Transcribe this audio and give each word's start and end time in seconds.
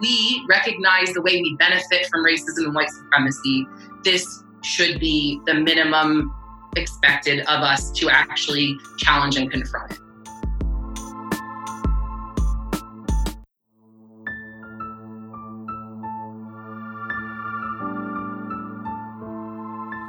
we 0.00 0.44
recognize 0.48 1.12
the 1.12 1.22
way 1.22 1.40
we 1.42 1.56
benefit 1.56 2.06
from 2.06 2.24
racism 2.24 2.66
and 2.66 2.74
white 2.74 2.90
supremacy, 2.90 3.66
this 4.02 4.42
should 4.62 4.98
be 4.98 5.40
the 5.46 5.54
minimum 5.54 6.34
expected 6.76 7.40
of 7.40 7.62
us 7.62 7.90
to 7.92 8.08
actually 8.10 8.76
challenge 8.98 9.36
and 9.36 9.50
confront 9.50 9.92
it. 9.92 9.98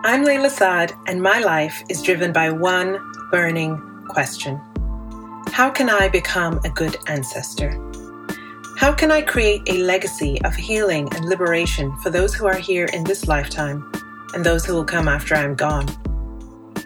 I'm 0.08 0.24
Layla 0.24 0.50
Saad, 0.50 0.94
and 1.08 1.22
my 1.22 1.40
life 1.40 1.84
is 1.90 2.02
driven 2.02 2.32
by 2.32 2.52
one 2.52 3.00
burning 3.32 3.82
question 4.08 4.62
How 5.48 5.70
can 5.70 5.90
I 5.90 6.09
become 6.09 6.59
a 6.63 6.70
good 6.70 6.95
ancestor? 7.08 7.95
How 8.78 8.92
can 8.94 9.10
I 9.10 9.22
create 9.22 9.62
a 9.70 9.84
legacy 9.84 10.40
of 10.44 10.54
healing 10.54 11.08
and 11.16 11.26
liberation 11.26 11.96
for 11.98 12.10
those 12.10 12.36
who 12.36 12.46
are 12.46 12.58
here 12.58 12.86
in 12.88 13.06
this 13.06 13.26
lifetime 13.26 13.90
and 14.34 14.46
those 14.46 14.66
who 14.66 14.74
will 14.74 14.84
come 14.84 15.08
after 15.08 15.34
I'm 15.34 15.56
gone? 15.56 15.88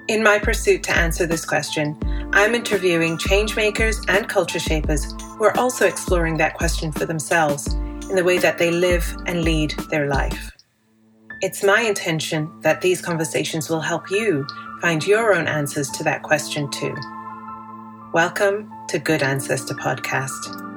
In 0.08 0.22
my 0.22 0.38
pursuit 0.38 0.84
to 0.84 0.96
answer 0.96 1.26
this 1.26 1.46
question, 1.46 1.98
I'm 2.32 2.54
interviewing 2.54 3.18
changemakers 3.18 4.06
and 4.08 4.30
culture 4.30 4.60
shapers 4.60 5.12
who 5.20 5.44
are 5.46 5.58
also 5.58 5.88
exploring 5.88 6.38
that 6.38 6.54
question 6.54 6.92
for 6.92 7.08
themselves 7.08 7.74
in 7.74 8.16
the 8.16 8.24
way 8.24 8.38
that 8.38 8.60
they 8.60 8.70
live 8.70 9.12
and 9.26 9.44
lead 9.44 9.72
their 9.90 10.08
life. 10.08 10.52
It's 11.42 11.64
my 11.64 11.82
intention 11.82 12.52
that 12.62 12.82
these 12.82 13.02
conversations 13.02 13.68
will 13.68 13.82
help 13.82 14.12
you 14.12 14.46
find 14.80 15.06
your 15.08 15.34
own 15.34 15.48
answers 15.48 15.90
to 15.92 16.04
that 16.04 16.22
question 16.22 16.70
too. 16.70 16.96
Welcome 18.14 18.72
to 18.90 19.00
Good 19.00 19.24
Ancestor 19.24 19.74
Podcast. 19.74 20.69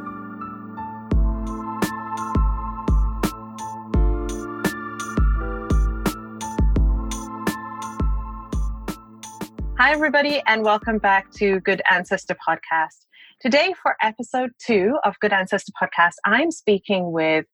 Hi, 9.82 9.90
everybody, 9.90 10.40
and 10.46 10.62
welcome 10.62 10.98
back 10.98 11.32
to 11.32 11.58
Good 11.58 11.82
Ancestor 11.90 12.36
Podcast. 12.48 13.04
Today, 13.40 13.74
for 13.82 13.96
episode 14.00 14.50
two 14.64 14.96
of 15.02 15.18
Good 15.18 15.32
Ancestor 15.32 15.72
Podcast, 15.82 16.12
I'm 16.24 16.52
speaking 16.52 17.10
with 17.10 17.46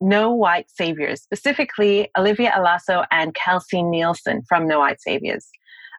No 0.00 0.34
White 0.34 0.68
Saviors, 0.68 1.22
specifically 1.22 2.10
Olivia 2.18 2.50
Alaso 2.50 3.06
and 3.12 3.36
Kelsey 3.36 3.84
Nielsen 3.84 4.42
from 4.48 4.66
No 4.66 4.80
White 4.80 5.00
Saviors. 5.00 5.46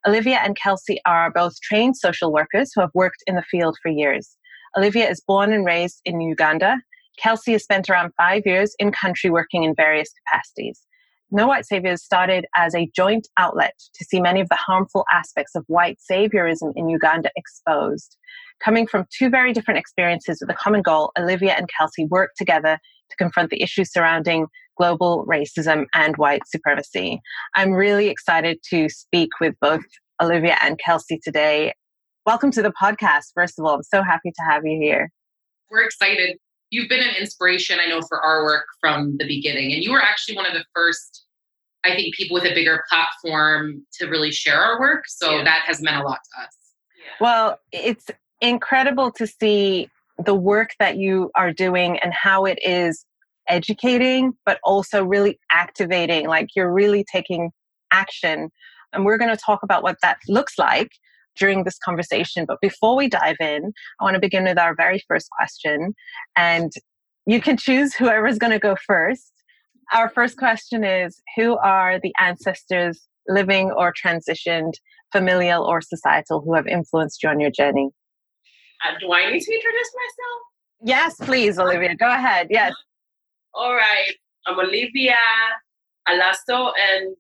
Olivia 0.05 0.41
and 0.43 0.57
Kelsey 0.57 0.99
are 1.05 1.31
both 1.31 1.53
trained 1.61 1.95
social 1.95 2.33
workers 2.33 2.71
who 2.75 2.81
have 2.81 2.91
worked 2.93 3.23
in 3.25 3.37
the 3.37 3.43
field 3.49 3.77
for 3.81 3.87
years. 3.87 4.35
Olivia 4.77 5.09
is 5.09 5.23
born 5.25 5.53
and 5.53 5.65
raised 5.65 6.01
in 6.03 6.19
Uganda. 6.19 6.81
Kelsey 7.17 7.53
has 7.53 7.63
spent 7.63 7.89
around 7.89 8.11
five 8.17 8.41
years 8.45 8.75
in 8.77 8.91
country 8.91 9.29
working 9.29 9.63
in 9.63 9.73
various 9.73 10.09
capacities. 10.27 10.81
No 11.33 11.47
White 11.47 11.65
Saviors 11.65 12.03
started 12.03 12.45
as 12.57 12.75
a 12.75 12.91
joint 12.93 13.29
outlet 13.37 13.75
to 13.95 14.03
see 14.03 14.19
many 14.19 14.41
of 14.41 14.49
the 14.49 14.57
harmful 14.57 15.05
aspects 15.13 15.55
of 15.55 15.63
white 15.67 15.97
saviorism 16.11 16.73
in 16.75 16.89
Uganda 16.89 17.31
exposed. 17.37 18.17
Coming 18.61 18.85
from 18.85 19.05
two 19.17 19.29
very 19.29 19.53
different 19.53 19.77
experiences 19.77 20.39
with 20.41 20.49
a 20.49 20.59
common 20.59 20.81
goal, 20.81 21.13
Olivia 21.17 21.53
and 21.53 21.69
Kelsey 21.69 22.05
worked 22.05 22.37
together 22.37 22.77
to 23.09 23.15
confront 23.15 23.49
the 23.49 23.63
issues 23.63 23.93
surrounding 23.93 24.47
global 24.77 25.25
racism 25.25 25.85
and 25.93 26.17
white 26.17 26.41
supremacy. 26.47 27.21
I'm 27.55 27.71
really 27.71 28.09
excited 28.09 28.59
to 28.69 28.89
speak 28.89 29.29
with 29.39 29.55
both 29.61 29.85
Olivia 30.21 30.57
and 30.61 30.77
Kelsey 30.83 31.17
today. 31.23 31.71
Welcome 32.25 32.51
to 32.51 32.61
the 32.61 32.73
podcast, 32.73 33.27
first 33.33 33.57
of 33.57 33.63
all. 33.63 33.75
I'm 33.75 33.83
so 33.83 34.03
happy 34.03 34.31
to 34.31 34.43
have 34.49 34.63
you 34.65 34.77
here. 34.81 35.09
We're 35.69 35.85
excited 35.85 36.39
you've 36.71 36.89
been 36.89 37.01
an 37.01 37.15
inspiration, 37.19 37.79
I 37.85 37.87
know, 37.87 38.01
for 38.01 38.19
our 38.19 38.43
work 38.43 38.65
from 38.79 39.17
the 39.19 39.27
beginning. 39.27 39.73
And 39.73 39.83
you 39.83 39.91
were 39.91 40.01
actually 40.01 40.35
one 40.35 40.47
of 40.47 40.53
the 40.53 40.65
first, 40.73 41.25
I 41.85 41.93
think, 41.95 42.15
people 42.15 42.33
with 42.33 42.45
a 42.45 42.55
bigger 42.55 42.83
platform 42.89 43.85
to 43.99 44.07
really 44.07 44.31
share 44.31 44.59
our 44.59 44.79
work. 44.79 45.03
So 45.07 45.37
yeah. 45.37 45.43
that 45.43 45.63
has 45.65 45.81
meant 45.81 45.97
a 45.97 46.03
lot 46.03 46.19
to 46.23 46.43
us. 46.43 46.57
Yeah. 46.97 47.11
Well, 47.19 47.59
it's 47.71 48.07
incredible 48.39 49.11
to 49.11 49.27
see 49.27 49.89
the 50.25 50.33
work 50.33 50.71
that 50.79 50.97
you 50.97 51.29
are 51.35 51.51
doing 51.51 51.99
and 51.99 52.13
how 52.13 52.45
it 52.45 52.57
is 52.63 53.05
educating, 53.47 54.33
but 54.45 54.59
also 54.63 55.03
really 55.03 55.39
activating. 55.51 56.27
Like 56.27 56.49
you're 56.55 56.71
really 56.71 57.05
taking 57.11 57.51
action. 57.91 58.49
And 58.93 59.05
we're 59.05 59.17
going 59.17 59.35
to 59.35 59.41
talk 59.41 59.61
about 59.63 59.83
what 59.83 59.97
that 60.01 60.17
looks 60.27 60.57
like 60.57 60.91
during 61.37 61.63
this 61.63 61.77
conversation. 61.77 62.45
But 62.47 62.59
before 62.61 62.95
we 62.95 63.07
dive 63.07 63.37
in, 63.39 63.73
I 63.99 64.03
want 64.03 64.15
to 64.15 64.19
begin 64.19 64.43
with 64.43 64.57
our 64.57 64.75
very 64.75 65.03
first 65.07 65.29
question. 65.37 65.93
And 66.35 66.71
you 67.25 67.41
can 67.41 67.57
choose 67.57 67.93
whoever's 67.93 68.37
going 68.37 68.51
to 68.51 68.59
go 68.59 68.75
first. 68.87 69.31
Our 69.93 70.09
first 70.09 70.37
question 70.37 70.83
is 70.83 71.21
Who 71.35 71.57
are 71.57 71.99
the 71.99 72.13
ancestors, 72.19 73.07
living 73.27 73.71
or 73.71 73.93
transitioned, 73.93 74.73
familial 75.11 75.63
or 75.63 75.81
societal, 75.81 76.41
who 76.41 76.53
have 76.55 76.67
influenced 76.67 77.21
you 77.21 77.29
on 77.29 77.39
your 77.39 77.51
journey? 77.51 77.89
Uh, 78.83 78.97
do 78.99 79.11
I 79.13 79.31
need 79.31 79.41
to 79.41 79.53
introduce 79.53 79.91
myself? 79.95 80.41
Yes, 80.83 81.15
please, 81.17 81.59
Olivia. 81.59 81.95
Go 81.95 82.07
ahead. 82.07 82.47
Yes. 82.49 82.73
All 83.53 83.75
right. 83.75 84.13
I'm 84.47 84.57
Olivia 84.57 85.17
Alaso, 86.09 86.71
and 86.79 87.15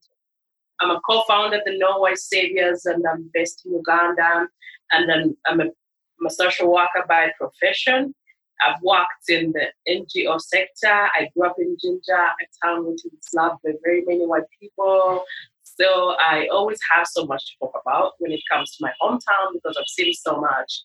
I'm 0.81 0.91
a 0.91 0.99
co-founder 1.07 1.57
of 1.57 1.63
the 1.65 1.77
No 1.77 1.99
White 1.99 2.17
Saviors, 2.17 2.85
and 2.85 3.03
I'm 3.07 3.29
based 3.33 3.63
in 3.65 3.73
Uganda. 3.73 4.47
And 4.91 5.09
then 5.09 5.37
I'm 5.47 5.59
a, 5.61 5.65
I'm 5.65 6.25
a 6.27 6.29
social 6.29 6.71
worker 6.71 7.05
by 7.07 7.31
profession. 7.39 8.13
I've 8.65 8.81
worked 8.83 9.29
in 9.29 9.53
the 9.53 9.67
NGO 9.89 10.39
sector. 10.39 10.87
I 10.91 11.29
grew 11.35 11.47
up 11.47 11.55
in 11.57 11.77
Jinja, 11.81 12.13
a 12.13 12.65
town 12.65 12.85
which 12.85 13.05
is 13.05 13.27
loved 13.33 13.59
by 13.63 13.71
very 13.83 14.03
many 14.05 14.25
white 14.25 14.43
people. 14.59 15.23
So 15.63 16.15
I 16.19 16.47
always 16.51 16.79
have 16.91 17.07
so 17.07 17.25
much 17.25 17.45
to 17.45 17.51
talk 17.59 17.73
about 17.85 18.13
when 18.19 18.31
it 18.31 18.41
comes 18.51 18.75
to 18.75 18.77
my 18.81 18.91
hometown 19.01 19.53
because 19.53 19.77
I've 19.79 19.87
seen 19.87 20.13
so 20.13 20.39
much. 20.39 20.81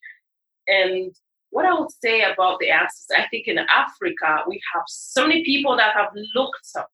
And 0.68 1.12
what 1.50 1.66
I 1.66 1.78
would 1.78 1.90
say 2.02 2.22
about 2.22 2.58
the 2.60 2.70
answers, 2.70 3.06
I 3.14 3.26
think 3.28 3.46
in 3.46 3.58
Africa, 3.58 4.44
we 4.48 4.60
have 4.74 4.84
so 4.86 5.26
many 5.26 5.44
people 5.44 5.76
that 5.76 5.94
have 5.94 6.10
looked 6.34 6.68
up 6.78 6.88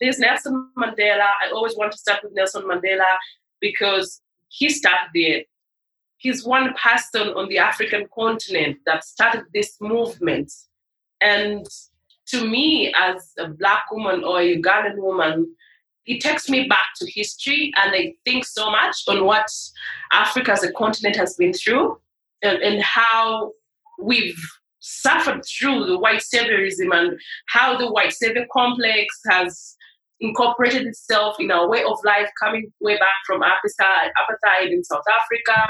there's 0.00 0.18
Nelson 0.18 0.70
Mandela. 0.76 1.30
I 1.42 1.50
always 1.52 1.76
want 1.76 1.92
to 1.92 1.98
start 1.98 2.20
with 2.22 2.34
Nelson 2.34 2.62
Mandela 2.62 3.04
because 3.60 4.20
he 4.48 4.68
started 4.68 5.10
it. 5.14 5.46
He's 6.18 6.44
one 6.44 6.74
person 6.82 7.28
on 7.28 7.48
the 7.48 7.58
African 7.58 8.06
continent 8.14 8.78
that 8.86 9.04
started 9.04 9.44
this 9.52 9.76
movement. 9.80 10.52
And 11.20 11.66
to 12.28 12.48
me, 12.48 12.92
as 12.96 13.32
a 13.38 13.48
Black 13.48 13.90
woman 13.90 14.24
or 14.24 14.40
a 14.40 14.56
Ugandan 14.56 14.96
woman, 14.96 15.54
it 16.06 16.20
takes 16.20 16.48
me 16.48 16.68
back 16.68 16.86
to 16.96 17.10
history 17.10 17.72
and 17.76 17.92
I 17.94 18.14
think 18.24 18.44
so 18.44 18.70
much 18.70 19.02
on 19.08 19.24
what 19.24 19.48
Africa 20.12 20.52
as 20.52 20.62
a 20.62 20.72
continent 20.72 21.16
has 21.16 21.34
been 21.34 21.52
through 21.52 21.98
and, 22.42 22.58
and 22.58 22.82
how 22.82 23.52
we've 24.00 24.40
suffered 24.78 25.44
through 25.44 25.84
the 25.86 25.98
white 25.98 26.22
saviorism 26.22 26.94
and 26.94 27.18
how 27.48 27.76
the 27.76 27.90
white 27.90 28.12
savior 28.12 28.46
complex 28.52 29.18
has 29.28 29.76
incorporated 30.20 30.86
itself 30.86 31.36
in 31.38 31.50
our 31.50 31.68
way 31.68 31.82
of 31.82 31.98
life 32.04 32.28
coming 32.42 32.72
way 32.80 32.94
back 32.94 33.16
from 33.26 33.40
apartheid 33.42 34.70
in 34.70 34.82
South 34.84 35.04
Africa 35.08 35.68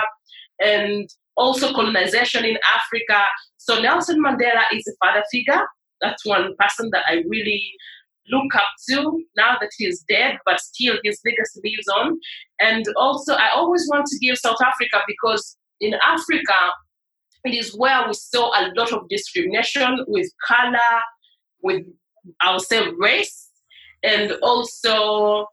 and 0.60 1.08
also 1.36 1.72
colonization 1.72 2.44
in 2.44 2.56
Africa. 2.74 3.24
So 3.58 3.80
Nelson 3.80 4.22
Mandela 4.22 4.62
is 4.72 4.86
a 4.86 5.04
father 5.04 5.24
figure. 5.30 5.62
That's 6.00 6.24
one 6.24 6.54
person 6.58 6.90
that 6.92 7.04
I 7.08 7.22
really 7.28 7.72
look 8.28 8.54
up 8.54 8.68
to 8.88 9.22
now 9.36 9.56
that 9.60 9.70
he's 9.76 10.04
dead, 10.08 10.38
but 10.44 10.60
still 10.60 10.96
his 11.04 11.20
legacy 11.24 11.60
lives 11.64 11.88
on. 11.88 12.18
And 12.60 12.84
also, 12.96 13.34
I 13.34 13.50
always 13.54 13.86
want 13.90 14.06
to 14.06 14.18
give 14.18 14.36
South 14.36 14.58
Africa 14.60 15.02
because 15.06 15.56
in 15.80 15.94
Africa, 16.06 16.54
it 17.44 17.54
is 17.54 17.74
where 17.76 18.06
we 18.06 18.14
saw 18.14 18.48
a 18.48 18.72
lot 18.76 18.92
of 18.92 19.08
discrimination 19.08 20.04
with 20.08 20.28
color, 20.46 21.00
with, 21.62 21.82
I 22.40 22.52
would 22.52 22.62
say, 22.62 22.88
race 22.98 23.45
and 24.02 24.32
also 24.42 25.46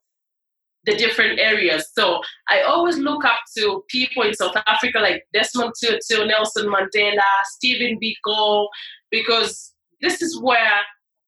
the 0.85 0.95
different 0.97 1.39
areas. 1.39 1.87
So 1.93 2.19
I 2.49 2.61
always 2.61 2.97
look 2.97 3.23
up 3.23 3.39
to 3.57 3.83
people 3.87 4.23
in 4.23 4.33
South 4.33 4.55
Africa 4.67 4.99
like 4.99 5.23
Desmond 5.33 5.73
Tutu, 5.81 6.25
Nelson 6.25 6.67
Mandela, 6.67 7.21
Stephen 7.45 7.97
Biko, 8.01 8.67
because 9.09 9.73
this 10.01 10.21
is 10.21 10.39
where 10.41 10.81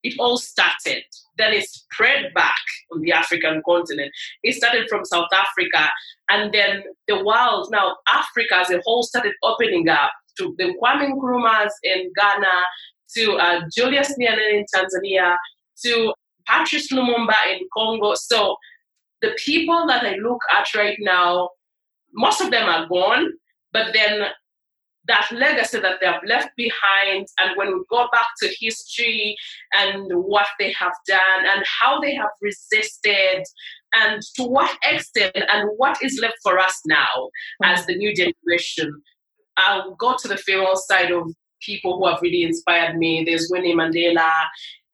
it 0.04 0.14
all 0.20 0.38
started. 0.38 1.04
Then 1.38 1.54
it 1.54 1.68
spread 1.70 2.34
back 2.34 2.54
on 2.94 3.02
the 3.02 3.12
African 3.12 3.62
continent. 3.66 4.12
It 4.44 4.56
started 4.56 4.88
from 4.90 5.06
South 5.06 5.30
Africa, 5.34 5.90
and 6.30 6.54
then 6.54 6.84
the 7.08 7.24
world, 7.24 7.70
now 7.72 7.98
Africa 8.08 8.58
as 8.60 8.70
a 8.72 8.82
whole, 8.86 9.04
started 9.04 9.34
opening 9.44 9.90
up 9.90 10.12
to 10.38 10.54
the 10.58 10.76
Kwame 10.82 11.12
Nkrumahs 11.12 11.72
in 11.84 12.12
Ghana, 12.16 12.48
to 13.16 13.34
uh, 13.38 13.62
Julius 13.76 14.16
Nyerere 14.20 14.60
in 14.60 14.66
Tanzania, 14.74 15.36
to 15.86 16.14
Patrice 16.48 16.92
Lumumba 16.92 17.36
in 17.52 17.68
Congo. 17.74 18.14
So 18.16 18.58
the 19.22 19.36
people 19.44 19.86
that 19.88 20.04
I 20.04 20.16
look 20.16 20.42
at 20.56 20.74
right 20.76 20.98
now, 21.00 21.50
most 22.14 22.42
of 22.42 22.52
them 22.52 22.68
are 22.70 22.88
gone, 22.88 23.32
but 23.72 23.94
then 23.94 24.28
that 25.08 25.30
legacy 25.32 25.80
that 25.80 26.00
they 26.02 26.08
have 26.08 26.24
left 26.26 26.50
behind, 26.58 27.28
and 27.40 27.56
when 27.56 27.68
we 27.68 27.84
go 27.92 28.08
back 28.12 28.26
to 28.42 28.56
history 28.60 29.36
and 29.74 30.12
what 30.14 30.48
they 30.58 30.72
have 30.72 30.94
done 31.08 31.46
and 31.48 31.64
how 31.80 32.00
they 32.00 32.16
have 32.16 32.32
resisted, 32.42 33.44
and 33.94 34.22
to 34.36 34.44
what 34.44 34.76
extent, 34.84 35.36
and 35.36 35.70
what 35.78 35.98
is 36.02 36.20
left 36.22 36.38
for 36.42 36.60
us 36.60 36.82
now 36.88 37.30
as 37.64 37.86
the 37.86 37.96
new 37.96 38.14
generation. 38.16 39.02
I'll 39.58 39.96
go 39.96 40.16
to 40.20 40.28
the 40.28 40.38
female 40.38 40.76
side 40.76 41.12
of 41.12 41.32
people 41.62 41.98
who 41.98 42.08
have 42.08 42.22
really 42.22 42.44
inspired 42.44 42.98
me. 42.98 43.24
There's 43.26 43.48
Winnie 43.52 43.76
Mandela, 43.76 44.32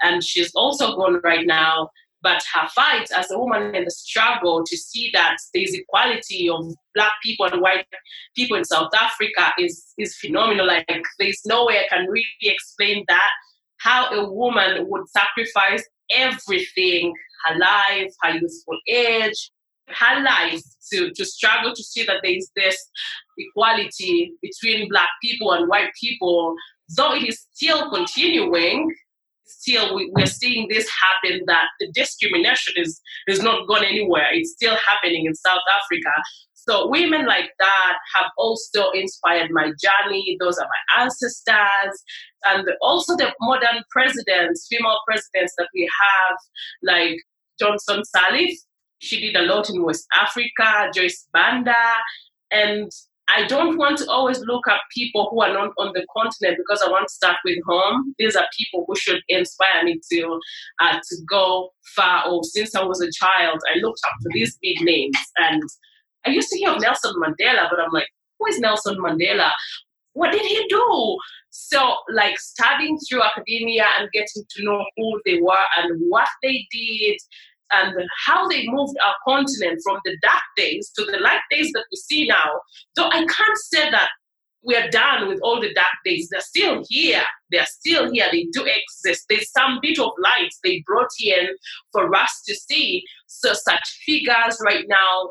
and 0.02 0.24
she's 0.24 0.52
also 0.56 0.96
gone 0.96 1.20
right 1.24 1.46
now. 1.46 1.90
But 2.24 2.44
her 2.54 2.68
fight 2.70 3.10
as 3.18 3.32
a 3.32 3.40
woman 3.40 3.74
in 3.74 3.84
the 3.84 3.90
struggle 3.90 4.64
to 4.64 4.78
see 4.78 5.10
that 5.14 5.38
there's 5.56 5.74
equality 5.74 6.48
of 6.50 6.72
black 6.94 7.14
people 7.24 7.48
and 7.48 7.62
white 7.62 7.88
people 8.36 8.58
in 8.58 8.64
South 8.64 8.92
Africa 8.94 9.54
is 9.58 9.94
is 9.98 10.16
phenomenal. 10.18 10.68
Like 10.68 10.86
there's 11.18 11.42
no 11.46 11.66
way 11.66 11.80
I 11.80 11.88
can 11.90 12.06
really 12.08 12.26
explain 12.42 13.06
that 13.08 13.30
how 13.78 14.12
a 14.12 14.32
woman 14.32 14.86
would 14.88 15.10
sacrifice 15.10 15.84
everything, 16.14 17.14
her 17.46 17.58
life, 17.58 18.14
her 18.22 18.32
youthful 18.38 18.78
age, 18.88 19.52
her 19.88 20.24
life 20.24 20.62
to, 20.92 21.12
to 21.12 21.26
struggle 21.26 21.74
to 21.74 21.84
see 21.84 22.04
that 22.06 22.18
there 22.24 22.34
is 22.34 22.52
this 22.56 22.78
equality 23.38 24.34
between 24.42 24.90
black 24.90 25.10
people 25.24 25.52
and 25.52 25.68
white 25.68 25.92
people, 26.00 26.56
though 26.96 27.14
it 27.14 27.28
is 27.28 27.48
still 27.54 27.90
continuing, 27.92 28.94
still 29.60 29.96
we, 29.96 30.12
we're 30.16 30.26
seeing 30.26 30.68
this 30.70 30.90
happen 30.90 31.42
that 31.48 31.68
the 31.80 31.92
discrimination 31.94 32.74
is 32.78 33.02
is 33.28 33.42
not 33.42 33.68
gone 33.68 33.84
anywhere. 33.84 34.28
It's 34.32 34.52
still 34.52 34.76
happening 34.76 35.26
in 35.26 35.36
South 35.36 35.62
Africa. 35.82 36.12
So 36.54 36.88
women 36.88 37.26
like 37.26 37.50
that 37.60 37.98
have 38.16 38.28
also 38.38 38.92
inspired 38.92 39.50
my 39.52 39.72
journey. 39.82 40.38
Those 40.40 40.60
are 40.60 40.68
my 40.68 41.04
ancestors. 41.04 42.04
And 42.46 42.68
also 42.82 43.18
the 43.18 43.34
modern 43.42 43.84
presidents, 43.90 44.68
female 44.70 45.00
presidents 45.08 45.54
that 45.58 45.70
we 45.74 45.90
have, 46.02 46.38
like 46.84 47.18
Johnson 47.60 48.04
Sirleaf. 48.16 48.54
She 49.00 49.20
did 49.20 49.36
a 49.36 49.42
lot 49.42 49.72
in 49.72 49.84
West 49.84 50.06
Africa, 50.16 50.92
Joyce 50.94 51.28
Banda. 51.34 51.76
And 52.52 52.92
I 53.34 53.46
don't 53.48 53.78
want 53.78 53.98
to 54.00 54.10
always 54.10 54.40
look 54.42 54.68
at 54.68 54.80
people 54.96 55.30
who 55.32 55.42
are 55.42 55.54
not 55.54 55.72
on 55.78 55.92
the 55.94 56.06
continent 56.16 56.58
because 56.58 56.82
I 56.82 56.90
want 56.90 57.08
to 57.08 57.14
start 57.14 57.38
with 57.46 57.60
home. 57.66 58.14
These 58.18 58.36
are 58.36 58.46
people 58.58 58.86
who 58.88 58.96
should 58.96 59.22
inspire 59.30 59.84
me 59.84 60.00
to 60.12 60.40
uh, 60.82 60.98
to 60.98 61.16
go 61.30 61.70
far. 61.96 62.28
Or 62.28 62.44
since 62.44 62.76
I 62.76 62.84
was 62.84 63.02
a 63.02 63.12
child, 63.12 63.60
I 63.74 63.80
looked 63.80 64.02
up 64.06 64.14
to 64.22 64.30
these 64.34 64.58
big 64.62 64.82
names, 64.82 65.18
and 65.38 65.62
I 66.26 66.32
used 66.32 66.50
to 66.50 66.58
hear 66.58 66.72
of 66.72 66.82
Nelson 66.82 67.14
Mandela, 67.22 67.70
but 67.70 67.80
I'm 67.80 67.92
like, 67.92 68.08
who 68.40 68.48
is 68.48 68.60
Nelson 68.60 68.98
Mandela? 68.98 69.52
What 70.14 70.32
did 70.32 70.46
he 70.46 70.68
do? 70.68 71.18
So, 71.52 71.96
like 72.14 72.40
studying 72.40 72.98
through 72.98 73.24
academia 73.24 73.86
and 74.00 74.10
getting 74.12 74.44
to 74.50 74.64
know 74.64 74.84
who 74.98 75.22
they 75.26 75.40
were 75.42 75.66
and 75.78 76.02
what 76.10 76.28
they 76.42 76.66
did 76.72 77.18
and 77.74 77.94
how 78.26 78.48
they 78.48 78.66
moved 78.68 78.96
our 79.06 79.16
continent 79.28 79.80
from 79.84 80.00
the 80.06 80.16
dark 80.22 80.44
days 80.58 80.92
to 80.98 81.06
the 81.06 81.18
light 81.18 81.42
days 81.50 81.72
that 81.74 81.86
we 81.92 81.98
see 81.98 82.28
now. 82.28 82.62
So 82.98 83.06
I 83.08 83.26
can't 83.26 83.58
say 83.58 83.90
that 83.92 84.10
we're 84.64 84.90
done 84.90 85.28
with 85.28 85.40
all 85.42 85.60
the 85.60 85.74
dark 85.74 85.94
days. 86.06 86.30
They're 86.32 86.42
still 86.42 86.84
here. 86.88 87.24
They're 87.52 87.66
still 87.66 88.12
here. 88.12 88.28
They 88.32 88.48
do 88.52 88.64
exist. 88.66 89.26
There's 89.28 89.52
some 89.52 89.80
bit 89.82 90.00
of 90.00 90.12
light 90.22 90.52
they 90.64 90.84
brought 90.86 91.10
in 91.20 91.48
for 91.92 92.14
us 92.16 92.44
to 92.48 92.56
see. 92.56 93.04
So 93.28 93.54
such 93.54 94.04
figures 94.06 94.62
right 94.64 94.86
now, 94.88 95.30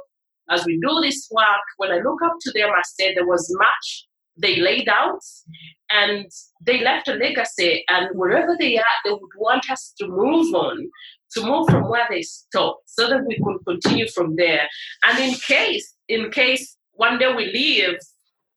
as 0.51 0.67
we 0.67 0.81
do 0.81 1.01
this 1.01 1.29
work, 1.31 1.47
when 1.77 1.93
I 1.93 1.99
look 1.99 2.21
up 2.25 2.35
to 2.41 2.53
them, 2.53 2.71
I 2.71 2.83
say 2.85 3.15
there 3.15 3.27
was 3.27 3.55
much 3.57 4.07
they 4.37 4.57
laid 4.57 4.89
out 4.89 5.21
and 5.91 6.27
they 6.61 6.81
left 6.81 7.09
a 7.09 7.15
legacy 7.15 7.85
and 7.89 8.09
wherever 8.15 8.57
they 8.59 8.79
are 8.79 8.85
they 9.05 9.11
would 9.11 9.37
want 9.39 9.69
us 9.71 9.93
to 9.99 10.07
move 10.07 10.55
on 10.55 10.89
to 11.33 11.43
move 11.43 11.69
from 11.69 11.89
where 11.89 12.07
they 12.11 12.23
stopped 12.23 12.83
so 12.87 13.09
that 13.09 13.25
we 13.27 13.39
could 13.45 13.59
continue 13.67 14.09
from 14.09 14.37
there. 14.37 14.69
And 15.07 15.19
in 15.19 15.35
case, 15.35 15.95
in 16.09 16.31
case 16.31 16.77
one 16.93 17.19
day 17.19 17.33
we 17.33 17.47
leave, 17.47 17.99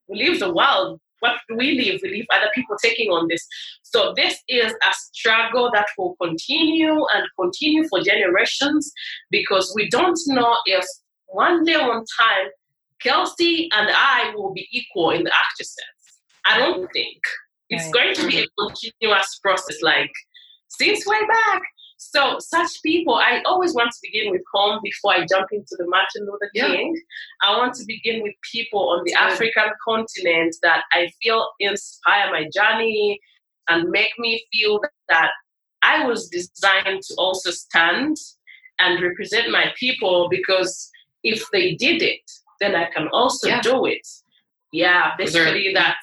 we 0.08 0.18
leave 0.18 0.40
the 0.40 0.54
world, 0.54 1.00
what 1.20 1.38
do 1.48 1.56
we 1.56 1.72
leave? 1.72 2.02
We 2.04 2.10
leave 2.10 2.26
other 2.34 2.50
people 2.54 2.76
taking 2.84 3.10
on 3.10 3.28
this. 3.30 3.48
So 3.84 4.14
this 4.18 4.38
is 4.50 4.74
a 4.74 4.94
struggle 5.14 5.72
that 5.74 5.88
will 5.98 6.18
continue 6.22 7.06
and 7.14 7.26
continue 7.40 7.88
for 7.88 8.02
generations 8.02 8.92
because 9.32 9.72
we 9.74 9.90
don't 9.90 10.20
know 10.28 10.58
if 10.66 10.86
one 11.28 11.64
day, 11.64 11.78
one 11.78 12.04
time, 12.20 12.48
Kelsey 13.02 13.70
and 13.74 13.90
I 13.90 14.34
will 14.36 14.54
be 14.54 14.68
equal 14.72 15.12
in 15.12 15.24
the 15.24 15.32
actor 15.32 15.64
sense. 15.64 16.22
I 16.46 16.58
don't 16.58 16.92
think. 16.92 17.22
It's 17.70 17.90
going 17.92 18.14
to 18.16 18.28
be 18.28 18.40
a 18.40 18.48
continuous 18.60 19.40
process, 19.42 19.82
like 19.82 20.12
since 20.68 21.08
way 21.08 21.20
back. 21.28 21.62
So 21.98 22.38
such 22.40 22.82
people, 22.84 23.16
I 23.16 23.42
always 23.46 23.74
want 23.74 23.92
to 23.92 23.98
begin 24.02 24.32
with 24.32 24.42
home 24.54 24.80
before 24.84 25.14
I 25.14 25.26
jump 25.26 25.48
into 25.52 25.76
the 25.78 25.86
Martin 25.88 26.26
Luther 26.26 26.52
King. 26.54 26.96
Yeah. 26.96 27.50
I 27.50 27.58
want 27.58 27.74
to 27.76 27.86
begin 27.86 28.22
with 28.22 28.34
people 28.52 28.90
on 28.90 29.04
the 29.06 29.14
African 29.14 29.72
continent 29.86 30.56
that 30.64 30.84
I 30.92 31.12
feel 31.22 31.48
inspire 31.60 32.32
my 32.32 32.50
journey 32.54 33.20
and 33.70 33.90
make 33.90 34.12
me 34.20 34.44
feel 34.52 34.82
that 35.10 35.32
I 35.82 36.06
was 36.06 36.30
designed 36.30 37.02
to 37.04 37.16
also 37.18 37.52
stand 37.52 38.18
and 38.80 39.02
represent 39.02 39.52
my 39.52 39.66
people 39.80 40.28
because 40.30 40.90
if 41.24 41.44
they 41.52 41.76
did 41.76 42.02
it, 42.02 42.30
then 42.60 42.76
I 42.76 42.90
can 42.94 43.08
also 43.12 43.48
yeah. 43.48 43.62
do 43.62 43.86
it. 43.86 44.06
Yeah, 44.72 45.12
basically 45.18 45.72
that 45.74 45.98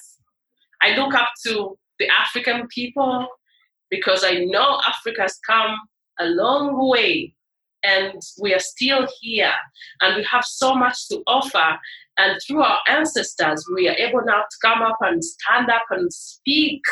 I 0.83 0.95
look 0.97 1.15
up 1.15 1.31
to 1.47 1.77
the 1.99 2.09
African 2.09 2.69
people 2.69 3.27
because 3.91 4.25
I 4.25 4.45
know 4.45 4.81
Africa's 4.87 5.39
come 5.47 5.77
a 6.19 6.27
long 6.27 6.89
way 6.89 7.35
and 7.83 8.21
we 8.41 8.55
are 8.55 8.61
still 8.61 9.09
here. 9.21 9.53
And 10.01 10.17
we 10.17 10.25
have 10.25 10.45
so 10.45 10.75
much 10.75 11.09
to 11.09 11.23
offer. 11.27 11.79
And 12.19 12.39
through 12.47 12.63
our 12.63 12.79
ancestors 12.89 13.65
we 13.75 13.89
are 13.89 13.97
able 13.97 14.23
now 14.25 14.41
to 14.41 14.57
come 14.63 14.83
up 14.83 14.99
and 15.01 15.25
stand 15.25 15.71
up 15.71 15.85
and 15.91 16.13
speak 16.13 16.83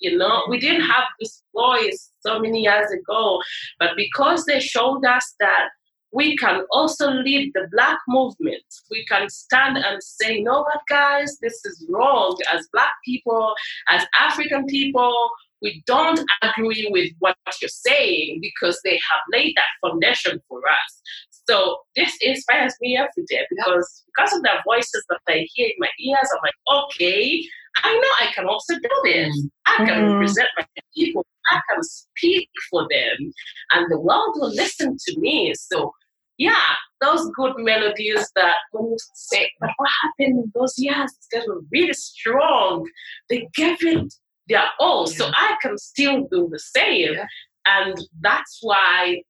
you 0.00 0.16
know. 0.16 0.44
We 0.48 0.60
didn't 0.60 0.82
have 0.86 1.04
this 1.18 1.42
voice 1.54 2.12
so 2.20 2.38
many 2.38 2.62
years 2.62 2.90
ago 2.90 3.40
but 3.78 3.90
because 3.96 4.44
they 4.44 4.60
showed 4.60 5.04
us 5.04 5.34
that 5.40 5.68
we 6.10 6.36
can 6.38 6.62
also 6.70 7.10
lead 7.10 7.52
the 7.54 7.68
black 7.70 7.98
movement 8.08 8.62
we 8.90 9.04
can 9.06 9.28
stand 9.28 9.76
and 9.76 10.02
say 10.02 10.38
you 10.38 10.44
know 10.44 10.60
what 10.60 10.80
guys? 10.88 11.36
This 11.42 11.62
is 11.66 11.86
wrong 11.90 12.38
as 12.52 12.66
black 12.72 12.92
people 13.04 13.54
as 13.90 14.06
african 14.18 14.64
people 14.66 15.30
we 15.62 15.82
don't 15.86 16.20
agree 16.42 16.88
with 16.90 17.10
what 17.18 17.36
you're 17.60 17.68
saying 17.68 18.38
because 18.40 18.80
they 18.84 18.94
have 18.94 19.20
laid 19.32 19.54
that 19.56 19.88
foundation 19.88 20.40
for 20.48 20.60
us. 20.68 21.02
So 21.48 21.78
this 21.96 22.14
inspires 22.20 22.74
me 22.80 22.96
every 22.96 23.24
day 23.28 23.46
because 23.48 24.04
because 24.06 24.34
of 24.34 24.42
the 24.42 24.50
voices 24.66 25.04
that 25.08 25.20
I 25.28 25.46
hear 25.54 25.68
in 25.68 25.74
my 25.78 25.88
ears, 25.98 26.28
I'm 26.32 26.40
like, 26.42 26.84
okay, 26.84 27.42
I 27.82 27.94
know 27.94 28.26
I 28.28 28.32
can 28.34 28.46
also 28.46 28.74
do 28.74 28.88
this. 29.04 29.48
I 29.66 29.76
can 29.78 29.88
mm-hmm. 29.88 30.12
represent 30.14 30.48
my 30.58 30.66
people. 30.94 31.26
I 31.50 31.60
can 31.70 31.82
speak 31.82 32.50
for 32.70 32.86
them, 32.90 33.32
and 33.72 33.90
the 33.90 33.98
world 33.98 34.36
will 34.38 34.54
listen 34.54 34.96
to 35.06 35.18
me. 35.18 35.54
So 35.54 35.92
yeah, 36.36 36.74
those 37.00 37.28
good 37.36 37.54
melodies 37.58 38.30
that 38.36 38.56
when 38.72 38.90
you 38.90 38.96
say, 39.14 39.50
but 39.60 39.70
what 39.76 39.90
happened 40.02 40.44
in 40.44 40.52
those 40.54 40.74
years? 40.78 41.12
Guys 41.32 41.44
were 41.48 41.62
really 41.72 41.92
strong. 41.92 42.86
They 43.28 43.48
gave 43.54 43.78
it 43.82 44.12
their 44.48 44.64
own. 44.80 45.06
Yeah. 45.08 45.12
So 45.16 45.30
I 45.34 45.56
can 45.62 45.78
still 45.78 46.26
do 46.30 46.48
the 46.50 46.58
same. 46.58 47.14
Yeah. 47.14 47.26
And 47.66 47.96
that's 48.20 48.58
why 48.62 49.22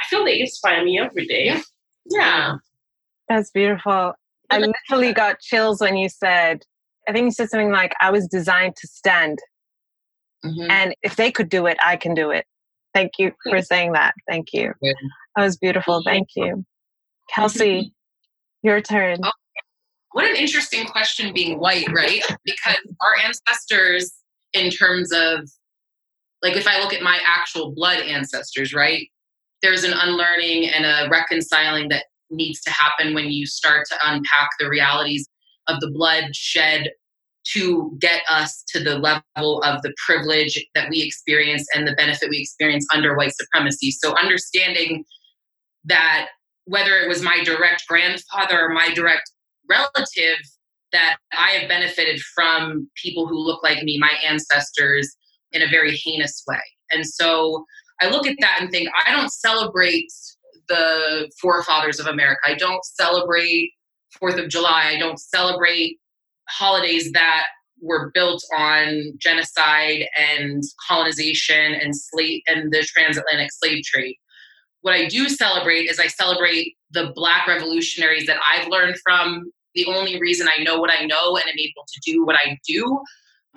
I 0.00 0.06
feel 0.08 0.24
they 0.24 0.40
inspire 0.40 0.84
me 0.84 0.98
every 0.98 1.26
day. 1.26 1.46
Yeah. 1.46 1.60
yeah. 2.10 2.54
That's 3.28 3.50
beautiful. 3.50 4.12
I 4.50 4.58
literally 4.58 5.12
got 5.12 5.40
chills 5.40 5.80
when 5.80 5.96
you 5.96 6.08
said, 6.08 6.62
I 7.08 7.12
think 7.12 7.24
you 7.24 7.30
said 7.30 7.48
something 7.50 7.70
like, 7.70 7.94
I 8.00 8.10
was 8.10 8.26
designed 8.26 8.76
to 8.76 8.86
stand. 8.86 9.38
Mm-hmm. 10.44 10.70
And 10.70 10.94
if 11.02 11.16
they 11.16 11.30
could 11.30 11.48
do 11.48 11.66
it, 11.66 11.78
I 11.82 11.96
can 11.96 12.14
do 12.14 12.30
it. 12.30 12.44
Thank 12.92 13.12
you 13.18 13.32
for 13.48 13.60
saying 13.62 13.92
that. 13.92 14.14
Thank 14.28 14.52
you. 14.52 14.72
That 14.82 15.42
was 15.42 15.56
beautiful. 15.56 16.02
Thank 16.04 16.28
you. 16.36 16.64
Kelsey, 17.34 17.92
your 18.62 18.80
turn. 18.80 19.18
Oh, 19.24 19.30
what 20.12 20.26
an 20.30 20.36
interesting 20.36 20.86
question 20.86 21.32
being 21.32 21.58
white, 21.58 21.90
right? 21.92 22.22
Because 22.44 22.76
our 23.00 23.24
ancestors 23.24 24.12
in 24.54 24.70
terms 24.70 25.12
of 25.12 25.48
like 26.42 26.56
if 26.56 26.66
I 26.66 26.80
look 26.80 26.92
at 26.92 27.02
my 27.02 27.18
actual 27.26 27.72
blood 27.74 28.00
ancestors, 28.00 28.74
right? 28.74 29.08
There's 29.62 29.84
an 29.84 29.94
unlearning 29.94 30.68
and 30.68 30.84
a 30.84 31.08
reconciling 31.10 31.88
that 31.88 32.04
needs 32.30 32.60
to 32.62 32.70
happen 32.70 33.14
when 33.14 33.30
you 33.30 33.46
start 33.46 33.86
to 33.90 33.96
unpack 34.04 34.50
the 34.58 34.68
realities 34.68 35.26
of 35.68 35.80
the 35.80 35.90
blood 35.90 36.24
shed 36.34 36.90
to 37.52 37.96
get 38.00 38.22
us 38.30 38.62
to 38.68 38.82
the 38.82 38.98
level 38.98 39.62
of 39.62 39.82
the 39.82 39.92
privilege 40.06 40.62
that 40.74 40.88
we 40.90 41.02
experience 41.02 41.66
and 41.74 41.86
the 41.86 41.94
benefit 41.94 42.30
we 42.30 42.38
experience 42.38 42.86
under 42.92 43.16
white 43.16 43.34
supremacy. 43.34 43.90
So 43.90 44.16
understanding 44.16 45.04
that 45.84 46.28
whether 46.64 46.96
it 46.96 47.08
was 47.08 47.22
my 47.22 47.42
direct 47.44 47.84
grandfather 47.86 48.60
or 48.60 48.70
my 48.70 48.92
direct 48.94 49.30
relative 49.68 50.38
that 50.94 51.18
I 51.36 51.50
have 51.50 51.68
benefited 51.68 52.18
from 52.34 52.88
people 53.00 53.26
who 53.26 53.38
look 53.38 53.62
like 53.62 53.82
me, 53.82 53.98
my 53.98 54.12
ancestors, 54.26 55.14
in 55.52 55.60
a 55.60 55.68
very 55.68 55.94
heinous 55.94 56.42
way. 56.48 56.62
And 56.90 57.06
so 57.06 57.64
I 58.00 58.08
look 58.08 58.26
at 58.26 58.36
that 58.40 58.58
and 58.60 58.70
think, 58.70 58.88
I 59.06 59.12
don't 59.12 59.30
celebrate 59.30 60.10
the 60.68 61.30
forefathers 61.40 62.00
of 62.00 62.06
America. 62.06 62.40
I 62.46 62.54
don't 62.54 62.84
celebrate 62.84 63.72
Fourth 64.18 64.38
of 64.38 64.48
July. 64.48 64.92
I 64.94 64.98
don't 64.98 65.18
celebrate 65.18 65.98
holidays 66.48 67.10
that 67.12 67.46
were 67.80 68.10
built 68.14 68.42
on 68.56 69.12
genocide 69.18 70.06
and 70.18 70.62
colonization 70.88 71.74
and 71.74 71.94
slave 71.94 72.42
and 72.46 72.72
the 72.72 72.82
transatlantic 72.82 73.50
slave 73.52 73.82
trade. 73.84 74.16
What 74.82 74.94
I 74.94 75.06
do 75.06 75.28
celebrate 75.28 75.90
is 75.90 75.98
I 75.98 76.06
celebrate 76.06 76.76
the 76.90 77.12
black 77.14 77.46
revolutionaries 77.46 78.26
that 78.26 78.38
I've 78.48 78.68
learned 78.68 78.96
from. 79.04 79.50
The 79.74 79.86
only 79.86 80.20
reason 80.20 80.48
I 80.48 80.62
know 80.62 80.78
what 80.78 80.90
I 80.90 81.04
know 81.04 81.36
and 81.36 81.44
am 81.46 81.58
able 81.58 81.84
to 81.86 82.00
do 82.04 82.24
what 82.24 82.36
I 82.36 82.58
do 82.66 83.00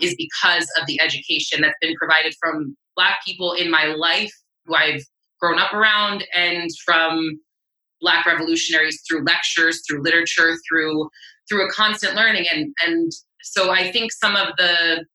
is 0.02 0.16
because 0.16 0.68
of 0.80 0.86
the 0.88 1.00
education 1.02 1.62
that's 1.62 1.78
been 1.82 1.96
provided 1.96 2.36
from 2.40 2.76
black 2.96 3.20
people 3.26 3.54
in 3.54 3.70
my 3.70 3.86
life 3.86 4.32
who 4.66 4.76
I've 4.76 5.04
grown 5.40 5.60
up 5.60 5.74
around 5.74 6.26
and 6.36 6.70
from 6.86 7.40
black 8.02 8.26
revolutionaries 8.26 9.02
through 9.08 9.24
lectures 9.24 9.82
through 9.88 10.04
literature 10.04 10.56
through 10.68 11.10
through 11.50 11.68
a 11.68 11.72
constant 11.72 12.16
learning. 12.16 12.46
And 12.52 12.74
and 12.86 13.12
so 13.48 13.72
i 13.72 13.92
think 13.92 14.12
some 14.12 14.36
of 14.36 14.50
the 14.58 15.06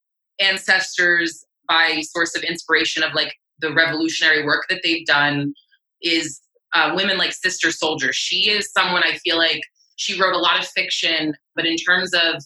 ancestors 0.40 1.44
by 1.68 2.00
source 2.02 2.36
of 2.36 2.42
inspiration 2.42 3.02
of 3.02 3.14
like 3.14 3.34
the 3.60 3.72
revolutionary 3.72 4.44
work 4.44 4.64
that 4.68 4.80
they've 4.82 5.06
done 5.06 5.52
is 6.02 6.40
uh, 6.74 6.92
women 6.96 7.18
like 7.18 7.32
Sister 7.32 7.68
Souljah. 7.68 8.12
She 8.12 8.50
is 8.50 8.72
someone 8.72 9.02
i 9.04 9.16
feel 9.18 9.36
like 9.36 9.60
she 10.02 10.20
wrote 10.20 10.34
a 10.34 10.38
lot 10.38 10.58
of 10.58 10.66
fiction 10.68 11.34
but 11.54 11.66
in 11.66 11.76
terms 11.76 12.12
of 12.14 12.42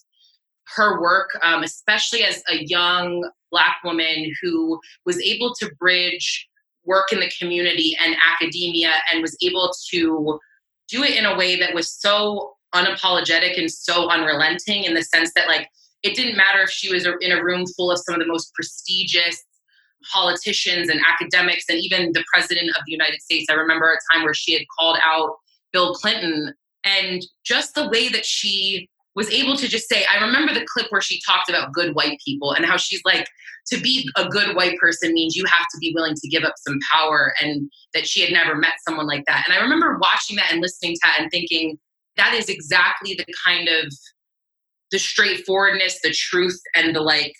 her 0.75 1.01
work 1.01 1.31
um, 1.43 1.63
especially 1.63 2.23
as 2.23 2.43
a 2.51 2.65
young 2.65 3.29
black 3.51 3.77
woman 3.85 4.31
who 4.43 4.79
was 5.05 5.21
able 5.21 5.55
to 5.55 5.71
bridge 5.79 6.49
work 6.85 7.13
in 7.13 7.21
the 7.21 7.31
community 7.39 7.97
and 8.05 8.17
academia 8.35 8.93
and 9.13 9.23
was 9.23 9.37
able 9.43 9.73
to 9.91 10.39
do 10.89 11.03
it 11.03 11.17
in 11.17 11.25
a 11.25 11.37
way 11.37 11.59
that 11.59 11.75
was 11.75 11.93
so 11.93 12.53
unapologetic 12.75 13.59
and 13.59 13.71
so 13.71 14.09
unrelenting 14.09 14.85
in 14.85 14.95
the 14.95 15.03
sense 15.03 15.33
that 15.35 15.49
like 15.49 15.69
it 16.03 16.15
didn't 16.15 16.37
matter 16.37 16.63
if 16.63 16.71
she 16.71 16.93
was 16.93 17.07
in 17.21 17.33
a 17.33 17.43
room 17.43 17.65
full 17.77 17.91
of 17.91 17.99
some 17.99 18.15
of 18.15 18.21
the 18.21 18.27
most 18.27 18.53
prestigious 18.55 19.43
politicians 20.13 20.89
and 20.89 21.01
academics 21.07 21.65
and 21.69 21.79
even 21.79 22.13
the 22.13 22.25
president 22.33 22.69
of 22.71 22.83
the 22.87 22.93
United 22.93 23.21
States. 23.21 23.47
I 23.51 23.55
remember 23.55 23.93
a 23.93 24.15
time 24.15 24.25
where 24.25 24.35
she 24.35 24.53
had 24.53 24.63
called 24.79 24.99
out 25.05 25.37
Bill 25.73 25.95
Clinton 25.95 26.55
and 26.87 27.23
just 27.45 27.75
the 27.75 27.88
way 27.88 28.09
that 28.09 28.25
she 28.25 28.88
was 29.14 29.31
able 29.31 29.57
to 29.57 29.66
just 29.66 29.88
say, 29.88 30.05
I 30.05 30.25
remember 30.25 30.55
the 30.55 30.66
clip 30.73 30.87
where 30.90 31.00
she 31.00 31.21
talked 31.26 31.49
about 31.49 31.73
good 31.73 31.95
white 31.95 32.19
people 32.25 32.52
and 32.52 32.64
how 32.64 32.76
she's 32.76 33.00
like, 33.05 33.26
to 33.69 33.81
be 33.81 34.09
a 34.16 34.28
good 34.28 34.55
white 34.55 34.78
person 34.78 35.12
means 35.12 35.35
you 35.35 35.45
have 35.47 35.66
to 35.73 35.78
be 35.81 35.93
willing 35.95 36.14
to 36.14 36.28
give 36.28 36.45
up 36.45 36.55
some 36.64 36.78
power, 36.93 37.35
and 37.40 37.69
that 37.95 38.07
she 38.07 38.21
had 38.21 38.33
never 38.33 38.55
met 38.55 38.75
someone 38.87 39.07
like 39.09 39.25
that. 39.26 39.45
And 39.47 39.59
I 39.59 39.61
remember 39.61 39.99
watching 40.00 40.37
that 40.37 40.52
and 40.52 40.61
listening 40.61 40.95
to 40.95 41.00
that 41.02 41.21
and 41.21 41.31
thinking, 41.31 41.78
that 42.16 42.33
is 42.35 42.49
exactly 42.49 43.14
the 43.14 43.26
kind 43.45 43.69
of 43.69 43.93
the 44.93 44.99
straightforwardness, 44.99 45.99
the 46.02 46.12
truth, 46.12 46.61
and 46.76 46.95
the 46.95 47.00
like. 47.00 47.35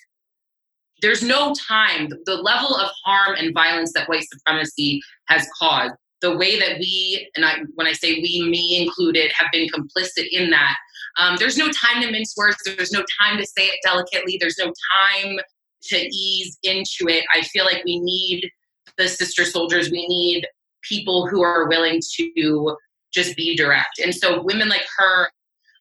There's 1.01 1.23
no 1.23 1.53
time. 1.67 2.09
The 2.25 2.35
level 2.35 2.75
of 2.75 2.89
harm 3.05 3.35
and 3.37 3.53
violence 3.53 3.93
that 3.93 4.09
white 4.09 4.25
supremacy 4.29 4.99
has 5.29 5.47
caused, 5.57 5.93
the 6.21 6.35
way 6.35 6.57
that 6.59 6.79
we, 6.79 7.29
and 7.35 7.45
I, 7.45 7.59
when 7.75 7.87
I 7.87 7.93
say 7.93 8.15
we, 8.15 8.47
me 8.49 8.81
included, 8.81 9.31
have 9.37 9.49
been 9.51 9.67
complicit 9.69 10.27
in 10.31 10.49
that, 10.49 10.75
um, 11.19 11.35
there's 11.37 11.57
no 11.57 11.69
time 11.69 12.01
to 12.01 12.11
mince 12.11 12.35
words. 12.37 12.57
There's 12.65 12.91
no 12.91 13.03
time 13.21 13.37
to 13.37 13.45
say 13.45 13.65
it 13.65 13.79
delicately. 13.83 14.37
There's 14.39 14.57
no 14.59 14.71
time 14.95 15.37
to 15.83 15.97
ease 15.97 16.57
into 16.63 17.07
it. 17.07 17.23
I 17.33 17.41
feel 17.41 17.65
like 17.65 17.83
we 17.85 17.99
need 17.99 18.49
the 18.97 19.07
Sister 19.07 19.43
Souljahs. 19.43 19.91
We 19.91 20.07
need 20.07 20.47
people 20.83 21.27
who 21.27 21.43
are 21.43 21.67
willing 21.67 22.01
to 22.17 22.75
just 23.13 23.35
be 23.35 23.55
direct. 23.55 23.99
And 24.03 24.13
so 24.13 24.41
women 24.43 24.69
like 24.69 24.85
her, 24.97 25.29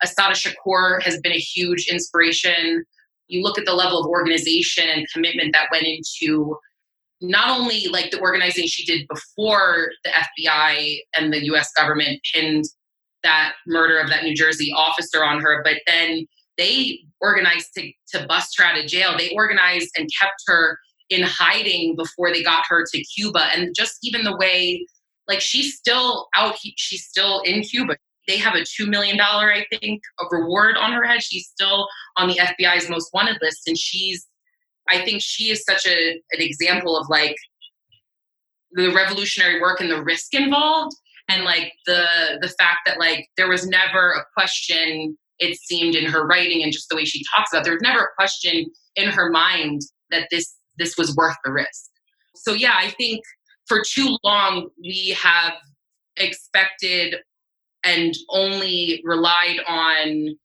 Assata 0.02 0.34
Shakur 0.34 1.02
has 1.02 1.18
been 1.20 1.32
a 1.32 1.38
huge 1.38 1.88
inspiration. 1.90 2.84
You 3.28 3.42
look 3.42 3.58
at 3.58 3.64
the 3.64 3.74
level 3.74 4.00
of 4.00 4.06
organization 4.06 4.84
and 4.88 5.06
commitment 5.12 5.52
that 5.52 5.68
went 5.70 5.84
into 5.84 6.56
not 7.20 7.58
only 7.58 7.86
like 7.88 8.10
the 8.10 8.20
organizing 8.20 8.66
she 8.66 8.84
did 8.84 9.06
before 9.08 9.90
the 10.04 10.10
FBI 10.10 10.98
and 11.16 11.32
the 11.32 11.44
US 11.46 11.70
government 11.72 12.20
pinned 12.32 12.64
that 13.22 13.54
murder 13.66 13.98
of 13.98 14.08
that 14.10 14.22
New 14.22 14.34
Jersey 14.34 14.72
officer 14.76 15.24
on 15.24 15.40
her, 15.40 15.62
but 15.64 15.76
then 15.86 16.26
they 16.58 17.00
organized 17.20 17.68
to, 17.76 17.90
to 18.12 18.26
bust 18.26 18.56
her 18.58 18.64
out 18.64 18.78
of 18.78 18.86
jail. 18.86 19.16
They 19.16 19.30
organized 19.34 19.90
and 19.96 20.08
kept 20.20 20.42
her 20.46 20.78
in 21.10 21.22
hiding 21.22 21.96
before 21.96 22.32
they 22.32 22.42
got 22.42 22.64
her 22.68 22.84
to 22.92 23.04
Cuba. 23.04 23.48
And 23.54 23.74
just 23.74 23.98
even 24.02 24.24
the 24.24 24.36
way, 24.36 24.86
like, 25.28 25.40
she's 25.40 25.76
still 25.76 26.28
out, 26.36 26.56
she's 26.76 27.04
still 27.04 27.40
in 27.42 27.62
Cuba. 27.62 27.96
They 28.26 28.38
have 28.38 28.54
a 28.54 28.62
$2 28.62 28.88
million, 28.88 29.20
I 29.20 29.64
think, 29.70 30.02
a 30.20 30.24
reward 30.36 30.76
on 30.76 30.92
her 30.92 31.04
head. 31.04 31.22
She's 31.22 31.46
still 31.46 31.88
on 32.16 32.28
the 32.28 32.36
FBI's 32.36 32.90
most 32.90 33.10
wanted 33.14 33.38
list. 33.40 33.68
And 33.68 33.78
she's, 33.78 34.26
I 34.88 35.04
think 35.04 35.22
she 35.22 35.50
is 35.50 35.64
such 35.64 35.86
a, 35.86 36.12
an 36.32 36.40
example 36.40 36.96
of 36.96 37.08
like 37.08 37.36
the 38.72 38.92
revolutionary 38.92 39.60
work 39.60 39.80
and 39.80 39.90
the 39.90 40.02
risk 40.02 40.34
involved 40.34 40.94
and 41.28 41.44
like 41.44 41.72
the 41.86 42.06
the 42.40 42.48
fact 42.58 42.80
that 42.86 42.98
like 42.98 43.26
there 43.36 43.48
was 43.48 43.66
never 43.66 44.12
a 44.12 44.24
question 44.36 45.16
it 45.38 45.58
seemed 45.58 45.94
in 45.94 46.06
her 46.06 46.26
writing 46.26 46.62
and 46.62 46.72
just 46.72 46.88
the 46.88 46.96
way 46.96 47.04
she 47.04 47.22
talks 47.34 47.52
about 47.52 47.60
it, 47.60 47.64
there 47.64 47.74
was 47.74 47.82
never 47.82 48.04
a 48.04 48.14
question 48.16 48.66
in 48.96 49.10
her 49.10 49.30
mind 49.30 49.82
that 50.10 50.28
this 50.30 50.54
this 50.78 50.96
was 50.96 51.14
worth 51.16 51.36
the 51.44 51.52
risk. 51.52 51.90
So 52.34 52.52
yeah 52.52 52.74
i 52.76 52.90
think 52.90 53.22
for 53.66 53.82
too 53.82 54.16
long 54.22 54.68
we 54.80 55.16
have 55.20 55.54
expected 56.16 57.16
and 57.84 58.14
only 58.30 59.00
relied 59.04 59.58
on 59.68 60.36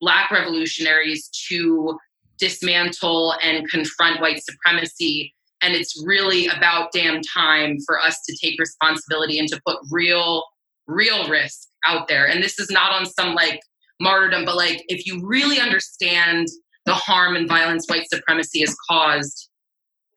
black 0.00 0.30
revolutionaries 0.30 1.28
to 1.48 1.96
dismantle 2.38 3.34
and 3.42 3.68
confront 3.70 4.20
white 4.20 4.42
supremacy. 4.42 5.34
And 5.62 5.74
it's 5.74 6.02
really 6.06 6.46
about 6.48 6.92
damn 6.92 7.20
time 7.22 7.78
for 7.86 7.98
us 7.98 8.18
to 8.28 8.36
take 8.42 8.60
responsibility 8.60 9.38
and 9.38 9.48
to 9.48 9.60
put 9.66 9.78
real 9.90 10.44
real 10.88 11.28
risk 11.28 11.68
out 11.84 12.06
there. 12.06 12.26
And 12.26 12.42
this 12.42 12.60
is 12.60 12.70
not 12.70 12.92
on 12.92 13.06
some 13.06 13.34
like 13.34 13.60
martyrdom 14.00 14.44
but 14.44 14.56
like 14.56 14.84
if 14.88 15.06
you 15.06 15.26
really 15.26 15.58
understand 15.58 16.48
the 16.84 16.94
harm 16.94 17.36
and 17.36 17.48
violence 17.48 17.86
white 17.88 18.08
supremacy 18.08 18.60
has 18.60 18.76
caused 18.88 19.48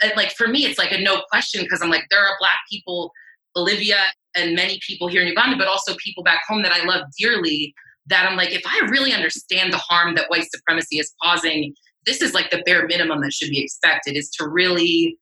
and 0.03 0.11
like 0.15 0.31
for 0.31 0.47
me 0.47 0.65
it's 0.65 0.77
like 0.77 0.91
a 0.91 1.01
no 1.01 1.21
question 1.31 1.63
because 1.63 1.81
i'm 1.81 1.89
like 1.89 2.03
there 2.09 2.19
are 2.19 2.35
black 2.39 2.57
people 2.69 3.11
olivia 3.55 3.97
and 4.35 4.55
many 4.55 4.79
people 4.85 5.07
here 5.07 5.21
in 5.21 5.27
uganda 5.27 5.57
but 5.57 5.67
also 5.67 5.95
people 6.03 6.23
back 6.23 6.41
home 6.47 6.61
that 6.61 6.73
i 6.73 6.83
love 6.83 7.03
dearly 7.17 7.73
that 8.07 8.29
i'm 8.29 8.35
like 8.35 8.51
if 8.51 8.61
i 8.65 8.85
really 8.89 9.13
understand 9.13 9.71
the 9.71 9.77
harm 9.77 10.13
that 10.15 10.29
white 10.29 10.47
supremacy 10.53 10.99
is 10.99 11.13
causing 11.23 11.73
this 12.09 12.23
is 12.23 12.33
like 12.33 12.49
the 12.49 12.63
bare 12.65 12.87
minimum 12.87 13.21
that 13.21 13.31
should 13.31 13.51
be 13.51 13.61
expected 13.61 14.17
is 14.17 14.31
to 14.31 14.49
really 14.49 15.15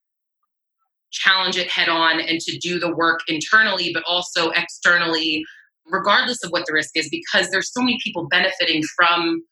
challenge 1.11 1.57
it 1.57 1.69
head 1.69 1.89
on 1.89 2.21
and 2.21 2.39
to 2.39 2.57
do 2.59 2.79
the 2.79 2.95
work 2.95 3.19
internally, 3.27 3.91
but 3.93 4.03
also 4.07 4.51
externally, 4.51 5.43
regardless 5.91 6.41
of 6.45 6.49
what 6.51 6.65
the 6.65 6.71
risk 6.71 6.91
is, 6.95 7.09
because 7.09 7.49
there's 7.49 7.73
so 7.73 7.81
many 7.81 7.97
people 8.01 8.25
benefiting 8.31 8.81
from 8.95 9.43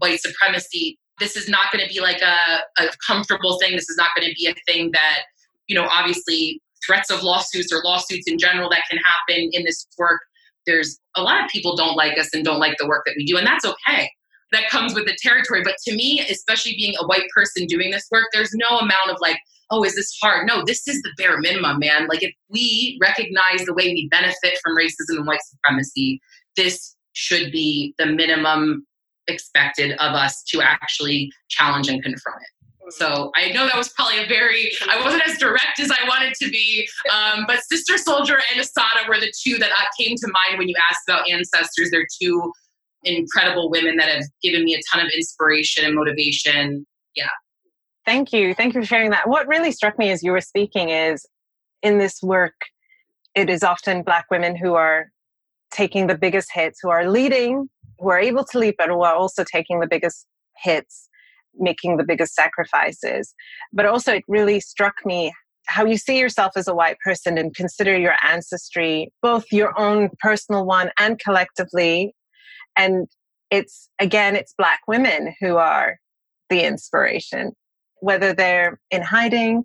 white 0.00 0.20
supremacy. 0.20 0.98
This 1.18 1.34
is 1.34 1.48
not 1.48 1.72
going 1.72 1.82
to 1.82 1.92
be 1.92 2.00
like 2.00 2.20
a, 2.20 2.82
a 2.82 2.90
comfortable 3.06 3.58
thing. 3.58 3.72
This 3.72 3.88
is 3.88 3.96
not 3.96 4.10
going 4.14 4.28
to 4.28 4.34
be 4.38 4.46
a 4.46 4.54
thing 4.70 4.90
that, 4.92 5.20
you 5.68 5.74
know, 5.74 5.88
obviously 5.90 6.60
threats 6.86 7.10
of 7.10 7.22
lawsuits 7.22 7.72
or 7.72 7.80
lawsuits 7.84 8.24
in 8.26 8.36
general 8.38 8.68
that 8.68 8.82
can 8.90 8.98
happen 8.98 9.48
in 9.52 9.64
this 9.64 9.86
work. 9.96 10.20
There's 10.66 10.98
a 11.16 11.22
lot 11.22 11.42
of 11.42 11.48
people 11.48 11.74
don't 11.74 11.96
like 11.96 12.18
us 12.18 12.34
and 12.34 12.44
don't 12.44 12.58
like 12.58 12.76
the 12.78 12.86
work 12.86 13.04
that 13.06 13.14
we 13.16 13.24
do, 13.24 13.38
and 13.38 13.46
that's 13.46 13.64
okay. 13.64 14.10
That 14.52 14.68
comes 14.70 14.94
with 14.94 15.06
the 15.06 15.16
territory. 15.20 15.62
But 15.64 15.76
to 15.86 15.94
me, 15.94 16.24
especially 16.30 16.74
being 16.76 16.94
a 17.00 17.06
white 17.06 17.26
person 17.34 17.66
doing 17.66 17.90
this 17.90 18.06
work, 18.10 18.26
there's 18.32 18.52
no 18.54 18.78
amount 18.78 19.10
of 19.10 19.16
like, 19.20 19.38
oh, 19.70 19.82
is 19.82 19.96
this 19.96 20.16
hard? 20.22 20.46
No, 20.46 20.62
this 20.64 20.86
is 20.86 21.02
the 21.02 21.10
bare 21.18 21.38
minimum, 21.38 21.78
man. 21.80 22.06
Like 22.06 22.22
if 22.22 22.32
we 22.48 22.98
recognize 23.00 23.64
the 23.64 23.74
way 23.74 23.86
we 23.86 24.08
benefit 24.10 24.58
from 24.62 24.76
racism 24.76 25.18
and 25.18 25.26
white 25.26 25.40
supremacy, 25.42 26.20
this 26.56 26.94
should 27.14 27.50
be 27.50 27.94
the 27.98 28.06
minimum 28.06 28.86
expected 29.28 29.92
of 29.92 30.14
us 30.14 30.44
to 30.44 30.60
actually 30.60 31.32
challenge 31.48 31.88
and 31.88 32.02
confront 32.02 32.40
it. 32.42 32.48
So 32.92 33.32
I 33.34 33.50
know 33.50 33.66
that 33.66 33.76
was 33.76 33.88
probably 33.88 34.22
a 34.22 34.28
very, 34.28 34.70
I 34.88 35.02
wasn't 35.02 35.26
as 35.26 35.38
direct 35.38 35.80
as 35.80 35.90
I 35.90 36.06
wanted 36.06 36.34
to 36.34 36.50
be, 36.50 36.88
um, 37.12 37.44
but 37.48 37.58
Sister 37.64 37.94
Souljah 37.94 38.38
and 38.52 38.60
Assata 38.60 39.08
were 39.08 39.18
the 39.18 39.32
two 39.42 39.58
that 39.58 39.72
uh, 39.72 39.84
came 39.98 40.16
to 40.16 40.26
mind 40.28 40.58
when 40.58 40.68
you 40.68 40.76
asked 40.88 41.02
about 41.08 41.28
ancestors. 41.28 41.90
They're 41.90 42.06
two 42.22 42.52
incredible 43.14 43.70
women 43.70 43.96
that 43.96 44.08
have 44.08 44.24
given 44.42 44.64
me 44.64 44.74
a 44.74 44.80
ton 44.92 45.04
of 45.04 45.12
inspiration 45.14 45.84
and 45.84 45.94
motivation. 45.94 46.86
Yeah. 47.14 47.28
Thank 48.04 48.32
you. 48.32 48.54
Thank 48.54 48.74
you 48.74 48.82
for 48.82 48.86
sharing 48.86 49.10
that. 49.10 49.28
What 49.28 49.48
really 49.48 49.72
struck 49.72 49.98
me 49.98 50.10
as 50.10 50.22
you 50.22 50.32
were 50.32 50.40
speaking 50.40 50.90
is 50.90 51.26
in 51.82 51.98
this 51.98 52.22
work, 52.22 52.54
it 53.34 53.50
is 53.50 53.62
often 53.62 54.02
Black 54.02 54.26
women 54.30 54.56
who 54.56 54.74
are 54.74 55.10
taking 55.72 56.06
the 56.06 56.16
biggest 56.16 56.48
hits, 56.52 56.78
who 56.82 56.88
are 56.88 57.10
leading 57.10 57.68
who 57.98 58.10
are 58.10 58.18
able 58.18 58.44
to 58.44 58.58
lead, 58.58 58.74
but 58.78 58.88
who 58.88 59.02
are 59.02 59.14
also 59.14 59.44
taking 59.44 59.80
the 59.80 59.86
biggest 59.86 60.26
hits, 60.62 61.08
making 61.54 61.96
the 61.96 62.04
biggest 62.04 62.34
sacrifices. 62.34 63.34
But 63.72 63.86
also, 63.86 64.14
it 64.14 64.24
really 64.28 64.60
struck 64.60 64.94
me 65.04 65.32
how 65.66 65.84
you 65.84 65.96
see 65.96 66.18
yourself 66.18 66.52
as 66.56 66.68
a 66.68 66.74
white 66.74 66.98
person 67.04 67.38
and 67.38 67.54
consider 67.54 67.98
your 67.98 68.14
ancestry, 68.22 69.12
both 69.22 69.46
your 69.50 69.78
own 69.78 70.10
personal 70.20 70.64
one 70.64 70.90
and 70.98 71.18
collectively. 71.18 72.14
And 72.76 73.08
it's 73.50 73.88
again, 74.00 74.36
it's 74.36 74.54
Black 74.56 74.80
women 74.86 75.34
who 75.40 75.56
are 75.56 75.98
the 76.50 76.62
inspiration, 76.62 77.52
whether 78.00 78.32
they're 78.32 78.80
in 78.90 79.02
hiding, 79.02 79.64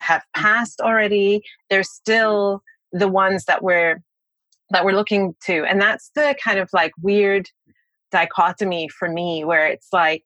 have 0.00 0.22
passed 0.34 0.80
already, 0.80 1.42
they're 1.70 1.82
still 1.82 2.62
the 2.92 3.08
ones 3.08 3.44
that 3.46 3.62
we're 3.62 4.02
that 4.70 4.84
we're 4.84 4.92
looking 4.92 5.34
to. 5.44 5.64
And 5.64 5.80
that's 5.80 6.10
the 6.14 6.34
kind 6.42 6.58
of 6.58 6.68
like 6.72 6.92
weird 7.00 7.48
dichotomy 8.10 8.88
for 8.88 9.08
me 9.08 9.44
where 9.44 9.66
it's 9.66 9.88
like 9.92 10.24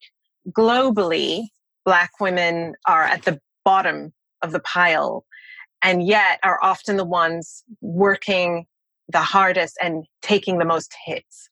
globally 0.50 1.45
black 1.85 2.11
women 2.21 2.75
are 2.87 3.05
at 3.05 3.25
the 3.25 3.40
bottom 3.64 4.12
of 4.43 4.52
the 4.52 4.61
pile 4.61 5.25
and 5.83 6.07
yet 6.07 6.38
are 6.43 6.59
often 6.62 6.97
the 6.97 7.05
ones 7.05 7.64
working 7.81 8.66
the 9.09 9.21
hardest 9.21 9.78
and 9.83 10.05
taking 10.23 10.59
the 10.59 10.64
most 10.64 10.95
hits. 11.05 11.49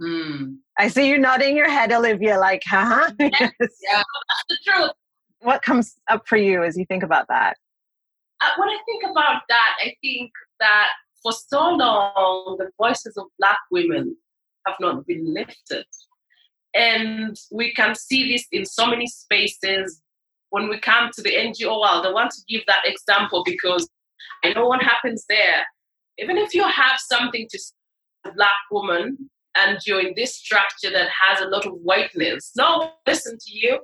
Mm. 0.00 0.58
I 0.78 0.88
see 0.88 1.08
you 1.08 1.18
nodding 1.18 1.56
your 1.56 1.68
head, 1.68 1.92
Olivia, 1.92 2.38
like, 2.38 2.62
huh? 2.66 3.10
Yes. 3.18 3.32
yeah, 3.40 4.02
that's 4.02 4.44
the 4.48 4.58
truth. 4.64 4.92
What 5.40 5.62
comes 5.62 5.94
up 6.08 6.26
for 6.26 6.36
you 6.36 6.62
as 6.62 6.76
you 6.76 6.84
think 6.86 7.02
about 7.02 7.26
that? 7.28 7.56
Uh, 8.40 8.50
when 8.56 8.68
I 8.68 8.78
think 8.86 9.04
about 9.10 9.42
that, 9.48 9.74
I 9.80 9.94
think 10.02 10.30
that 10.60 10.88
for 11.22 11.32
so 11.32 11.70
long, 11.70 12.56
the 12.58 12.70
voices 12.78 13.16
of 13.16 13.26
Black 13.38 13.58
women 13.70 14.16
have 14.66 14.76
not 14.80 15.06
been 15.06 15.34
lifted. 15.34 15.84
And 16.74 17.36
we 17.50 17.72
can 17.74 17.94
see 17.94 18.30
this 18.32 18.46
in 18.52 18.64
so 18.64 18.86
many 18.86 19.06
spaces 19.06 20.00
when 20.50 20.68
we 20.68 20.78
come 20.78 21.10
to 21.14 21.22
the 21.22 21.30
NGO 21.30 21.80
world. 21.80 22.06
I 22.06 22.12
want 22.12 22.30
to 22.32 22.42
give 22.48 22.62
that 22.66 22.82
example 22.84 23.42
because 23.44 23.88
I 24.44 24.52
know 24.52 24.66
what 24.66 24.82
happens 24.82 25.24
there. 25.28 25.66
Even 26.18 26.36
if 26.36 26.54
you 26.54 26.62
have 26.62 26.98
something 26.98 27.46
to 27.50 27.58
say 27.58 27.74
a 28.26 28.32
black 28.32 28.50
woman 28.70 29.30
and 29.58 29.78
you're 29.86 30.00
in 30.00 30.14
this 30.16 30.36
structure 30.36 30.90
that 30.90 31.08
has 31.08 31.40
a 31.40 31.48
lot 31.48 31.66
of 31.66 31.72
whiteness, 31.82 32.52
no 32.56 32.90
listen 33.06 33.36
to 33.38 33.52
you. 33.52 33.78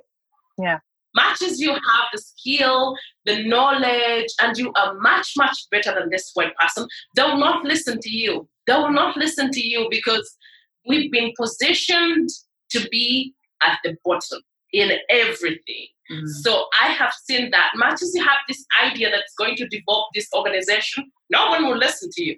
Yeah. 0.57 0.79
Much 1.15 1.41
as 1.41 1.61
you 1.61 1.71
have 1.71 2.07
the 2.11 2.19
skill, 2.19 2.95
the 3.25 3.43
knowledge, 3.47 4.27
and 4.41 4.57
you 4.57 4.71
are 4.75 4.95
much, 4.99 5.31
much 5.37 5.57
better 5.71 5.93
than 5.97 6.09
this 6.09 6.31
white 6.33 6.55
person, 6.57 6.87
they 7.15 7.23
will 7.23 7.37
not 7.37 7.63
listen 7.63 7.99
to 8.01 8.09
you. 8.09 8.49
They 8.67 8.73
will 8.73 8.91
not 8.91 9.15
listen 9.15 9.49
to 9.51 9.65
you 9.65 9.87
because 9.89 10.37
we've 10.85 11.11
been 11.11 11.31
positioned 11.39 12.29
to 12.71 12.87
be 12.89 13.33
at 13.63 13.79
the 13.83 13.95
bottom 14.03 14.41
in 14.73 14.91
everything. 15.09 15.87
Mm-hmm. 16.11 16.27
So 16.27 16.65
I 16.81 16.87
have 16.87 17.13
seen 17.13 17.49
that 17.51 17.71
much 17.75 18.01
as 18.01 18.11
you 18.13 18.23
have 18.23 18.37
this 18.47 18.63
idea 18.83 19.09
that's 19.09 19.33
going 19.37 19.55
to 19.55 19.67
develop 19.67 20.07
this 20.13 20.27
organization, 20.35 21.11
no 21.29 21.49
one 21.49 21.65
will 21.65 21.77
listen 21.77 22.09
to 22.11 22.23
you. 22.23 22.37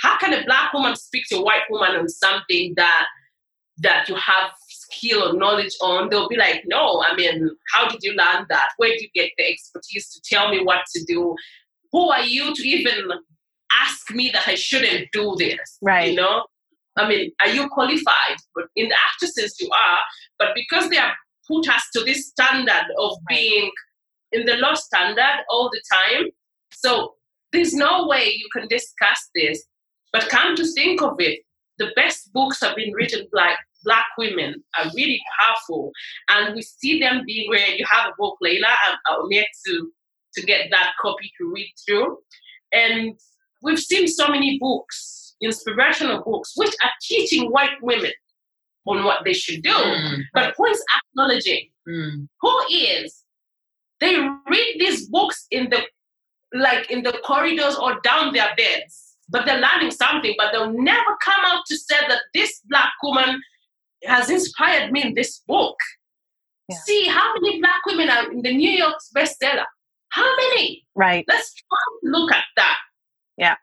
How 0.00 0.18
can 0.18 0.32
a 0.32 0.44
black 0.44 0.72
woman 0.72 0.96
speak 0.96 1.24
to 1.28 1.36
a 1.36 1.42
white 1.42 1.68
woman 1.70 1.96
on 1.96 2.08
something 2.08 2.74
that 2.76 3.06
that 3.78 4.08
you 4.08 4.14
have 4.14 4.50
skill 4.68 5.22
or 5.22 5.38
knowledge 5.38 5.74
on? 5.82 6.08
They'll 6.08 6.28
be 6.28 6.36
like, 6.36 6.62
no, 6.66 7.02
I 7.06 7.14
mean, 7.14 7.50
how 7.72 7.88
did 7.88 8.02
you 8.02 8.12
learn 8.12 8.46
that? 8.48 8.68
Where 8.76 8.90
did 8.90 9.02
you 9.02 9.08
get 9.14 9.30
the 9.36 9.44
expertise 9.44 10.10
to 10.10 10.20
tell 10.24 10.50
me 10.50 10.62
what 10.64 10.80
to 10.94 11.04
do? 11.06 11.34
Who 11.92 12.10
are 12.10 12.22
you 12.22 12.54
to 12.54 12.68
even 12.68 13.10
ask 13.80 14.10
me 14.12 14.30
that 14.32 14.48
I 14.48 14.54
shouldn't 14.54 15.08
do 15.12 15.34
this? 15.38 15.78
Right. 15.82 16.10
You 16.10 16.16
know? 16.16 16.44
I 16.96 17.08
mean, 17.08 17.30
are 17.42 17.48
you 17.48 17.68
qualified? 17.68 18.38
But 18.54 18.64
in 18.74 18.88
the 18.88 18.96
actresses, 19.12 19.56
you 19.60 19.68
are. 19.70 19.98
But 20.38 20.48
because 20.54 20.88
they 20.88 20.96
have 20.96 21.14
put 21.46 21.68
us 21.68 21.84
to 21.94 22.04
this 22.04 22.28
standard 22.28 22.86
of 22.98 23.12
being 23.28 23.70
in 24.32 24.46
the 24.46 24.56
law 24.56 24.74
standard 24.74 25.44
all 25.50 25.70
the 25.70 25.80
time, 25.92 26.26
so 26.72 27.14
there's 27.52 27.74
no 27.74 28.06
way 28.06 28.34
you 28.36 28.48
can 28.52 28.68
discuss 28.68 29.28
this. 29.34 29.62
But 30.16 30.30
come 30.30 30.56
to 30.56 30.64
think 30.72 31.02
of 31.02 31.16
it, 31.18 31.40
the 31.78 31.90
best 31.94 32.32
books 32.32 32.62
have 32.62 32.74
been 32.74 32.94
written 32.94 33.26
by 33.34 33.54
black 33.84 34.06
women 34.16 34.64
are 34.78 34.90
really 34.96 35.20
powerful, 35.38 35.92
and 36.30 36.54
we 36.54 36.62
see 36.62 36.98
them 36.98 37.22
being 37.26 37.50
where 37.50 37.68
you 37.68 37.84
have 37.90 38.06
a 38.06 38.14
book, 38.18 38.38
Layla. 38.42 38.64
I'm, 38.86 38.96
I'm 39.08 39.26
yet 39.30 39.48
to 39.66 39.92
to 40.36 40.46
get 40.46 40.68
that 40.70 40.92
copy 41.02 41.30
to 41.38 41.52
read 41.52 41.70
through, 41.86 42.16
and 42.72 43.12
we've 43.62 43.78
seen 43.78 44.08
so 44.08 44.28
many 44.28 44.58
books 44.58 45.34
inspirational 45.42 46.22
books 46.24 46.52
which 46.56 46.74
are 46.82 46.90
teaching 47.02 47.50
white 47.50 47.76
women 47.82 48.12
on 48.86 49.04
what 49.04 49.22
they 49.26 49.34
should 49.34 49.62
do. 49.62 49.68
Mm. 49.68 50.22
But 50.32 50.54
who 50.56 50.64
is 50.64 50.82
acknowledging? 50.96 51.68
Mm. 51.86 52.26
Who 52.40 52.60
is? 52.70 53.22
They 54.00 54.16
read 54.16 54.76
these 54.78 55.10
books 55.10 55.46
in 55.50 55.68
the 55.68 55.82
like 56.54 56.90
in 56.90 57.02
the 57.02 57.20
corridors 57.22 57.76
or 57.76 58.00
down 58.00 58.32
their 58.32 58.48
beds, 58.56 59.05
but 59.28 59.44
they're 59.44 59.60
learning 59.60 59.90
something, 59.90 60.34
but 60.38 60.52
they'll 60.52 60.72
never 60.72 61.16
come 61.24 61.40
out 61.44 61.62
to 61.66 61.76
say 61.76 61.96
that 62.08 62.20
this 62.34 62.60
black 62.68 62.92
woman 63.02 63.40
has 64.04 64.30
inspired 64.30 64.92
me 64.92 65.02
in 65.02 65.14
this 65.14 65.42
book. 65.46 65.76
Yeah. 66.68 66.76
See 66.84 67.06
how 67.06 67.32
many 67.34 67.60
black 67.60 67.84
women 67.86 68.10
are 68.10 68.30
in 68.30 68.42
the 68.42 68.54
New 68.54 68.70
York's 68.70 69.10
bestseller. 69.16 69.64
How 70.10 70.36
many? 70.36 70.84
Right. 70.94 71.24
Let's 71.28 71.52
try 71.54 71.78
to 72.02 72.10
look 72.10 72.32
at 72.32 72.44
that. 72.56 72.78
Yeah. 73.36 73.56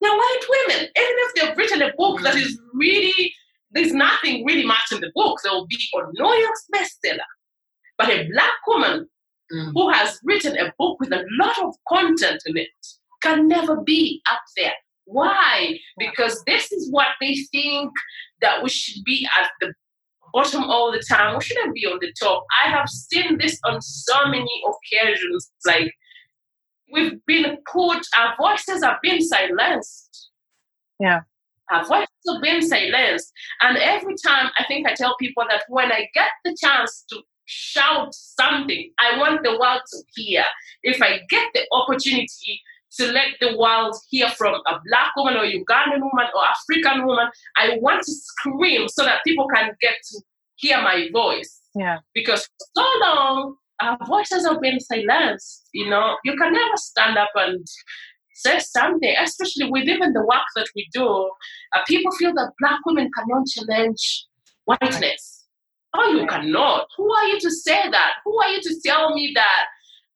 They're 0.00 0.10
white 0.10 0.40
women. 0.48 0.84
Even 0.84 0.92
if 0.96 1.34
they've 1.34 1.56
written 1.56 1.82
a 1.82 1.92
book 1.96 2.20
that 2.22 2.36
is 2.36 2.58
really, 2.74 3.32
there's 3.72 3.92
nothing 3.92 4.44
really 4.44 4.64
much 4.64 4.92
in 4.92 5.00
the 5.00 5.10
book, 5.14 5.38
they'll 5.42 5.66
be 5.66 5.78
on 5.94 6.12
New 6.12 6.34
York's 6.40 6.66
bestseller. 6.74 7.18
But 7.96 8.10
a 8.10 8.28
black 8.32 8.66
woman 8.66 9.08
mm. 9.52 9.72
who 9.72 9.90
has 9.90 10.18
written 10.24 10.56
a 10.56 10.72
book 10.78 11.00
with 11.00 11.12
a 11.12 11.24
lot 11.40 11.58
of 11.62 11.74
content 11.88 12.42
in 12.46 12.56
it 12.56 12.68
can 13.22 13.48
never 13.48 13.80
be 13.80 14.22
up 14.30 14.40
there. 14.56 14.74
Why? 15.04 15.78
Because 15.98 16.42
this 16.46 16.70
is 16.70 16.90
what 16.90 17.08
they 17.20 17.34
think 17.50 17.90
that 18.42 18.62
we 18.62 18.68
should 18.68 19.02
be 19.04 19.26
at 19.40 19.50
the 19.60 19.72
bottom 20.32 20.64
all 20.64 20.92
the 20.92 21.02
time. 21.08 21.36
We 21.36 21.44
shouldn't 21.44 21.74
be 21.74 21.86
on 21.86 21.98
the 22.00 22.12
top. 22.20 22.44
I 22.64 22.70
have 22.70 22.88
seen 22.88 23.38
this 23.38 23.58
on 23.64 23.80
so 23.80 24.26
many 24.26 24.62
occasions. 24.66 25.50
Like 25.66 25.92
we've 26.92 27.24
been 27.26 27.56
put, 27.70 28.06
our 28.18 28.34
voices 28.38 28.84
have 28.84 28.98
been 29.02 29.22
silenced. 29.22 30.30
Yeah. 31.00 31.20
Our 31.70 31.84
voices 31.86 32.08
have 32.28 32.42
been 32.42 32.62
silenced. 32.62 33.32
And 33.62 33.78
every 33.78 34.14
time 34.24 34.50
I 34.58 34.64
think 34.64 34.86
I 34.86 34.94
tell 34.94 35.16
people 35.18 35.44
that 35.48 35.64
when 35.68 35.92
I 35.92 36.08
get 36.14 36.30
the 36.44 36.56
chance 36.60 37.04
to 37.10 37.20
shout 37.46 38.14
something, 38.14 38.90
I 38.98 39.18
want 39.18 39.42
the 39.42 39.58
world 39.58 39.80
to 39.90 40.02
hear. 40.14 40.44
If 40.82 41.00
I 41.02 41.20
get 41.30 41.48
the 41.54 41.66
opportunity 41.72 42.60
to 42.98 43.12
let 43.12 43.28
the 43.40 43.56
world 43.56 43.94
hear 44.10 44.28
from 44.30 44.54
a 44.54 44.80
black 44.86 45.14
woman 45.16 45.36
or 45.36 45.44
Ugandan 45.44 46.00
woman 46.00 46.26
or 46.34 46.42
African 46.44 47.06
woman, 47.06 47.28
I 47.56 47.78
want 47.80 48.02
to 48.02 48.12
scream 48.12 48.88
so 48.88 49.04
that 49.04 49.20
people 49.24 49.46
can 49.54 49.70
get 49.80 49.94
to 50.10 50.22
hear 50.56 50.80
my 50.82 51.08
voice. 51.12 51.60
Yeah. 51.74 51.98
Because 52.14 52.42
for 52.44 52.66
so 52.82 52.86
long, 53.00 53.56
our 53.80 53.98
voices 54.06 54.46
have 54.46 54.60
been 54.60 54.80
silenced. 54.80 55.68
You 55.72 55.88
know, 55.88 56.16
you 56.24 56.36
can 56.36 56.52
never 56.52 56.76
stand 56.76 57.16
up 57.16 57.30
and 57.36 57.64
say 58.34 58.58
something, 58.58 59.14
especially 59.20 59.70
with 59.70 59.88
even 59.88 60.12
the 60.12 60.20
work 60.20 60.46
that 60.56 60.66
we 60.74 60.88
do. 60.92 61.06
Uh, 61.74 61.80
people 61.86 62.12
feel 62.12 62.32
that 62.34 62.52
black 62.58 62.80
women 62.86 63.10
cannot 63.16 63.46
challenge 63.46 64.26
whiteness. 64.64 65.46
Oh, 65.94 66.12
you 66.12 66.26
cannot. 66.26 66.86
Who 66.96 67.12
are 67.12 67.24
you 67.26 67.40
to 67.40 67.50
say 67.50 67.88
that? 67.90 68.12
Who 68.24 68.38
are 68.40 68.50
you 68.50 68.60
to 68.60 68.80
tell 68.84 69.14
me 69.14 69.32
that 69.34 69.66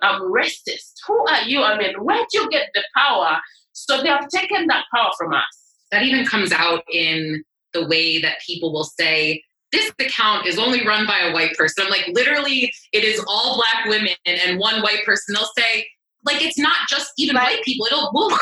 I'm 0.02 0.20
racist? 0.22 0.94
Who 1.06 1.26
are 1.28 1.42
you? 1.42 1.62
I 1.62 1.78
mean, 1.78 1.94
where 2.04 2.24
do 2.30 2.40
you 2.40 2.50
get 2.50 2.68
the 2.74 2.82
power? 2.96 3.38
So 3.72 4.02
they 4.02 4.08
have 4.08 4.28
taken 4.28 4.66
that 4.66 4.84
power 4.94 5.10
from 5.16 5.32
us. 5.32 5.42
That 5.90 6.02
even 6.02 6.26
comes 6.26 6.52
out 6.52 6.82
in 6.92 7.42
the 7.72 7.86
way 7.86 8.20
that 8.20 8.38
people 8.46 8.72
will 8.72 8.84
say, 8.84 9.42
this 9.72 9.90
account 9.98 10.46
is 10.46 10.58
only 10.58 10.86
run 10.86 11.06
by 11.06 11.18
a 11.18 11.32
white 11.32 11.54
person. 11.54 11.84
I'm 11.84 11.90
like, 11.90 12.06
literally, 12.12 12.72
it 12.92 13.04
is 13.04 13.24
all 13.26 13.56
black 13.56 13.86
women 13.86 14.14
and 14.26 14.58
one 14.58 14.82
white 14.82 15.04
person. 15.04 15.34
They'll 15.34 15.48
say, 15.56 15.86
like, 16.24 16.42
it's 16.42 16.58
not 16.58 16.76
just 16.88 17.12
even 17.16 17.36
right. 17.36 17.56
white 17.56 17.64
people. 17.64 17.86
It'll 17.86 18.10
move. 18.12 18.32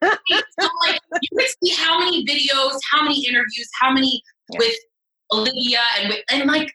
like, 0.00 0.14
so, 0.60 0.68
like, 0.86 1.00
you 1.22 1.38
can 1.38 1.48
see 1.62 1.74
how 1.74 1.98
many 1.98 2.24
videos, 2.24 2.78
how 2.90 3.02
many 3.02 3.26
interviews, 3.26 3.68
how 3.80 3.92
many 3.92 4.22
yeah. 4.52 4.58
with 4.58 4.74
Olivia 5.32 5.80
and 5.98 6.08
with, 6.08 6.20
and 6.30 6.48
like, 6.48 6.72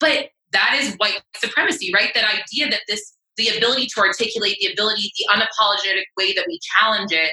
but 0.00 0.30
that 0.52 0.78
is 0.80 0.94
white 0.94 1.20
supremacy, 1.36 1.90
right? 1.94 2.12
That 2.14 2.24
idea 2.24 2.70
that 2.70 2.80
this, 2.88 3.14
the 3.36 3.48
ability 3.48 3.86
to 3.94 4.00
articulate, 4.00 4.56
the 4.60 4.72
ability, 4.72 5.12
the 5.18 5.34
unapologetic 5.34 6.04
way 6.16 6.32
that 6.34 6.44
we 6.46 6.58
challenge 6.78 7.12
it, 7.12 7.32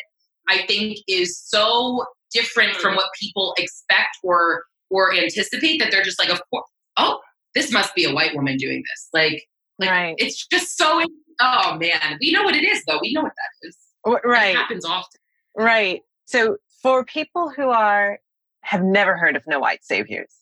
I 0.49 0.65
think 0.67 0.97
is 1.07 1.39
so 1.39 2.05
different 2.31 2.75
from 2.75 2.93
mm. 2.93 2.97
what 2.97 3.07
people 3.19 3.53
expect 3.57 4.17
or 4.23 4.63
or 4.89 5.13
anticipate 5.13 5.79
that 5.79 5.89
they're 5.89 6.03
just 6.03 6.19
like, 6.19 6.29
of 6.29 6.39
course, 6.49 6.69
oh, 6.97 7.19
this 7.55 7.71
must 7.71 7.95
be 7.95 8.05
a 8.05 8.13
white 8.13 8.35
woman 8.35 8.57
doing 8.57 8.83
this. 8.91 9.09
Like, 9.13 9.43
like 9.79 9.89
right. 9.89 10.15
it's 10.17 10.45
just 10.47 10.77
so. 10.77 11.03
Oh 11.39 11.77
man, 11.79 12.17
we 12.21 12.31
know 12.31 12.43
what 12.43 12.55
it 12.55 12.63
is 12.63 12.83
though. 12.87 12.99
We 13.01 13.13
know 13.13 13.23
what 13.23 13.31
that 13.31 13.67
is. 13.67 13.77
Right, 14.23 14.53
it 14.53 14.55
happens 14.55 14.85
often. 14.85 15.19
Right. 15.57 16.01
So 16.25 16.57
for 16.81 17.03
people 17.05 17.49
who 17.49 17.69
are 17.69 18.19
have 18.63 18.83
never 18.83 19.17
heard 19.17 19.35
of 19.35 19.43
No 19.45 19.59
White 19.59 19.83
Saviors. 19.83 20.33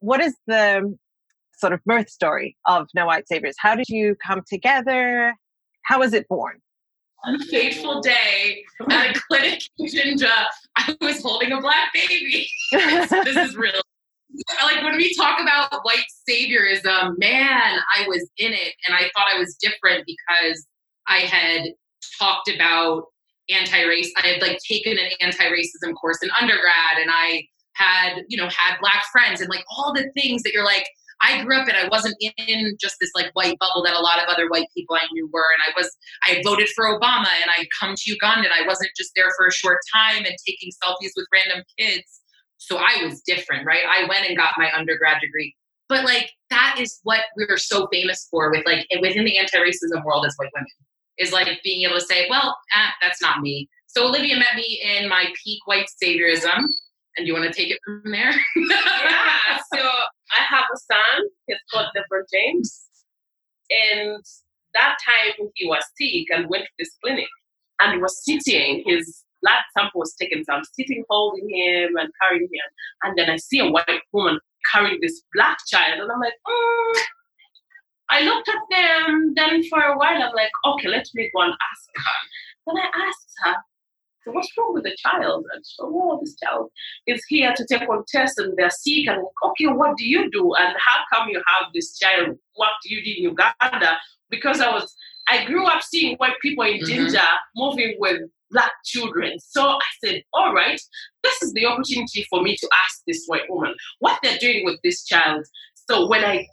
What 0.00 0.20
is 0.20 0.34
the 0.46 0.96
sort 1.60 1.72
of 1.72 1.84
birth 1.84 2.08
story 2.08 2.56
of 2.66 2.88
No 2.94 3.06
White 3.06 3.28
Saviors? 3.28 3.54
How 3.58 3.74
did 3.74 3.88
you 3.88 4.16
come 4.24 4.42
together? 4.48 5.34
How 5.82 6.00
was 6.00 6.12
it 6.12 6.28
born? 6.28 6.60
On 7.24 7.34
a 7.34 7.44
fateful 7.46 8.00
day 8.00 8.64
at 8.88 9.16
a 9.16 9.20
clinic 9.28 9.60
in 9.78 9.88
Jinja, 9.88 10.32
I 10.76 10.96
was 11.00 11.22
holding 11.22 11.52
a 11.52 11.60
black 11.60 11.92
baby. 11.92 12.48
this 12.72 13.36
is 13.36 13.56
real. 13.56 13.80
Like 14.62 14.82
when 14.82 14.96
we 14.96 15.14
talk 15.14 15.40
about 15.40 15.70
white 15.82 16.04
saviorism, 16.28 17.18
man, 17.18 17.78
I 17.96 18.06
was 18.06 18.28
in 18.38 18.52
it 18.52 18.74
and 18.86 18.96
I 18.96 19.10
thought 19.14 19.26
I 19.34 19.38
was 19.38 19.56
different 19.60 20.04
because 20.06 20.66
I 21.08 21.18
had 21.18 21.72
talked 22.18 22.48
about 22.48 23.04
anti-race. 23.50 24.12
I 24.22 24.28
had 24.28 24.42
like 24.42 24.58
taken 24.66 24.92
an 24.92 25.10
anti-racism 25.20 25.94
course 26.00 26.18
in 26.22 26.30
undergrad 26.40 26.98
and 27.00 27.10
I 27.12 27.44
had, 27.74 28.22
you 28.28 28.36
know, 28.36 28.48
had 28.48 28.76
black 28.80 29.02
friends 29.12 29.40
and 29.40 29.50
like 29.50 29.64
all 29.76 29.92
the 29.92 30.10
things 30.14 30.42
that 30.42 30.52
you're 30.52 30.64
like, 30.64 30.86
I 31.20 31.42
grew 31.44 31.56
up 31.56 31.68
and 31.68 31.76
I 31.76 31.88
wasn't 31.88 32.16
in 32.20 32.76
just 32.80 32.96
this 33.00 33.10
like 33.14 33.30
white 33.34 33.58
bubble 33.58 33.82
that 33.84 33.94
a 33.94 34.00
lot 34.00 34.18
of 34.18 34.28
other 34.28 34.48
white 34.48 34.68
people 34.74 34.96
I 34.96 35.06
knew 35.12 35.28
were. 35.32 35.44
And 35.54 35.62
I 35.68 35.78
was, 35.78 35.90
I 36.24 36.42
voted 36.44 36.68
for 36.74 36.86
Obama 36.86 37.28
and 37.42 37.50
I'd 37.50 37.68
come 37.78 37.94
to 37.94 38.10
Uganda 38.10 38.48
and 38.48 38.54
I 38.54 38.66
wasn't 38.66 38.90
just 38.96 39.12
there 39.14 39.30
for 39.36 39.46
a 39.46 39.52
short 39.52 39.78
time 39.94 40.24
and 40.24 40.34
taking 40.46 40.70
selfies 40.82 41.10
with 41.16 41.26
random 41.32 41.64
kids. 41.78 42.20
So 42.58 42.78
I 42.78 43.04
was 43.04 43.20
different, 43.22 43.66
right? 43.66 43.82
I 43.88 44.08
went 44.08 44.26
and 44.26 44.36
got 44.36 44.54
my 44.56 44.70
undergrad 44.74 45.20
degree. 45.20 45.54
But 45.88 46.04
like 46.04 46.30
that 46.50 46.76
is 46.78 47.00
what 47.02 47.20
we 47.36 47.44
are 47.44 47.58
so 47.58 47.88
famous 47.92 48.28
for 48.30 48.50
with 48.50 48.64
like 48.64 48.86
within 49.00 49.24
the 49.24 49.38
anti-racism 49.38 50.04
world 50.04 50.24
as 50.24 50.34
white 50.36 50.50
women 50.54 50.68
is 51.18 51.32
like 51.32 51.48
being 51.62 51.84
able 51.84 51.98
to 51.98 52.04
say, 52.04 52.26
well, 52.30 52.56
ah, 52.74 52.94
that's 53.00 53.20
not 53.20 53.40
me. 53.40 53.68
So 53.86 54.06
Olivia 54.06 54.36
met 54.36 54.54
me 54.56 54.80
in 54.82 55.08
my 55.08 55.26
peak 55.44 55.60
white 55.66 55.86
saviorism. 56.02 56.64
And 57.16 57.26
you 57.26 57.34
want 57.34 57.44
to 57.44 57.52
take 57.52 57.70
it 57.70 57.78
from 57.84 58.10
there? 58.10 58.32
yeah. 58.56 59.58
So 59.74 59.82
I 60.36 60.42
have 60.42 60.64
a 60.72 60.76
son. 60.76 61.26
He's 61.46 61.58
called 61.72 61.88
Deborah 61.94 62.24
James. 62.32 62.86
And 63.70 64.24
that 64.74 64.96
time 65.04 65.48
he 65.54 65.66
was 65.66 65.84
sick 65.96 66.26
and 66.30 66.48
went 66.48 66.64
to 66.64 66.70
this 66.78 66.96
clinic 67.02 67.28
and 67.80 67.94
he 67.94 67.98
was 67.98 68.24
sitting. 68.24 68.82
His 68.86 69.24
blood 69.42 69.62
sample 69.76 70.00
was 70.00 70.14
taken. 70.14 70.44
So 70.44 70.52
I'm 70.52 70.64
sitting 70.78 71.04
holding 71.08 71.48
him 71.48 71.96
and 71.96 72.10
carrying 72.20 72.44
him. 72.44 72.68
And 73.02 73.18
then 73.18 73.30
I 73.30 73.36
see 73.36 73.60
a 73.60 73.70
white 73.70 74.02
woman 74.12 74.38
carrying 74.72 74.98
this 75.00 75.22
black 75.34 75.58
child. 75.68 76.00
And 76.00 76.10
I'm 76.10 76.20
like, 76.20 76.34
mm. 76.46 77.00
I 78.10 78.22
looked 78.22 78.48
at 78.48 78.62
them. 78.70 79.34
Then 79.36 79.62
for 79.68 79.80
a 79.80 79.96
while, 79.96 80.22
I'm 80.22 80.34
like, 80.34 80.50
okay, 80.66 80.88
let 80.88 81.06
me 81.14 81.30
go 81.34 81.42
and 81.42 81.52
ask 81.52 81.90
her. 81.94 82.12
Then 82.66 82.76
I 82.76 83.06
asked 83.08 83.34
her, 83.44 83.54
so 84.24 84.32
what's 84.32 84.50
wrong 84.58 84.74
with 84.74 84.84
the 84.84 84.96
child? 84.96 85.46
And 85.54 85.64
so, 85.64 85.84
oh, 85.84 86.18
this 86.20 86.36
child 86.36 86.70
is 87.06 87.24
here 87.28 87.52
to 87.56 87.66
take 87.66 87.88
one 87.88 88.02
tests 88.08 88.38
and 88.38 88.54
they're 88.56 88.70
sick. 88.70 89.06
And 89.06 89.24
okay, 89.44 89.66
what 89.66 89.96
do 89.96 90.06
you 90.06 90.30
do? 90.30 90.54
And 90.54 90.76
how 90.78 91.00
come 91.12 91.28
you 91.28 91.42
have 91.46 91.68
this 91.74 91.96
child? 91.98 92.36
What 92.54 92.70
do 92.82 92.94
you 92.94 93.02
do 93.02 93.10
in 93.10 93.22
Uganda? 93.30 93.96
Because 94.28 94.60
I 94.60 94.70
was, 94.70 94.94
I 95.28 95.44
grew 95.46 95.66
up 95.66 95.82
seeing 95.82 96.16
white 96.16 96.38
people 96.42 96.64
in 96.64 96.78
mm-hmm. 96.78 96.86
Jinja 96.86 97.26
moving 97.56 97.96
with 97.98 98.20
black 98.50 98.72
children. 98.84 99.38
So 99.38 99.62
I 99.62 99.80
said, 100.04 100.22
all 100.34 100.52
right, 100.52 100.80
this 101.22 101.42
is 101.42 101.52
the 101.54 101.66
opportunity 101.66 102.26
for 102.28 102.42
me 102.42 102.56
to 102.56 102.68
ask 102.84 103.00
this 103.06 103.24
white 103.26 103.48
woman 103.48 103.74
what 104.00 104.18
they're 104.22 104.38
doing 104.38 104.64
with 104.64 104.80
this 104.82 105.04
child. 105.04 105.46
So 105.88 106.08
when 106.08 106.24
I 106.24 106.46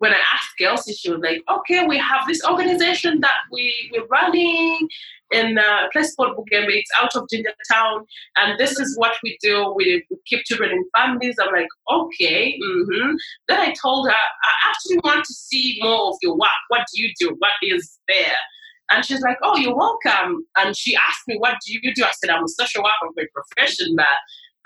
when 0.00 0.12
I 0.12 0.18
asked 0.34 0.56
Kelsey, 0.58 0.94
she 0.94 1.10
was 1.10 1.20
like, 1.22 1.42
okay, 1.48 1.86
we 1.86 1.98
have 1.98 2.26
this 2.26 2.42
organization 2.44 3.20
that 3.20 3.36
we, 3.52 3.90
we're 3.92 4.06
running 4.06 4.88
in 5.30 5.58
a 5.58 5.88
place 5.92 6.14
called 6.14 6.36
Bugembe. 6.36 6.70
It's 6.70 6.90
out 7.00 7.14
of 7.14 7.28
Jinja 7.30 7.50
Town. 7.70 8.06
And 8.38 8.58
this 8.58 8.78
is 8.78 8.96
what 8.96 9.12
we 9.22 9.36
do. 9.42 9.74
We, 9.76 10.02
we 10.10 10.16
keep 10.26 10.44
children 10.46 10.70
in 10.70 10.84
families. 10.96 11.36
I'm 11.38 11.52
like, 11.52 11.68
okay. 11.92 12.58
Mm-hmm. 12.58 13.12
Then 13.48 13.60
I 13.60 13.74
told 13.80 14.08
her, 14.08 14.14
I 14.14 14.70
actually 14.70 15.00
want 15.04 15.22
to 15.26 15.34
see 15.34 15.78
more 15.82 16.08
of 16.08 16.16
your 16.22 16.34
work. 16.34 16.48
What 16.68 16.86
do 16.92 17.02
you 17.02 17.12
do? 17.20 17.36
What 17.38 17.52
is 17.62 17.98
there? 18.08 18.36
And 18.90 19.04
she's 19.04 19.20
like, 19.20 19.36
oh, 19.42 19.56
you're 19.56 19.76
welcome. 19.76 20.46
And 20.56 20.74
she 20.74 20.96
asked 20.96 21.28
me, 21.28 21.36
what 21.38 21.56
do 21.64 21.74
you 21.74 21.94
do? 21.94 22.04
I 22.04 22.10
said, 22.18 22.30
I'm 22.30 22.42
a 22.42 22.48
social 22.48 22.82
worker 22.82 23.12
by 23.14 23.24
profession, 23.34 23.94
but 23.96 24.06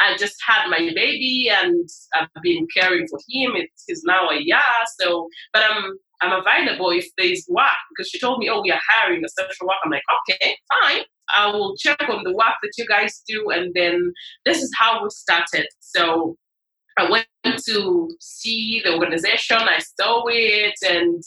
I 0.04 0.16
just 0.16 0.36
had 0.46 0.68
my 0.68 0.90
baby 0.94 1.50
and 1.50 1.88
I've 2.14 2.28
been 2.42 2.66
caring 2.76 3.06
for 3.08 3.18
him. 3.28 3.52
It's 3.54 3.84
he's 3.86 4.02
now 4.04 4.28
a 4.28 4.38
year. 4.38 4.58
So, 5.00 5.28
but 5.52 5.62
I'm 5.68 5.94
I'm 6.20 6.40
available 6.40 6.90
if 6.90 7.06
there's 7.18 7.44
work 7.48 7.66
because 7.90 8.10
she 8.10 8.18
told 8.18 8.38
me, 8.38 8.48
oh, 8.50 8.60
we 8.62 8.70
are 8.70 8.80
hiring 8.88 9.24
a 9.24 9.28
social 9.28 9.66
worker. 9.66 9.78
I'm 9.84 9.90
like, 9.90 10.02
okay, 10.30 10.56
fine. 10.80 11.02
I 11.34 11.50
will 11.50 11.74
check 11.78 11.98
on 12.08 12.22
the 12.22 12.32
work 12.34 12.54
that 12.62 12.72
you 12.76 12.86
guys 12.86 13.22
do, 13.26 13.50
and 13.50 13.72
then 13.74 14.12
this 14.44 14.62
is 14.62 14.70
how 14.78 15.02
we 15.02 15.08
started. 15.10 15.66
So 15.80 16.36
I 16.98 17.10
went 17.10 17.26
to 17.66 18.10
see 18.20 18.82
the 18.84 18.94
organization. 18.94 19.58
I 19.58 19.80
saw 19.98 20.24
it, 20.28 20.74
and 20.86 21.22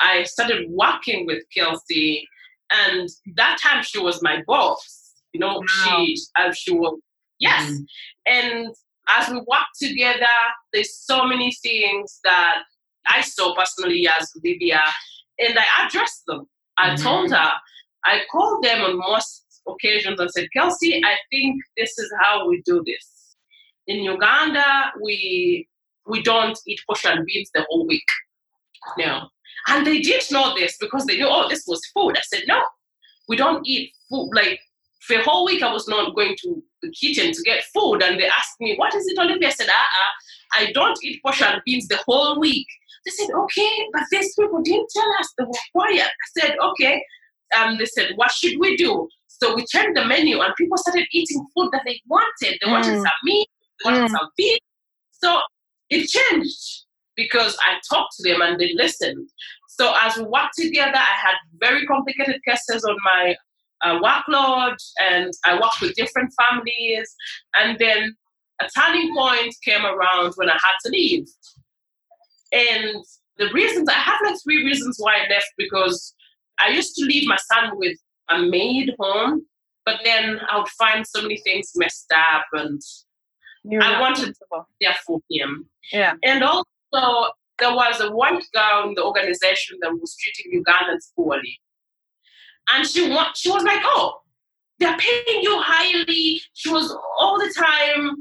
I 0.00 0.24
started 0.24 0.66
working 0.68 1.26
with 1.26 1.42
Kelsey. 1.56 2.26
And 2.72 3.08
that 3.36 3.58
time 3.62 3.84
she 3.84 4.00
was 4.00 4.20
my 4.22 4.42
boss. 4.46 5.14
You 5.32 5.40
know, 5.40 5.58
wow. 5.58 6.04
she 6.04 6.16
uh, 6.38 6.52
she 6.52 6.72
was 6.72 6.98
Yes. 7.38 7.70
Mm. 7.70 7.86
And 8.26 8.74
as 9.08 9.28
we 9.28 9.36
work 9.36 9.68
together, 9.80 10.26
there's 10.72 10.94
so 10.94 11.24
many 11.24 11.52
things 11.62 12.20
that 12.24 12.62
I 13.08 13.20
saw 13.20 13.54
personally 13.54 14.08
as 14.08 14.30
Livia, 14.44 14.82
and 15.38 15.58
I 15.58 15.86
addressed 15.86 16.24
them. 16.26 16.46
I 16.76 16.90
mm-hmm. 16.90 17.02
told 17.02 17.30
her, 17.30 17.50
I 18.04 18.20
called 18.30 18.64
them 18.64 18.82
on 18.82 18.98
most 18.98 19.44
occasions 19.68 20.20
and 20.20 20.30
said, 20.30 20.48
Kelsey, 20.52 21.00
I 21.04 21.16
think 21.30 21.62
this 21.76 21.98
is 21.98 22.12
how 22.20 22.48
we 22.48 22.62
do 22.64 22.82
this. 22.86 23.36
In 23.86 24.02
Uganda, 24.02 24.92
we 25.02 25.68
we 26.08 26.22
don't 26.22 26.58
eat 26.66 26.80
posho 26.88 27.10
and 27.10 27.26
beans 27.26 27.50
the 27.54 27.64
whole 27.68 27.86
week. 27.86 28.06
No. 28.98 29.28
And 29.68 29.84
they 29.84 30.00
did 30.00 30.22
know 30.30 30.54
this 30.54 30.76
because 30.80 31.04
they 31.06 31.16
knew, 31.16 31.26
oh, 31.28 31.48
this 31.48 31.64
was 31.66 31.80
food. 31.92 32.16
I 32.16 32.22
said, 32.22 32.44
no, 32.46 32.62
we 33.28 33.36
don't 33.36 33.66
eat 33.66 33.92
food 34.08 34.30
like 34.32 34.60
for 35.06 35.14
a 35.14 35.22
whole 35.22 35.46
week, 35.46 35.62
I 35.62 35.72
was 35.72 35.86
not 35.88 36.14
going 36.14 36.36
to 36.42 36.62
the 36.82 36.90
kitchen 36.90 37.32
to 37.32 37.42
get 37.42 37.64
food, 37.74 38.02
and 38.02 38.18
they 38.18 38.26
asked 38.26 38.60
me, 38.60 38.76
"What 38.76 38.94
is 38.94 39.06
it, 39.06 39.18
Olivia?" 39.18 39.48
I 39.48 39.52
said, 39.52 39.68
"Ah, 39.70 39.80
uh-uh, 39.80 40.10
I 40.60 40.72
don't 40.72 40.98
eat 41.02 41.20
and 41.24 41.62
beans 41.64 41.88
the 41.88 42.00
whole 42.06 42.40
week." 42.40 42.66
They 43.04 43.12
said, 43.12 43.30
"Okay, 43.34 43.88
but 43.92 44.02
these 44.10 44.34
people 44.34 44.62
didn't 44.62 44.88
tell 44.94 45.10
us 45.20 45.32
they 45.38 45.44
were 45.44 45.52
quiet." 45.72 46.02
I 46.06 46.40
said, 46.40 46.56
"Okay." 46.58 47.02
Um, 47.56 47.78
they 47.78 47.86
said, 47.86 48.12
"What 48.16 48.32
should 48.32 48.58
we 48.58 48.76
do?" 48.76 49.08
So 49.28 49.54
we 49.54 49.64
changed 49.66 49.96
the 49.96 50.04
menu, 50.04 50.40
and 50.40 50.54
people 50.56 50.78
started 50.78 51.06
eating 51.12 51.46
food 51.54 51.70
that 51.72 51.82
they 51.86 52.00
wanted. 52.06 52.58
They 52.60 52.70
wanted 52.70 52.94
mm. 52.94 53.02
some 53.02 53.20
meat, 53.24 53.48
they 53.78 53.90
wanted 53.90 54.10
mm. 54.10 54.10
some 54.10 54.28
beef. 54.36 54.58
So 55.12 55.40
it 55.90 56.08
changed 56.08 56.84
because 57.16 57.56
I 57.66 57.78
talked 57.88 58.14
to 58.16 58.28
them 58.28 58.42
and 58.42 58.58
they 58.58 58.72
listened. 58.74 59.28
So 59.68 59.94
as 60.00 60.16
we 60.16 60.24
worked 60.24 60.56
together, 60.56 60.96
I 60.96 61.16
had 61.24 61.36
very 61.58 61.86
complicated 61.86 62.40
cases 62.46 62.84
on 62.84 62.96
my 63.04 63.36
uh, 63.86 64.00
workload 64.00 64.76
and 65.00 65.32
I 65.44 65.54
worked 65.54 65.80
with 65.80 65.94
different 65.94 66.32
families. 66.40 67.14
And 67.54 67.78
then 67.78 68.14
a 68.60 68.68
turning 68.76 69.14
point 69.14 69.54
came 69.64 69.84
around 69.84 70.32
when 70.36 70.48
I 70.48 70.54
had 70.54 70.76
to 70.84 70.90
leave. 70.90 71.26
And 72.52 73.04
the 73.38 73.50
reasons, 73.52 73.88
I 73.88 73.94
have 73.94 74.18
like 74.24 74.36
three 74.42 74.64
reasons 74.64 74.96
why 74.98 75.14
I 75.16 75.32
left 75.32 75.52
because 75.58 76.14
I 76.58 76.70
used 76.70 76.94
to 76.96 77.04
leave 77.04 77.28
my 77.28 77.36
son 77.52 77.72
with 77.74 77.98
a 78.30 78.40
maid 78.40 78.94
home, 78.98 79.42
but 79.84 80.00
then 80.04 80.40
I 80.50 80.58
would 80.58 80.68
find 80.68 81.06
so 81.06 81.22
many 81.22 81.36
things 81.38 81.70
messed 81.76 82.12
up 82.12 82.46
and 82.52 82.80
You're 83.64 83.82
I 83.82 84.00
wanted 84.00 84.34
to 84.34 84.64
there 84.80 84.96
for 85.06 85.20
him. 85.30 85.68
Yeah. 85.92 86.14
And 86.24 86.42
also, 86.42 87.30
there 87.58 87.74
was 87.74 88.00
a 88.00 88.10
white 88.10 88.44
girl 88.52 88.88
in 88.88 88.94
the 88.94 89.04
organization 89.04 89.78
that 89.80 89.92
was 89.92 90.16
treating 90.16 90.62
Ugandans 90.62 91.12
poorly. 91.14 91.60
And 92.70 92.86
she 92.86 93.04
she 93.34 93.50
was 93.50 93.62
like, 93.64 93.80
oh, 93.84 94.14
they're 94.78 94.96
paying 94.96 95.42
you 95.42 95.58
highly. 95.60 96.40
She 96.54 96.70
was 96.70 96.94
all 97.18 97.38
the 97.38 97.52
time 97.56 98.16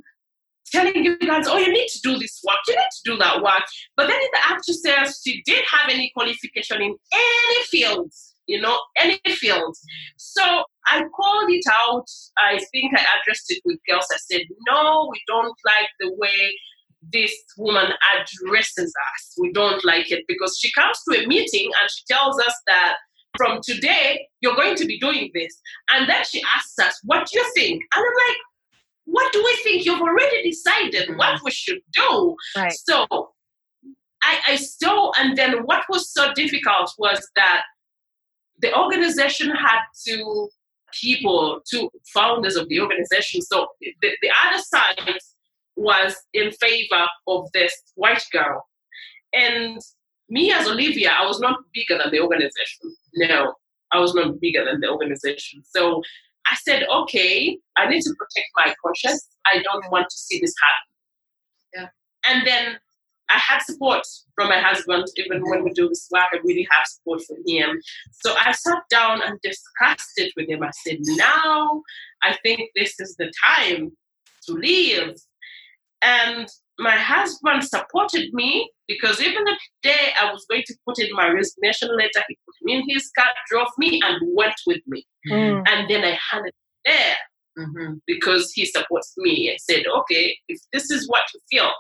telling 0.72 1.06
you 1.06 1.18
guys, 1.20 1.48
oh, 1.48 1.58
you 1.58 1.72
need 1.72 1.88
to 1.88 2.00
do 2.02 2.18
this 2.18 2.42
work, 2.46 2.58
you 2.68 2.76
need 2.76 2.82
to 3.04 3.12
do 3.12 3.18
that 3.18 3.42
work. 3.42 3.64
But 3.96 4.08
then 4.08 4.20
in 4.20 4.28
the 4.34 4.46
act, 4.46 4.64
she 4.66 4.74
says 4.74 5.22
she 5.26 5.42
did 5.46 5.64
have 5.72 5.90
any 5.90 6.12
qualification 6.16 6.82
in 6.82 6.96
any 7.14 7.64
field, 7.70 8.12
you 8.48 8.62
know, 8.62 8.78
any 8.98 9.20
field. 9.28 9.76
So 10.18 10.44
I 10.88 11.04
called 11.16 11.50
it 11.50 11.66
out. 11.72 12.06
I 12.38 12.60
think 12.72 12.94
I 12.96 13.06
addressed 13.22 13.50
it 13.50 13.62
with 13.66 13.80
girls. 13.90 14.08
I 14.12 14.18
said, 14.18 14.42
no, 14.68 15.08
we 15.12 15.22
don't 15.28 15.56
like 15.66 15.90
the 16.00 16.14
way 16.16 16.54
this 17.14 17.34
woman 17.58 17.92
addresses 18.16 18.94
us. 19.14 19.36
We 19.40 19.52
don't 19.54 19.84
like 19.86 20.12
it 20.12 20.24
because 20.28 20.58
she 20.60 20.72
comes 20.72 20.98
to 21.10 21.24
a 21.24 21.28
meeting 21.28 21.66
and 21.66 21.90
she 21.92 22.14
tells 22.14 22.40
us 22.40 22.56
that 22.68 22.96
from 23.38 23.60
today, 23.64 24.28
you're 24.42 24.56
going 24.56 24.76
to 24.76 24.86
be 24.86 25.00
doing 25.00 25.32
this. 25.34 25.60
And 25.92 26.10
then 26.10 26.24
she 26.26 26.42
asks 26.56 26.78
us, 26.80 27.00
What 27.04 27.28
do 27.28 27.40
you 27.40 27.52
think? 27.54 27.84
And 27.94 28.06
I'm 28.06 28.30
like, 28.30 28.38
What 29.06 29.34
do 29.34 29.44
we 29.44 29.60
think? 29.64 29.86
You've 29.86 30.02
already 30.02 30.44
decided 30.50 31.10
mm-hmm. 31.10 31.18
what 31.18 31.42
we 31.44 31.52
should 31.52 31.80
do. 31.94 32.36
Right. 32.56 32.74
So 32.74 33.06
I, 34.24 34.40
I 34.48 34.56
still, 34.56 35.14
and 35.18 35.38
then 35.38 35.64
what 35.66 35.84
was 35.90 36.12
so 36.12 36.34
difficult 36.34 36.92
was 36.98 37.28
that 37.36 37.62
the 38.62 38.78
organization 38.78 39.52
had 39.52 39.80
two 40.08 40.50
people, 41.00 41.62
two 41.70 41.90
founders 42.14 42.56
of 42.56 42.70
the 42.70 42.80
organization. 42.80 43.42
So 43.42 43.68
the, 43.82 44.12
the 44.22 44.32
other 44.46 44.62
side 44.62 45.20
was 45.76 46.16
in 46.34 46.52
favor 46.52 47.06
of 47.28 47.52
this 47.54 47.74
white 47.96 48.24
girl. 48.32 48.66
And 49.34 49.80
me 50.30 50.52
as 50.52 50.68
Olivia, 50.68 51.12
I 51.12 51.26
was 51.26 51.40
not 51.40 51.60
bigger 51.74 51.98
than 51.98 52.12
the 52.12 52.20
organization. 52.20 52.96
No, 53.16 53.54
I 53.92 54.00
was 54.00 54.14
not 54.14 54.40
bigger 54.40 54.66
than 54.66 54.80
the 54.80 54.90
organization. 54.90 55.64
So 55.66 56.02
I 56.48 56.56
said, 56.56 56.86
okay, 56.92 57.58
I 57.78 57.88
need 57.88 58.02
to 58.02 58.14
protect 58.18 58.48
my 58.56 58.74
conscience. 58.84 59.28
I 59.46 59.62
don't 59.62 59.92
want 59.92 60.08
to 60.10 60.18
see 60.18 60.40
this 60.40 60.54
happen. 60.62 60.92
Yeah. 61.74 62.32
And 62.32 62.48
then 62.48 62.78
I 63.30 63.40
had 63.40 63.62
support 63.62 64.04
from 64.36 64.50
my 64.50 64.60
husband, 64.60 65.06
even 65.18 65.42
when 65.50 65.64
we 65.64 65.72
do 65.72 65.90
this 65.90 66.08
work, 66.12 66.28
I 66.32 66.38
really 66.44 66.68
have 66.70 66.86
support 66.86 67.22
from 67.28 67.38
him. 67.48 67.80
So 68.12 68.36
I 68.40 68.52
sat 68.52 68.84
down 68.92 69.22
and 69.24 69.40
discussed 69.42 70.14
it 70.18 70.32
with 70.36 70.50
him. 70.50 70.62
I 70.64 70.70
said, 70.86 70.98
now 71.02 71.82
I 72.24 72.38
think 72.44 72.70
this 72.76 73.00
is 73.00 73.16
the 73.18 73.32
time 73.48 73.92
to 74.46 74.54
leave. 74.54 75.16
And 76.02 76.48
my 76.80 76.96
husband 76.96 77.64
supported 77.64 78.34
me 78.34 78.70
because 78.88 79.22
even 79.22 79.44
the 79.44 79.58
day 79.82 80.14
I 80.20 80.32
was 80.32 80.46
going 80.50 80.64
to 80.66 80.76
put 80.88 81.00
in 81.00 81.10
my 81.14 81.30
resignation 81.30 81.90
letter, 81.90 82.24
he 82.28 82.38
put 82.46 82.56
me 82.64 82.76
in 82.76 82.84
his 82.88 83.10
car, 83.18 83.28
drove 83.50 83.70
me, 83.78 84.02
and 84.04 84.20
went 84.36 84.56
with 84.68 84.82
me. 84.88 85.06
Mm. 85.30 85.64
And 85.68 85.90
then 85.90 86.04
I 86.04 86.18
handed 86.32 86.50
it 86.50 86.56
there. 86.86 87.16
Mm-hmm. 87.58 87.94
Because 88.06 88.52
he 88.52 88.66
supports 88.66 89.14
me 89.18 89.50
and 89.50 89.58
said, 89.62 89.86
okay, 89.88 90.38
if 90.50 90.60
this 90.74 90.92
is 90.92 91.08
what 91.08 91.24
you 91.34 91.40
feel, 91.50 91.72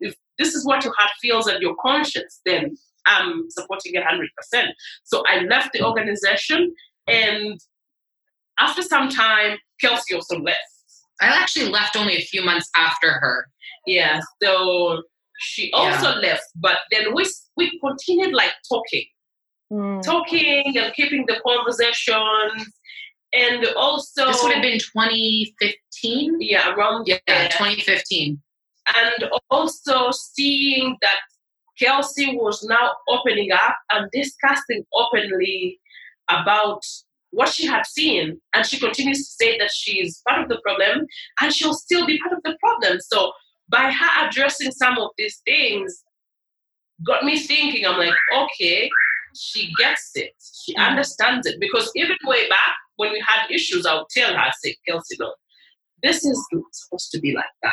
if 0.00 0.14
this 0.38 0.54
is 0.54 0.64
what 0.64 0.82
your 0.82 0.94
heart 0.96 1.10
feels 1.20 1.46
and 1.46 1.60
your 1.60 1.76
conscience, 1.82 2.40
then 2.46 2.74
I'm 3.06 3.50
supporting 3.50 3.96
a 3.96 4.00
100%. 4.00 4.68
So 5.04 5.22
I 5.28 5.40
left 5.40 5.74
the 5.74 5.84
organization, 5.84 6.74
and 7.06 7.60
after 8.58 8.80
some 8.80 9.10
time, 9.10 9.58
Kelsey 9.80 10.14
also 10.14 10.38
left. 10.38 10.58
I 11.20 11.26
actually 11.26 11.68
left 11.68 11.96
only 11.96 12.16
a 12.16 12.20
few 12.20 12.44
months 12.44 12.68
after 12.76 13.12
her. 13.12 13.46
Yeah, 13.86 14.20
so 14.42 15.02
she 15.38 15.70
also 15.72 16.10
yeah. 16.10 16.28
left, 16.28 16.42
but 16.56 16.78
then 16.90 17.14
we 17.14 17.26
we 17.56 17.78
continued 17.80 18.34
like 18.34 18.52
talking, 18.68 19.04
mm. 19.72 20.02
talking 20.02 20.74
and 20.76 20.92
keeping 20.94 21.24
the 21.26 21.40
conversations, 21.46 22.72
and 23.32 23.66
also 23.76 24.26
this 24.26 24.42
would 24.42 24.52
have 24.52 24.62
been 24.62 24.78
2015. 24.78 26.36
Yeah, 26.40 26.74
around 26.74 27.06
yeah, 27.06 27.18
there. 27.26 27.48
2015, 27.48 28.40
and 28.96 29.30
also 29.50 30.10
seeing 30.12 30.96
that 31.02 31.20
Kelsey 31.78 32.36
was 32.36 32.62
now 32.64 32.92
opening 33.08 33.52
up 33.52 33.76
and 33.92 34.10
discussing 34.12 34.84
openly 34.94 35.80
about 36.28 36.82
what 37.30 37.48
she 37.48 37.66
had 37.66 37.86
seen. 37.86 38.40
And 38.54 38.66
she 38.66 38.78
continues 38.78 39.18
to 39.18 39.44
say 39.44 39.58
that 39.58 39.70
she's 39.72 40.20
part 40.28 40.42
of 40.42 40.48
the 40.48 40.60
problem 40.64 41.06
and 41.40 41.52
she'll 41.52 41.74
still 41.74 42.06
be 42.06 42.18
part 42.18 42.34
of 42.34 42.42
the 42.44 42.56
problem. 42.60 42.98
So 43.00 43.32
by 43.70 43.90
her 43.90 44.26
addressing 44.26 44.72
some 44.72 44.98
of 44.98 45.10
these 45.16 45.40
things, 45.44 46.02
got 47.06 47.24
me 47.24 47.38
thinking, 47.38 47.86
I'm 47.86 47.98
like, 47.98 48.14
okay, 48.36 48.90
she 49.34 49.72
gets 49.78 50.10
it. 50.14 50.32
She 50.64 50.74
mm. 50.74 50.86
understands 50.88 51.46
it. 51.46 51.56
Because 51.60 51.90
even 51.94 52.16
way 52.24 52.48
back 52.48 52.76
when 52.96 53.12
we 53.12 53.22
had 53.26 53.50
issues, 53.50 53.86
I 53.86 53.94
would 53.94 54.08
tell 54.10 54.34
her, 54.34 54.50
say, 54.62 54.76
Kelsey, 54.86 55.16
no, 55.20 55.32
this 56.02 56.24
is 56.24 56.46
not 56.52 56.64
supposed 56.72 57.10
to 57.12 57.20
be 57.20 57.34
like 57.34 57.44
that. 57.62 57.72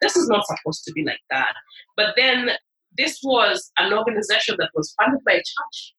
This 0.00 0.16
is 0.16 0.28
not 0.28 0.44
supposed 0.46 0.84
to 0.84 0.92
be 0.92 1.04
like 1.04 1.20
that. 1.30 1.54
But 1.96 2.14
then 2.16 2.50
this 2.96 3.18
was 3.22 3.70
an 3.78 3.92
organization 3.92 4.56
that 4.58 4.70
was 4.74 4.94
funded 5.00 5.20
by 5.24 5.34
a 5.34 5.36
church. 5.36 5.94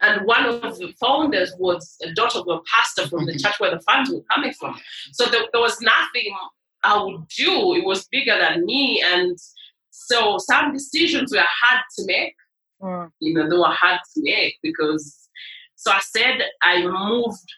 And 0.00 0.26
one 0.26 0.44
of 0.44 0.78
the 0.78 0.92
founders 1.00 1.52
was 1.58 1.96
a 2.02 2.12
daughter 2.12 2.38
of 2.38 2.48
a 2.48 2.58
pastor 2.72 3.08
from 3.08 3.26
the 3.26 3.32
mm-hmm. 3.32 3.38
church 3.38 3.54
where 3.58 3.70
the 3.70 3.80
funds 3.80 4.10
were 4.10 4.20
coming 4.34 4.52
from. 4.52 4.78
So 5.12 5.26
there, 5.26 5.42
there 5.52 5.62
was 5.62 5.80
nothing 5.80 6.34
I 6.82 7.02
would 7.02 7.26
do. 7.28 7.74
It 7.74 7.84
was 7.84 8.06
bigger 8.08 8.36
than 8.38 8.64
me. 8.66 9.02
And 9.04 9.36
so 9.90 10.38
some 10.38 10.72
decisions 10.72 11.32
were 11.32 11.44
hard 11.62 11.82
to 11.98 12.06
make. 12.06 12.34
Mm. 12.82 13.10
You 13.20 13.34
know, 13.34 13.48
they 13.48 13.56
were 13.56 13.64
hard 13.68 14.00
to 14.14 14.22
make 14.22 14.56
because 14.62 15.28
so 15.76 15.90
I 15.90 16.00
said 16.00 16.42
I 16.62 16.82
moved 16.82 17.48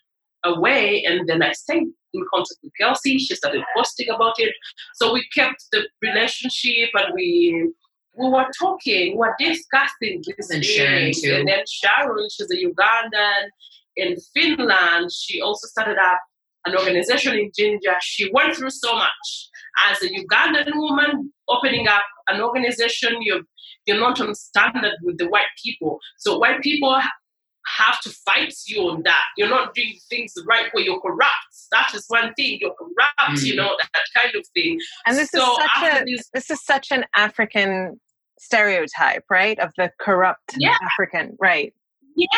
away 0.45 1.05
and 1.05 1.29
then 1.29 1.43
I 1.43 1.53
stayed 1.53 1.89
in 2.13 2.25
contact 2.33 2.59
with 2.63 2.73
Kelsey. 2.79 3.19
She 3.19 3.35
started 3.35 3.63
posting 3.77 4.09
about 4.09 4.35
it. 4.39 4.55
So 4.95 5.13
we 5.13 5.27
kept 5.35 5.65
the 5.73 5.89
relationship 6.03 6.91
and 6.95 7.15
we 7.15 7.73
we 8.19 8.29
were 8.29 8.47
talking, 8.59 9.13
we 9.13 9.19
were 9.19 9.35
discussing 9.39 10.23
this 10.27 10.51
and 10.51 10.65
Sharon 10.65 11.13
too. 11.13 11.35
And 11.35 11.49
then 11.49 11.65
Sharon, 11.69 12.29
she's 12.31 12.51
a 12.51 12.57
Ugandan 12.57 13.49
in 13.97 14.17
Finland. 14.35 15.11
She 15.13 15.41
also 15.41 15.67
started 15.67 15.99
up 15.99 16.21
an 16.67 16.77
organization 16.77 17.35
in 17.35 17.51
Jinja. 17.57 17.97
She 18.01 18.31
went 18.33 18.57
through 18.57 18.71
so 18.71 18.95
much 18.95 19.49
as 19.91 20.03
a 20.03 20.09
Ugandan 20.09 20.75
woman, 20.75 21.33
opening 21.49 21.89
up 21.89 22.05
an 22.29 22.41
organization. 22.41 23.17
You're 23.21 23.43
you're 23.87 24.01
not 24.01 24.21
on 24.21 24.35
standard 24.35 24.95
with 25.03 25.19
the 25.19 25.29
white 25.29 25.53
people, 25.65 26.01
so 26.19 26.39
white 26.39 26.61
people 26.61 27.01
have 27.67 28.01
to 28.01 28.11
fight 28.11 28.55
you 28.67 28.83
on 28.83 29.03
that. 29.05 29.25
You're 29.37 29.49
not 29.49 29.75
doing 29.75 29.99
things 30.09 30.33
the 30.35 30.45
right 30.45 30.73
way. 30.75 30.85
You're 30.85 31.01
corrupt. 31.01 31.33
That 31.73 31.93
is 31.95 32.05
one 32.09 32.33
thing. 32.35 32.59
You're 32.61 32.75
corrupt. 32.75 33.41
Mm. 33.41 33.45
You 33.45 33.57
know 33.57 33.77
that, 33.81 33.89
that, 33.95 34.23
kind 34.23 34.35
of 34.35 34.47
thing. 34.55 34.79
And 35.07 35.17
this 35.17 35.31
so 35.31 35.41
is 35.41 35.59
such 35.59 35.83
a 35.83 36.05
this, 36.05 36.31
this 36.33 36.51
is 36.51 36.65
such 36.65 36.93
an 36.93 37.05
African 37.15 38.01
stereotype, 38.39 39.25
right? 39.31 39.59
Of 39.59 39.71
the 39.77 39.91
corrupt 40.01 40.55
yeah. 40.59 40.77
African, 40.83 41.37
right? 41.41 41.73
Yeah. 42.17 42.29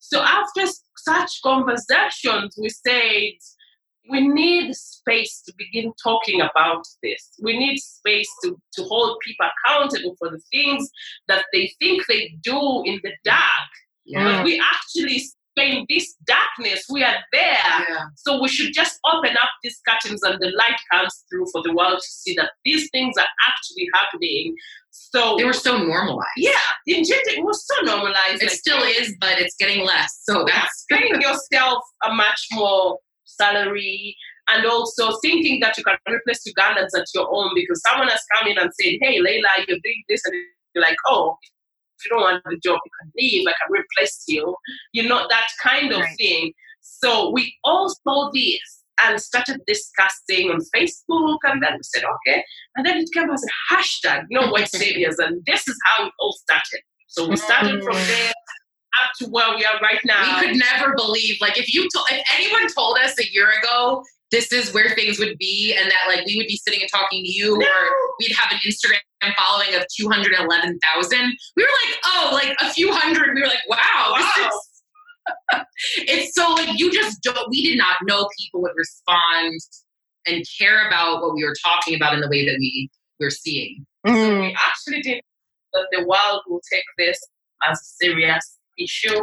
So 0.00 0.22
after 0.22 0.62
such 0.96 1.40
conversations, 1.42 2.56
we 2.60 2.68
said 2.68 3.32
we 4.10 4.26
need 4.26 4.74
space 4.74 5.42
to 5.46 5.52
begin 5.58 5.92
talking 6.02 6.40
about 6.40 6.84
this. 7.02 7.32
We 7.42 7.58
need 7.58 7.78
space 7.78 8.28
to, 8.42 8.56
to 8.74 8.82
hold 8.84 9.18
people 9.24 9.46
accountable 9.66 10.16
for 10.18 10.30
the 10.30 10.40
things 10.50 10.88
that 11.28 11.44
they 11.52 11.72
think 11.78 12.04
they 12.08 12.34
do 12.42 12.82
in 12.86 13.00
the 13.02 13.12
dark. 13.24 13.68
Yeah. 14.06 14.38
But 14.38 14.44
we 14.44 14.60
actually 14.60 15.20
in 15.60 15.86
this 15.88 16.14
darkness, 16.24 16.84
we 16.90 17.02
are 17.02 17.16
there. 17.32 17.58
Yeah. 17.88 18.04
So 18.16 18.40
we 18.40 18.48
should 18.48 18.72
just 18.72 18.98
open 19.12 19.32
up 19.32 19.50
these 19.62 19.80
curtains 19.86 20.22
and 20.22 20.38
the 20.40 20.52
light 20.56 20.78
comes 20.92 21.24
through 21.28 21.46
for 21.52 21.62
the 21.62 21.72
world 21.72 21.98
to 21.98 22.08
see 22.08 22.34
that 22.34 22.52
these 22.64 22.88
things 22.90 23.16
are 23.18 23.26
actually 23.48 23.88
happening. 23.94 24.54
So 25.10 25.36
they 25.38 25.44
were 25.44 25.52
so 25.52 25.78
normalized. 25.78 26.28
Yeah, 26.36 26.52
in 26.86 27.02
it 27.02 27.44
was 27.44 27.66
so 27.66 27.84
normalized. 27.84 28.42
It 28.42 28.48
like, 28.48 28.50
still 28.50 28.82
is, 28.82 29.14
but 29.20 29.38
it's 29.40 29.56
getting 29.58 29.84
less. 29.84 30.20
So 30.22 30.44
that's 30.46 30.84
paying 30.90 31.20
yourself 31.20 31.82
a 32.04 32.12
much 32.12 32.46
more 32.52 32.98
salary 33.24 34.16
and 34.48 34.66
also 34.66 35.18
thinking 35.22 35.60
that 35.60 35.76
you 35.78 35.84
can 35.84 35.96
replace 36.08 36.42
Ugandans 36.46 36.98
at 36.98 37.06
your 37.14 37.28
own 37.32 37.52
because 37.54 37.80
someone 37.88 38.08
has 38.08 38.20
come 38.36 38.48
in 38.48 38.58
and 38.58 38.70
said, 38.80 38.98
Hey 39.00 39.20
Leila, 39.20 39.48
you're 39.66 39.78
doing 39.82 40.02
this 40.08 40.20
and 40.26 40.34
you're 40.74 40.84
like, 40.84 40.96
Oh, 41.06 41.36
if 41.98 42.04
you 42.04 42.10
don't 42.10 42.20
want 42.20 42.42
the 42.44 42.58
job, 42.62 42.78
you 42.84 42.90
can 43.00 43.12
leave. 43.16 43.46
I 43.48 43.52
can 43.52 43.82
replace 43.82 44.24
you. 44.28 44.54
You 44.92 45.08
know, 45.08 45.26
that 45.28 45.48
kind 45.62 45.92
of 45.92 46.00
right. 46.00 46.16
thing. 46.18 46.52
So 46.80 47.30
we 47.30 47.54
all 47.64 47.88
saw 47.88 48.30
this 48.32 48.77
and 49.04 49.20
started 49.20 49.60
discussing 49.66 50.50
on 50.50 50.60
Facebook. 50.74 51.38
And 51.44 51.62
then 51.62 51.74
we 51.74 51.82
said, 51.82 52.04
okay. 52.04 52.44
And 52.76 52.86
then 52.86 52.98
it 52.98 53.08
came 53.14 53.30
as 53.30 53.42
a 53.44 53.74
hashtag, 53.74 54.24
no 54.30 54.48
white 54.48 54.68
saviors. 54.72 55.18
And 55.18 55.42
this 55.46 55.66
is 55.68 55.76
how 55.84 56.06
it 56.06 56.12
all 56.18 56.32
started. 56.32 56.80
So 57.08 57.28
we 57.28 57.36
started 57.36 57.82
from 57.82 57.96
mm. 57.96 58.06
there 58.06 58.32
up 59.02 59.10
to 59.20 59.26
where 59.30 59.56
we 59.56 59.64
are 59.64 59.80
right 59.80 60.00
now. 60.04 60.40
We 60.40 60.48
could 60.48 60.56
never 60.58 60.94
believe, 60.94 61.36
like, 61.40 61.58
if 61.58 61.72
you 61.72 61.88
told, 61.94 62.06
if 62.10 62.26
anyone 62.38 62.66
told 62.74 62.98
us 62.98 63.18
a 63.18 63.32
year 63.32 63.48
ago 63.62 64.02
this 64.30 64.52
is 64.52 64.72
where 64.74 64.90
things 64.90 65.18
would 65.18 65.38
be 65.38 65.74
and 65.78 65.90
that 65.90 66.14
like 66.14 66.26
we 66.26 66.36
would 66.36 66.46
be 66.46 66.56
sitting 66.56 66.80
and 66.80 66.90
talking 66.90 67.24
to 67.24 67.30
you 67.30 67.56
no. 67.56 67.66
or 67.66 67.92
we'd 68.18 68.32
have 68.32 68.52
an 68.52 68.58
Instagram 68.58 68.98
following 69.36 69.74
of 69.74 69.84
211,000. 69.96 71.36
We 71.56 71.62
were 71.62 71.68
like, 71.68 71.98
oh, 72.04 72.30
like 72.32 72.56
a 72.60 72.70
few 72.72 72.92
hundred. 72.92 73.34
We 73.34 73.40
were 73.40 73.46
like, 73.46 73.66
wow, 73.68 74.12
wow. 74.12 74.50
It's 75.96 76.34
so 76.34 76.52
like 76.52 76.78
you 76.78 76.92
just 76.92 77.22
don't 77.22 77.48
we 77.50 77.62
did 77.62 77.78
not 77.78 77.96
know 78.06 78.28
people 78.38 78.62
would 78.62 78.72
respond 78.76 79.60
and 80.26 80.44
care 80.58 80.86
about 80.86 81.22
what 81.22 81.34
we 81.34 81.44
were 81.44 81.54
talking 81.64 81.94
about 81.94 82.14
in 82.14 82.20
the 82.20 82.28
way 82.28 82.44
that 82.44 82.56
we 82.58 82.90
were 83.20 83.30
seeing. 83.30 83.86
Mm. 84.06 84.14
So 84.14 84.40
we 84.40 84.56
actually 84.66 85.02
did 85.02 85.22
that 85.72 85.86
the 85.92 86.06
world 86.06 86.42
will 86.48 86.60
take 86.70 86.84
this 86.96 87.18
as 87.68 87.78
a 87.78 88.04
serious 88.04 88.58
issue, 88.78 89.20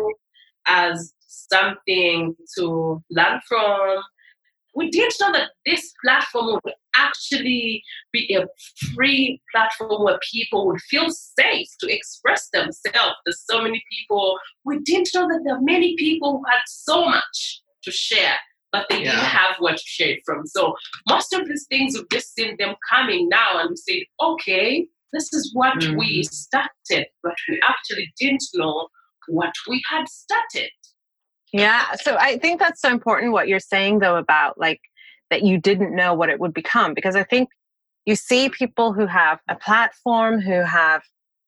as 0.68 1.13
something 1.28 2.36
to 2.58 3.04
learn 3.10 3.41
from, 3.48 4.02
we 4.76 4.90
didn't 4.90 5.16
know 5.22 5.32
that 5.32 5.52
this 5.66 5.94
platform 6.04 6.60
would 6.64 6.74
actually 6.96 7.82
be 8.12 8.36
a 8.36 8.46
free 8.94 9.42
platform 9.54 10.04
where 10.04 10.20
people 10.32 10.68
would 10.68 10.82
feel 10.82 11.10
safe 11.10 11.68
to 11.80 11.94
express 11.94 12.50
themselves. 12.52 13.16
There's 13.26 13.44
so 13.50 13.62
many 13.62 13.84
people, 13.90 14.38
we 14.66 14.80
didn't 14.80 15.10
know 15.16 15.28
that 15.28 15.42
there 15.46 15.56
are 15.56 15.62
many 15.62 15.96
people 15.98 16.40
who 16.40 16.44
had 16.52 16.62
so 16.68 17.06
much 17.06 17.62
to 17.84 17.92
share, 17.92 18.36
but 18.72 18.86
they 18.90 19.04
yeah. 19.04 19.12
didn't 19.12 19.26
have 19.26 19.56
where 19.60 19.76
to 19.76 19.84
share 19.86 20.10
it 20.10 20.20
from. 20.26 20.46
So 20.46 20.76
most 21.10 21.34
of 21.34 21.48
these 21.48 21.66
things, 21.70 21.96
we've 21.96 22.10
just 22.12 22.36
seen 22.36 22.56
them 22.60 22.76
coming 22.90 23.30
now 23.30 23.60
and 23.60 23.70
we 23.70 23.76
said, 23.78 24.04
okay, 24.22 24.88
this 25.14 25.32
is 25.34 25.52
what 25.54 25.78
mm-hmm. 25.80 25.98
we 25.98 26.24
started, 26.24 27.08
but 27.24 27.36
we 27.50 27.62
actually 27.68 28.12
didn't 28.20 28.44
know 28.54 28.88
what 29.28 29.54
we 29.70 29.82
had 29.90 30.08
started. 30.10 30.70
Yeah. 31.56 31.94
So 32.02 32.18
I 32.20 32.38
think 32.38 32.60
that's 32.60 32.82
so 32.82 32.89
important 32.89 33.32
what 33.32 33.48
you're 33.48 33.62
saying 33.62 34.00
though 34.00 34.18
about 34.18 34.58
like 34.58 34.82
that 35.30 35.44
you 35.44 35.58
didn't 35.58 35.96
know 35.96 36.13
what 36.13 36.28
it 36.28 36.41
would 36.41 36.54
become 36.54 36.94
because 36.94 37.15
I 37.15 37.24
think 37.24 37.48
you 38.06 38.18
see 38.18 38.50
people 38.50 38.91
who 38.91 39.06
have 39.06 39.39
a 39.48 39.56
platform, 39.56 40.41
who 40.41 40.63
have 40.63 41.02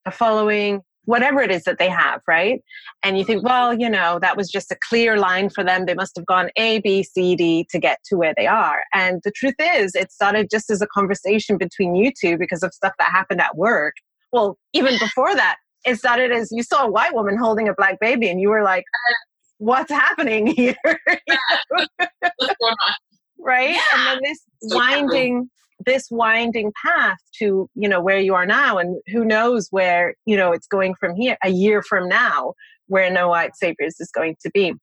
a 0.05 0.11
following, 0.11 0.81
whatever 1.03 1.41
it 1.41 1.51
is 1.51 1.65
that 1.65 1.77
they 1.77 1.89
have, 1.89 2.21
right? 2.25 2.61
And 3.03 3.17
you 3.17 3.25
think, 3.25 3.43
well, 3.43 3.73
you 3.73 3.89
know, 3.89 4.17
that 4.19 4.37
was 4.37 4.49
just 4.49 4.71
a 4.71 4.77
clear 4.87 5.17
line 5.17 5.49
for 5.49 5.61
them. 5.61 5.85
They 5.85 5.93
must 5.93 6.15
have 6.15 6.25
gone 6.25 6.51
A, 6.55 6.79
B, 6.79 7.03
C, 7.03 7.35
D 7.35 7.67
to 7.69 7.77
get 7.77 7.99
to 8.05 8.15
where 8.15 8.33
they 8.37 8.47
are. 8.47 8.83
And 8.93 9.19
the 9.25 9.31
truth 9.31 9.55
is, 9.59 9.93
it 9.93 10.13
started 10.13 10.49
just 10.49 10.69
as 10.69 10.81
a 10.81 10.87
conversation 10.87 11.57
between 11.57 11.95
you 11.95 12.13
two 12.17 12.37
because 12.37 12.63
of 12.63 12.73
stuff 12.73 12.93
that 12.97 13.09
happened 13.11 13.41
at 13.41 13.57
work. 13.57 13.95
Well, 14.31 14.57
even 14.71 14.97
before 14.99 15.35
that, 15.35 15.57
it 15.85 15.97
started 15.97 16.31
as 16.31 16.49
you 16.49 16.63
saw 16.63 16.85
a 16.85 16.89
white 16.89 17.13
woman 17.13 17.37
holding 17.37 17.67
a 17.67 17.73
black 17.73 17.99
baby 17.99 18.29
and 18.29 18.39
you 18.39 18.49
were 18.49 18.63
like, 18.63 18.85
uh, 19.09 19.13
what's 19.57 19.91
happening 19.91 20.47
here? 20.55 20.75
right? 23.39 23.71
Yeah. 23.71 23.81
And 23.95 24.07
then 24.07 24.19
this 24.23 24.43
so 24.63 24.75
winding 24.75 25.49
this 25.85 26.07
winding 26.09 26.71
path 26.83 27.17
to 27.39 27.69
you 27.75 27.87
know 27.87 28.01
where 28.01 28.19
you 28.19 28.33
are 28.33 28.45
now 28.45 28.77
and 28.77 28.99
who 29.07 29.23
knows 29.23 29.67
where 29.69 30.15
you 30.25 30.35
know 30.35 30.51
it's 30.51 30.67
going 30.67 30.95
from 30.99 31.15
here 31.15 31.37
a 31.43 31.49
year 31.49 31.81
from 31.81 32.07
now 32.09 32.53
where 32.87 33.11
no 33.11 33.29
white 33.29 33.55
saviors 33.55 33.95
is 33.99 34.09
going 34.09 34.35
to 34.41 34.49
be 34.53 34.73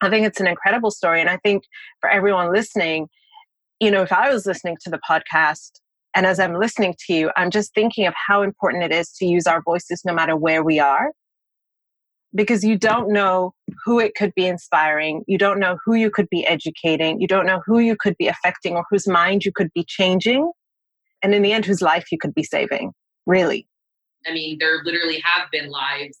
i 0.00 0.10
think 0.10 0.26
it's 0.26 0.40
an 0.40 0.46
incredible 0.46 0.90
story 0.90 1.20
and 1.20 1.30
i 1.30 1.36
think 1.44 1.62
for 2.00 2.10
everyone 2.10 2.52
listening 2.52 3.06
you 3.80 3.90
know 3.90 4.02
if 4.02 4.12
i 4.12 4.28
was 4.28 4.44
listening 4.44 4.76
to 4.82 4.90
the 4.90 4.98
podcast 5.08 5.70
and 6.14 6.26
as 6.26 6.40
i'm 6.40 6.58
listening 6.58 6.94
to 6.98 7.14
you 7.14 7.30
i'm 7.36 7.50
just 7.50 7.72
thinking 7.72 8.06
of 8.06 8.14
how 8.26 8.42
important 8.42 8.82
it 8.82 8.92
is 8.92 9.10
to 9.12 9.26
use 9.26 9.46
our 9.46 9.62
voices 9.62 10.02
no 10.04 10.12
matter 10.12 10.36
where 10.36 10.64
we 10.64 10.80
are 10.80 11.12
because 12.34 12.64
you 12.64 12.76
don't 12.76 13.12
know 13.12 13.54
who 13.84 14.00
it 14.00 14.14
could 14.14 14.32
be 14.34 14.46
inspiring. 14.46 15.22
You 15.26 15.38
don't 15.38 15.60
know 15.60 15.78
who 15.84 15.94
you 15.94 16.10
could 16.10 16.28
be 16.30 16.46
educating. 16.46 17.20
You 17.20 17.26
don't 17.26 17.46
know 17.46 17.62
who 17.66 17.78
you 17.78 17.96
could 17.96 18.16
be 18.18 18.28
affecting 18.28 18.74
or 18.74 18.84
whose 18.90 19.06
mind 19.06 19.44
you 19.44 19.52
could 19.52 19.72
be 19.74 19.84
changing. 19.84 20.50
And 21.22 21.34
in 21.34 21.42
the 21.42 21.52
end, 21.52 21.64
whose 21.64 21.80
life 21.80 22.10
you 22.10 22.18
could 22.18 22.34
be 22.34 22.42
saving, 22.42 22.92
really. 23.26 23.66
I 24.26 24.32
mean, 24.32 24.58
there 24.58 24.82
literally 24.84 25.22
have 25.24 25.50
been 25.50 25.70
lives 25.70 26.18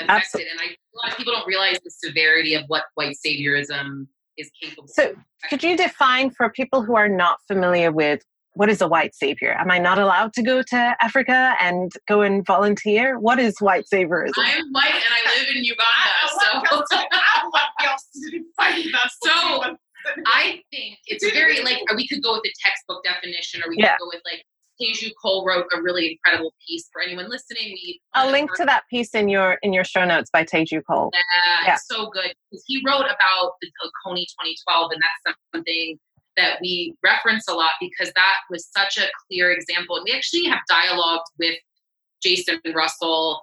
affected. 0.00 0.14
Absolutely. 0.24 0.50
And 0.52 0.60
I, 0.60 0.64
a 0.64 0.96
lot 0.96 1.12
of 1.12 1.18
people 1.18 1.32
don't 1.32 1.46
realize 1.46 1.78
the 1.84 1.90
severity 1.90 2.54
of 2.54 2.64
what 2.68 2.84
white 2.94 3.16
saviorism 3.24 4.06
is 4.38 4.50
capable 4.60 4.88
so, 4.88 5.14
could 5.50 5.62
you 5.62 5.76
define 5.76 6.30
for 6.30 6.50
people 6.50 6.82
who 6.82 6.96
are 6.96 7.08
not 7.08 7.38
familiar 7.46 7.92
with 7.92 8.22
what 8.54 8.68
is 8.68 8.80
a 8.80 8.88
white 8.88 9.14
savior? 9.14 9.56
Am 9.58 9.70
I 9.70 9.78
not 9.78 9.98
allowed 9.98 10.32
to 10.34 10.42
go 10.42 10.62
to 10.62 10.96
Africa 11.00 11.54
and 11.60 11.92
go 12.08 12.20
and 12.22 12.44
volunteer? 12.44 13.18
What 13.18 13.38
is 13.38 13.54
white 13.60 13.84
saviorism? 13.92 14.32
I 14.38 14.50
am 14.52 14.72
white 14.72 14.94
and 14.94 15.02
I 15.02 15.38
live 15.38 15.48
in 15.54 15.64
Uganda. 15.64 15.86
so, 16.80 16.86
so 16.88 17.00
I 20.26 20.60
think 20.70 20.98
it's 21.06 21.30
very 21.32 21.62
like 21.62 21.78
we 21.94 22.08
could 22.08 22.22
go 22.22 22.32
with 22.34 22.42
the 22.42 22.52
textbook 22.64 23.04
definition, 23.04 23.62
or 23.62 23.68
we 23.68 23.76
yeah. 23.78 23.92
could 23.92 24.04
go 24.04 24.10
with 24.12 24.22
like 24.24 24.44
Teju 24.80 25.10
Cole 25.20 25.44
wrote 25.46 25.66
a 25.76 25.82
really 25.82 26.12
incredible 26.12 26.54
piece 26.66 26.88
for 26.92 27.02
anyone 27.02 27.28
listening. 27.28 27.64
We 27.64 28.00
I'll 28.14 28.30
link 28.30 28.50
to 28.56 28.64
that 28.64 28.84
piece 28.88 29.14
in 29.14 29.28
your 29.28 29.58
in 29.62 29.72
your 29.72 29.84
show 29.84 30.04
notes 30.04 30.30
by 30.32 30.44
Teju 30.44 30.82
Cole. 30.88 31.10
Yeah, 31.12 31.66
yeah. 31.66 31.74
it's 31.74 31.86
so 31.86 32.08
good. 32.10 32.32
He 32.66 32.82
wrote 32.86 33.04
about 33.04 33.52
the 33.60 33.68
Kony 34.06 34.24
2012, 34.24 34.90
and 34.92 35.02
that's 35.02 35.36
something 35.52 35.98
that 36.36 36.58
we 36.60 36.94
reference 37.02 37.48
a 37.48 37.54
lot 37.54 37.72
because 37.80 38.12
that 38.14 38.36
was 38.50 38.68
such 38.76 38.98
a 38.98 39.10
clear 39.26 39.52
example. 39.52 39.96
And 39.96 40.04
we 40.04 40.12
actually 40.12 40.44
have 40.44 40.60
dialogued 40.68 41.26
with 41.38 41.56
Jason 42.22 42.60
Russell. 42.74 43.40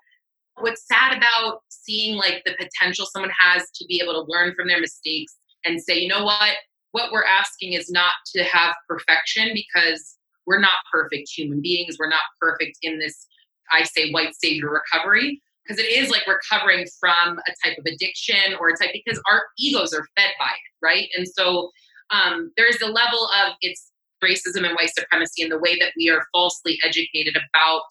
What's 0.60 0.88
sad 0.88 1.16
about 1.16 1.62
seeing 1.70 2.18
like 2.18 2.44
the 2.46 2.56
potential 2.58 3.06
someone 3.06 3.32
has 3.40 3.70
to 3.72 3.86
be 3.86 4.02
able 4.02 4.14
to 4.14 4.32
learn 4.32 4.54
from 4.56 4.68
their 4.68 4.80
mistakes 4.80 5.36
and 5.66 5.82
say, 5.82 6.00
you 6.00 6.08
know 6.08 6.24
what, 6.24 6.56
what 6.92 7.12
we're 7.12 7.26
asking 7.26 7.74
is 7.74 7.90
not 7.92 8.14
to 8.36 8.44
have 8.44 8.74
perfection 8.88 9.52
because 9.54 10.16
we're 10.46 10.60
not 10.60 10.78
perfect 10.92 11.30
human 11.30 11.62
beings. 11.62 11.98
We're 12.00 12.10
not 12.10 12.22
perfect 12.40 12.78
in 12.82 13.00
this, 13.00 13.28
I 13.72 13.84
say, 13.84 14.12
white 14.12 14.34
savior 14.36 14.72
recovery 14.72 15.42
because 15.68 15.84
it 15.84 15.92
is 15.92 16.10
like 16.10 16.26
recovering 16.28 16.86
from 17.00 17.40
a 17.40 17.68
type 17.68 17.78
of 17.78 17.86
addiction 17.86 18.56
or 18.60 18.70
a 18.70 18.78
type 18.78 18.92
because 18.94 19.22
our 19.30 19.44
egos 19.60 19.94
are 19.94 20.06
fed 20.18 20.32
by 20.40 20.46
it, 20.46 20.86
right? 20.86 21.10
And 21.18 21.28
so 21.28 21.72
um, 22.12 22.52
there's 22.58 22.82
a 22.82 22.88
level 22.88 23.30
of 23.44 23.54
it's 23.62 23.92
racism 24.24 24.66
and 24.66 24.76
white 24.76 24.94
supremacy 24.98 25.44
and 25.44 25.52
the 25.52 25.60
way 25.60 25.78
that 25.80 25.92
we 25.98 26.10
are 26.10 26.26
falsely 26.34 26.80
educated 26.84 27.36
about 27.36 27.84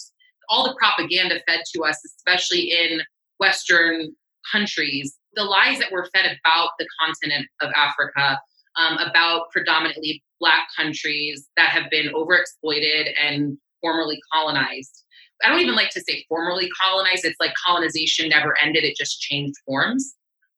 all 0.49 0.65
the 0.65 0.75
propaganda 0.79 1.41
fed 1.47 1.61
to 1.75 1.83
us, 1.85 1.99
especially 2.05 2.73
in 2.73 3.01
Western 3.39 4.15
countries, 4.51 5.19
the 5.35 5.45
lies 5.45 5.79
that 5.79 5.93
were 5.93 6.09
fed 6.15 6.25
about 6.25 6.71
the 6.79 6.87
continent 7.01 7.47
of 7.61 7.71
Africa, 7.77 8.39
um, 8.77 8.99
about 8.99 9.51
predominantly 9.53 10.23
Black 10.41 10.69
countries 10.77 11.49
that 11.57 11.71
have 11.71 11.91
been 11.91 12.13
overexploited 12.13 13.11
and 13.21 13.57
formerly 13.81 14.21
colonized. 14.33 15.05
I 15.43 15.49
don't 15.49 15.61
even 15.61 15.75
like 15.75 15.91
to 15.91 16.01
say 16.01 16.25
formerly 16.29 16.69
colonized. 16.81 17.25
It's 17.25 17.37
like 17.41 17.53
colonization 17.65 18.29
never 18.29 18.55
ended, 18.63 18.85
it 18.85 18.97
just 18.97 19.21
changed 19.21 19.57
forms. 19.67 20.15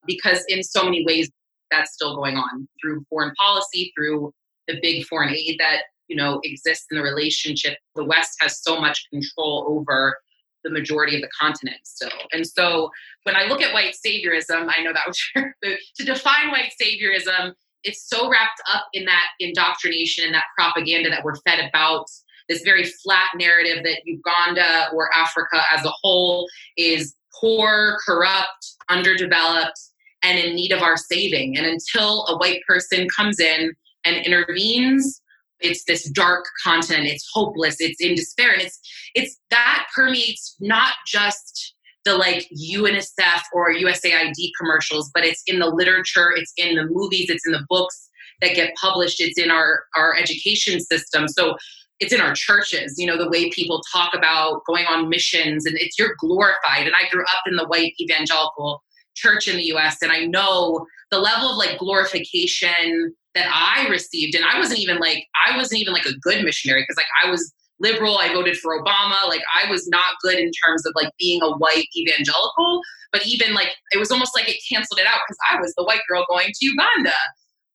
Because 0.07 0.44
in 0.49 0.62
so 0.62 0.85
many 0.85 1.05
ways, 1.05 1.31
that's 1.70 1.92
still 1.92 2.16
going 2.16 2.37
on 2.37 2.68
through 2.81 3.04
foreign 3.09 3.35
policy, 3.38 3.92
through 3.96 4.33
the 4.66 4.78
big 4.83 5.04
foreign 5.07 5.35
aid 5.35 5.57
that 5.59 5.83
you 6.09 6.16
know 6.16 6.40
exists 6.44 6.87
in 6.90 6.98
the 6.98 7.02
relationship. 7.02 7.78
The 7.94 8.04
West 8.04 8.37
has 8.40 8.62
so 8.62 8.81
much 8.81 9.07
control 9.11 9.66
over 9.68 10.16
the 10.64 10.70
majority 10.70 11.14
of 11.14 11.22
the 11.22 11.28
continent 11.40 11.78
still. 11.85 12.11
And 12.33 12.46
so 12.46 12.90
when 13.22 13.37
I 13.37 13.44
look 13.44 13.62
at 13.62 13.72
white 13.72 13.94
saviorism, 13.94 14.68
I 14.76 14.83
know 14.83 14.92
that 14.92 15.07
was 15.07 15.20
your, 15.37 15.54
to 15.62 16.04
define 16.04 16.50
white 16.50 16.72
saviorism, 16.81 17.52
it's 17.85 18.09
so 18.09 18.28
wrapped 18.28 18.61
up 18.72 18.87
in 18.92 19.04
that 19.04 19.26
indoctrination 19.38 20.24
and 20.24 20.35
that 20.35 20.44
propaganda 20.57 21.11
that 21.11 21.24
we're 21.24 21.37
fed 21.46 21.61
about 21.68 22.07
this 22.48 22.62
very 22.62 22.85
flat 22.85 23.28
narrative 23.37 23.85
that 23.85 24.00
Uganda 24.04 24.88
or 24.94 25.11
Africa 25.14 25.62
as 25.72 25.85
a 25.85 25.92
whole 26.02 26.48
is 26.76 27.14
poor, 27.38 27.98
corrupt, 28.04 28.74
underdeveloped, 28.88 29.78
and 30.22 30.38
in 30.38 30.54
need 30.54 30.72
of 30.72 30.83
our 30.83 30.96
saving. 30.96 31.57
And 31.57 31.66
until 31.66 32.26
a 32.26 32.37
white 32.37 32.61
person 32.66 33.07
comes 33.16 33.38
in 33.40 33.72
and 34.04 34.16
intervenes, 34.26 35.20
it's 35.61 35.85
this 35.85 36.09
dark 36.11 36.44
continent. 36.62 37.07
It's 37.07 37.28
hopeless. 37.33 37.76
It's 37.81 38.00
in 38.00 38.14
despair, 38.14 38.52
and 38.52 38.62
it's 38.62 38.78
it's 39.14 39.38
that 39.50 39.87
permeates 39.94 40.57
not 40.61 40.94
just 41.07 41.74
the 42.04 42.16
like 42.16 42.48
UNICEF 42.57 43.42
or 43.52 43.72
USAID 43.72 44.50
commercials, 44.59 45.11
but 45.12 45.24
it's 45.24 45.42
in 45.46 45.59
the 45.59 45.66
literature, 45.66 46.33
it's 46.35 46.52
in 46.57 46.76
the 46.76 46.87
movies, 46.87 47.28
it's 47.28 47.44
in 47.44 47.52
the 47.52 47.66
books 47.68 48.09
that 48.40 48.54
get 48.54 48.74
published, 48.81 49.20
it's 49.20 49.38
in 49.38 49.50
our 49.50 49.83
our 49.96 50.14
education 50.16 50.81
system. 50.81 51.26
So 51.28 51.57
it's 52.00 52.12
in 52.12 52.20
our 52.20 52.35
churches, 52.35 52.94
you 52.96 53.07
know, 53.07 53.18
the 53.18 53.28
way 53.28 53.50
people 53.50 53.83
talk 53.92 54.14
about 54.14 54.62
going 54.66 54.87
on 54.87 55.09
missions 55.09 55.66
and 55.66 55.76
it's 55.78 55.98
you're 55.98 56.14
glorified. 56.20 56.87
And 56.87 56.94
I 56.94 57.09
grew 57.11 57.22
up 57.22 57.42
in 57.46 57.57
the 57.57 57.66
white 57.66 57.94
evangelical 58.00 58.83
church 59.18 59.48
in 59.48 59.57
the 59.57 59.64
US 59.74 59.98
and 60.02 60.12
I 60.12 60.24
know 60.24 60.87
the 61.11 61.18
level 61.18 61.50
of 61.50 61.57
like 61.57 61.78
glorification 61.78 63.14
that 63.35 63.48
I 63.52 63.88
received 63.88 64.35
and 64.35 64.44
I 64.44 64.59
wasn't 64.59 64.81
even 64.81 64.98
like 64.98 65.26
I 65.46 65.57
wasn't 65.57 65.81
even 65.81 65.92
like 65.92 66.07
a 66.07 66.16
good 66.20 66.44
missionary 66.44 66.83
because 66.83 66.96
like 66.96 67.07
I 67.24 67.31
was 67.31 67.52
liberal 67.81 68.18
I 68.18 68.33
voted 68.33 68.57
for 68.57 68.83
Obama 68.83 69.28
like 69.28 69.42
I 69.62 69.70
was 69.70 69.88
not 69.88 70.16
good 70.22 70.38
in 70.38 70.50
terms 70.66 70.87
of 70.87 70.92
like 70.96 71.11
being 71.18 71.40
a 71.42 71.50
white 71.57 71.87
evangelical 71.96 72.81
but 73.12 73.26
even 73.26 73.54
like 73.54 73.70
it 73.92 73.98
was 73.98 74.11
almost 74.11 74.35
like 74.35 74.48
it 74.48 74.59
canceled 74.70 74.98
it 74.98 75.07
out 75.07 75.20
because 75.26 75.38
I 75.50 75.61
was 75.61 75.74
the 75.76 75.85
white 75.85 76.00
girl 76.09 76.26
going 76.28 76.48
to 76.48 76.66
Uganda. 76.66 77.14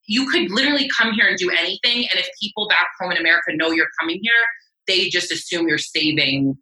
You 0.06 0.30
could 0.30 0.52
literally 0.52 0.90
come 0.98 1.14
here 1.14 1.28
and 1.28 1.38
do 1.38 1.50
anything 1.50 2.08
and 2.12 2.20
if 2.20 2.28
people 2.42 2.68
back 2.68 2.88
home 3.00 3.12
in 3.12 3.18
America 3.18 3.56
know 3.56 3.72
you're 3.72 3.88
coming 4.00 4.20
here 4.22 4.34
they 4.88 5.10
just 5.10 5.32
assume 5.32 5.68
you're 5.68 5.78
saving 5.78 6.58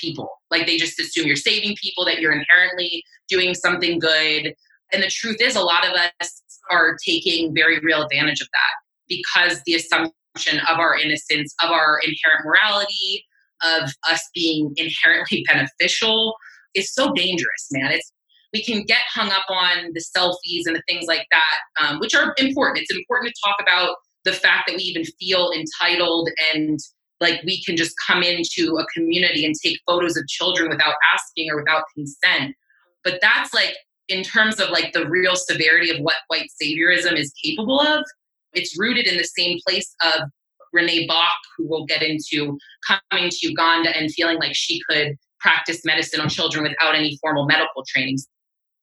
people. 0.00 0.28
Like 0.50 0.66
they 0.66 0.76
just 0.76 0.98
assume 1.00 1.26
you're 1.26 1.36
saving 1.36 1.76
people, 1.82 2.04
that 2.06 2.20
you're 2.20 2.32
inherently 2.32 3.02
doing 3.28 3.54
something 3.54 3.98
good. 3.98 4.54
And 4.92 5.02
the 5.02 5.10
truth 5.10 5.36
is, 5.40 5.56
a 5.56 5.60
lot 5.60 5.86
of 5.86 5.92
us 5.92 6.42
are 6.70 6.96
taking 7.04 7.54
very 7.54 7.78
real 7.80 8.02
advantage 8.02 8.40
of 8.40 8.48
that 8.52 9.08
because 9.08 9.60
the 9.66 9.74
assumption 9.74 10.60
of 10.70 10.78
our 10.78 10.96
innocence, 10.96 11.54
of 11.62 11.70
our 11.70 11.98
inherent 12.04 12.44
morality, 12.44 13.24
of 13.62 13.90
us 14.08 14.22
being 14.34 14.72
inherently 14.76 15.44
beneficial 15.52 16.34
is 16.74 16.92
so 16.92 17.12
dangerous, 17.14 17.68
man. 17.72 17.92
It's 17.92 18.12
we 18.52 18.62
can 18.62 18.84
get 18.84 19.00
hung 19.12 19.28
up 19.30 19.44
on 19.50 19.92
the 19.92 20.00
selfies 20.00 20.62
and 20.66 20.76
the 20.76 20.82
things 20.88 21.06
like 21.08 21.26
that, 21.30 21.84
um, 21.84 21.98
which 21.98 22.14
are 22.14 22.34
important. 22.38 22.78
It's 22.78 22.96
important 22.96 23.34
to 23.34 23.40
talk 23.44 23.56
about 23.60 23.96
the 24.24 24.32
fact 24.32 24.68
that 24.68 24.76
we 24.76 24.82
even 24.84 25.04
feel 25.18 25.50
entitled 25.52 26.28
and 26.54 26.78
like 27.20 27.42
we 27.44 27.62
can 27.64 27.76
just 27.76 27.94
come 28.06 28.22
into 28.22 28.76
a 28.78 28.86
community 28.94 29.44
and 29.44 29.54
take 29.62 29.78
photos 29.86 30.16
of 30.16 30.26
children 30.28 30.68
without 30.68 30.94
asking 31.14 31.50
or 31.50 31.56
without 31.56 31.84
consent. 31.94 32.54
But 33.04 33.18
that's 33.22 33.54
like 33.54 33.76
in 34.08 34.22
terms 34.22 34.60
of 34.60 34.70
like 34.70 34.92
the 34.92 35.08
real 35.08 35.34
severity 35.34 35.90
of 35.90 35.98
what 35.98 36.16
white 36.28 36.48
saviorism 36.62 37.14
is 37.16 37.32
capable 37.42 37.80
of 37.80 38.04
it's 38.52 38.78
rooted 38.78 39.06
in 39.06 39.16
the 39.16 39.24
same 39.24 39.58
place 39.66 39.94
of 40.02 40.22
renee 40.72 41.06
bach 41.06 41.36
who 41.56 41.66
we'll 41.68 41.86
get 41.86 42.02
into 42.02 42.58
coming 42.86 43.30
to 43.30 43.48
uganda 43.48 43.96
and 43.96 44.10
feeling 44.12 44.38
like 44.38 44.54
she 44.54 44.80
could 44.88 45.14
practice 45.40 45.84
medicine 45.84 46.20
on 46.20 46.28
children 46.28 46.64
without 46.64 46.94
any 46.94 47.18
formal 47.20 47.46
medical 47.46 47.84
trainings 47.88 48.26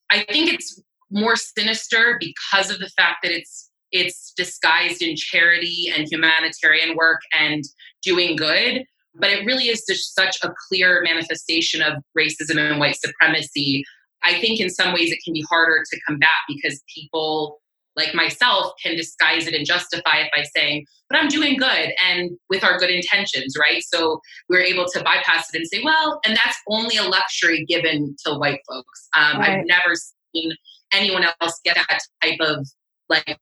i 0.09 0.23
think 0.29 0.51
it's 0.51 0.81
more 1.11 1.35
sinister 1.35 2.17
because 2.19 2.71
of 2.71 2.79
the 2.79 2.89
fact 2.97 3.17
that 3.23 3.31
it's 3.31 3.69
it's 3.91 4.33
disguised 4.35 5.03
in 5.03 5.15
charity 5.15 5.91
and 5.95 6.07
humanitarian 6.11 6.95
work 6.95 7.21
and 7.39 7.63
doing 8.03 8.35
good. 8.35 8.83
But 9.15 9.29
it 9.29 9.45
really 9.45 9.65
is 9.65 9.83
just 9.87 10.15
such 10.15 10.37
a 10.43 10.51
clear 10.67 11.01
manifestation 11.03 11.81
of 11.81 11.93
racism 12.17 12.57
and 12.57 12.79
white 12.79 12.95
supremacy. 12.95 13.83
I 14.23 14.39
think 14.39 14.59
in 14.59 14.69
some 14.69 14.93
ways 14.93 15.11
it 15.11 15.19
can 15.23 15.33
be 15.33 15.45
harder 15.49 15.83
to 15.87 15.99
combat 16.07 16.29
because 16.47 16.81
people 16.93 17.59
like 17.95 18.15
myself 18.15 18.73
can 18.83 18.95
disguise 18.95 19.47
it 19.47 19.53
and 19.53 19.65
justify 19.65 20.17
it 20.17 20.31
by 20.35 20.43
saying, 20.55 20.85
but 21.09 21.19
I'm 21.19 21.27
doing 21.27 21.57
good 21.57 21.91
and 22.03 22.31
with 22.49 22.63
our 22.63 22.79
good 22.79 22.89
intentions, 22.89 23.55
right? 23.59 23.83
So 23.83 24.19
we're 24.49 24.61
able 24.61 24.85
to 24.93 25.03
bypass 25.03 25.53
it 25.53 25.57
and 25.57 25.67
say, 25.67 25.81
well, 25.83 26.19
and 26.25 26.35
that's 26.35 26.57
only 26.67 26.97
a 26.97 27.03
luxury 27.03 27.65
given 27.65 28.15
to 28.25 28.33
white 28.33 28.61
folks. 28.67 29.09
Um, 29.15 29.39
right. 29.39 29.59
I've 29.59 29.65
never 29.65 29.93
seen 30.33 30.53
anyone 30.91 31.23
else 31.41 31.59
get 31.63 31.75
that 31.75 31.99
type 32.23 32.39
of 32.39 32.67
like 33.09 33.37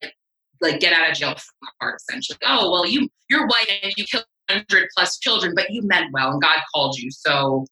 like 0.59 0.80
get 0.80 0.93
out 0.93 1.09
of 1.09 1.16
jail 1.16 1.36
card 1.80 1.95
essentially. 1.95 2.38
Oh 2.45 2.72
well, 2.72 2.86
you 2.86 3.07
you're 3.30 3.47
white 3.47 3.68
and 3.84 3.93
you 3.97 4.05
killed 4.05 4.26
hundred 4.49 4.89
plus 4.95 5.17
children, 5.19 5.53
but 5.55 5.69
you 5.69 5.81
meant 5.83 6.11
well 6.13 6.31
and 6.31 6.41
God 6.41 6.57
called 6.73 6.97
you. 6.97 7.09
So 7.11 7.65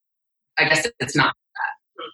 I 0.57 0.65
guess 0.65 0.87
it's 0.99 1.15
not 1.15 1.33
that. 1.55 2.05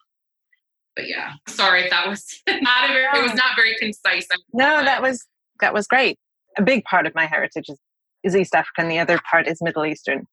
But 0.96 1.08
yeah, 1.08 1.34
sorry 1.48 1.84
if 1.84 1.90
that 1.90 2.08
was 2.08 2.42
not 2.48 2.90
a 2.90 2.94
very, 2.94 3.06
it 3.20 3.24
was 3.24 3.34
not 3.34 3.56
very 3.56 3.76
concise. 3.78 4.28
No, 4.54 4.84
that 4.84 5.02
was 5.02 5.26
that 5.60 5.74
was 5.74 5.88
great. 5.88 6.18
A 6.58 6.62
big 6.62 6.84
part 6.86 7.06
of 7.06 7.14
my 7.16 7.26
heritage 7.26 7.66
is, 7.70 7.78
is 8.24 8.36
East 8.36 8.56
African. 8.56 8.88
The 8.88 9.00
other 9.00 9.20
part 9.30 9.48
is 9.48 9.62
Middle 9.62 9.86
Eastern. 9.86 10.26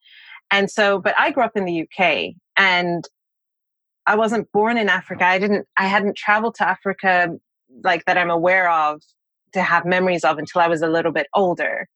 And 0.51 0.71
so, 0.71 0.99
but 0.99 1.15
I 1.19 1.31
grew 1.31 1.43
up 1.43 1.57
in 1.57 1.65
the 1.65 1.83
UK 1.83 2.35
and 2.57 3.05
I 4.07 4.17
wasn't 4.17 4.53
born 4.53 4.77
in 4.77 4.89
Africa. 4.89 5.25
I 5.25 5.39
didn't, 5.39 5.67
I 5.79 5.87
hadn't 5.87 6.17
traveled 6.17 6.57
to 6.57 6.69
Africa 6.69 7.29
like 7.83 8.05
that 8.05 8.19
I'm 8.19 8.31
aware 8.31 8.71
of 8.71 9.01
to 9.55 9.63
have 9.63 9.85
memories 9.85 10.25
of 10.25 10.39
until 10.39 10.61
I 10.61 10.69
was 10.69 10.83
a 10.83 10.89
little 10.89 11.13
bit 11.13 11.27
older. 11.35 11.89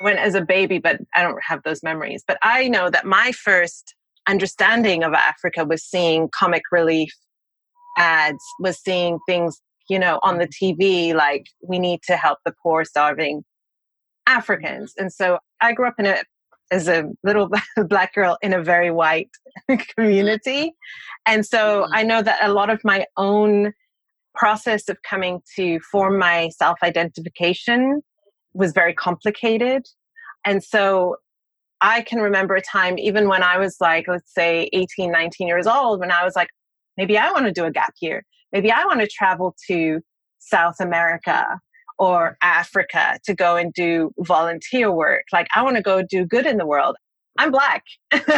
Went 0.00 0.18
as 0.18 0.34
a 0.34 0.40
baby, 0.40 0.78
but 0.78 0.98
I 1.14 1.22
don't 1.22 1.42
have 1.42 1.62
those 1.62 1.82
memories. 1.82 2.22
But 2.26 2.38
I 2.42 2.68
know 2.68 2.90
that 2.90 3.04
my 3.04 3.32
first 3.32 3.94
understanding 4.28 5.02
of 5.02 5.12
Africa 5.12 5.64
was 5.64 5.84
seeing 5.84 6.28
comic 6.34 6.62
relief 6.72 7.12
ads, 7.98 8.42
was 8.60 8.78
seeing 8.78 9.18
things, 9.28 9.60
you 9.88 9.98
know, 9.98 10.20
on 10.22 10.38
the 10.38 10.48
TV 10.48 11.14
like 11.14 11.46
we 11.66 11.78
need 11.78 12.00
to 12.04 12.16
help 12.16 12.38
the 12.44 12.54
poor, 12.62 12.84
starving 12.84 13.44
Africans. 14.26 14.94
And 14.96 15.12
so 15.12 15.38
I 15.60 15.72
grew 15.72 15.88
up 15.88 15.94
in 15.98 16.06
a 16.06 16.22
as 16.70 16.88
a 16.88 17.04
little 17.24 17.50
black 17.88 18.14
girl 18.14 18.38
in 18.42 18.52
a 18.52 18.62
very 18.62 18.90
white 18.90 19.30
community. 19.96 20.72
And 21.26 21.44
so 21.44 21.82
mm-hmm. 21.82 21.94
I 21.94 22.02
know 22.02 22.22
that 22.22 22.38
a 22.42 22.52
lot 22.52 22.70
of 22.70 22.80
my 22.84 23.06
own 23.16 23.72
process 24.34 24.88
of 24.88 24.96
coming 25.02 25.42
to 25.56 25.80
form 25.80 26.18
my 26.18 26.48
self 26.50 26.78
identification 26.82 28.02
was 28.54 28.72
very 28.72 28.94
complicated. 28.94 29.86
And 30.44 30.62
so 30.62 31.16
I 31.80 32.02
can 32.02 32.20
remember 32.20 32.54
a 32.54 32.60
time, 32.60 32.98
even 32.98 33.28
when 33.28 33.42
I 33.42 33.58
was 33.58 33.76
like, 33.80 34.06
let's 34.08 34.32
say 34.34 34.68
18, 34.72 35.10
19 35.10 35.46
years 35.48 35.66
old, 35.66 36.00
when 36.00 36.10
I 36.10 36.24
was 36.24 36.36
like, 36.36 36.48
maybe 36.96 37.16
I 37.16 37.30
want 37.30 37.46
to 37.46 37.52
do 37.52 37.64
a 37.64 37.70
gap 37.70 37.94
year. 38.00 38.24
Maybe 38.52 38.70
I 38.70 38.84
want 38.84 39.00
to 39.00 39.06
travel 39.06 39.54
to 39.68 40.00
South 40.38 40.76
America 40.80 41.58
or 41.98 42.36
Africa 42.42 43.18
to 43.24 43.34
go 43.34 43.56
and 43.56 43.72
do 43.72 44.10
volunteer 44.20 44.92
work. 44.92 45.24
Like, 45.32 45.46
I 45.54 45.62
want 45.62 45.76
to 45.76 45.82
go 45.82 46.02
do 46.02 46.24
good 46.24 46.46
in 46.46 46.56
the 46.56 46.66
world. 46.66 46.96
I'm 47.38 47.50
black. 47.50 47.84
and 48.12 48.28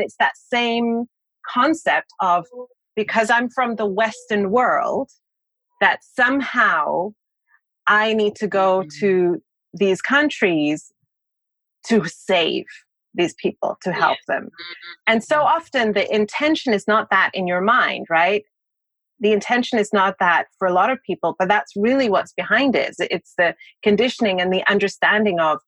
it's 0.00 0.16
that 0.18 0.32
same 0.36 1.06
concept 1.46 2.08
of 2.20 2.46
because 2.94 3.30
I'm 3.30 3.48
from 3.50 3.76
the 3.76 3.86
Western 3.86 4.50
world, 4.50 5.10
that 5.80 6.00
somehow 6.14 7.10
I 7.92 8.14
need 8.14 8.36
to 8.36 8.46
go 8.46 8.80
mm-hmm. 8.80 8.88
to 9.00 9.42
these 9.74 10.00
countries 10.00 10.92
to 11.86 12.04
save 12.06 12.66
these 13.14 13.34
people, 13.34 13.76
to 13.82 13.92
help 13.92 14.18
them. 14.26 14.44
Mm-hmm. 14.44 15.02
And 15.06 15.24
so 15.24 15.42
often 15.42 15.92
the 15.92 16.12
intention 16.14 16.72
is 16.72 16.88
not 16.88 17.10
that 17.10 17.30
in 17.34 17.46
your 17.46 17.60
mind, 17.60 18.06
right? 18.08 18.44
The 19.20 19.32
intention 19.32 19.78
is 19.78 19.92
not 19.92 20.16
that 20.18 20.46
for 20.58 20.66
a 20.66 20.72
lot 20.72 20.90
of 20.90 20.98
people, 21.06 21.36
but 21.38 21.48
that's 21.48 21.72
really 21.76 22.08
what's 22.08 22.32
behind 22.32 22.74
it. 22.74 22.94
It's 22.98 23.34
the 23.36 23.54
conditioning 23.82 24.40
and 24.40 24.52
the 24.52 24.66
understanding 24.68 25.40
of 25.40 25.58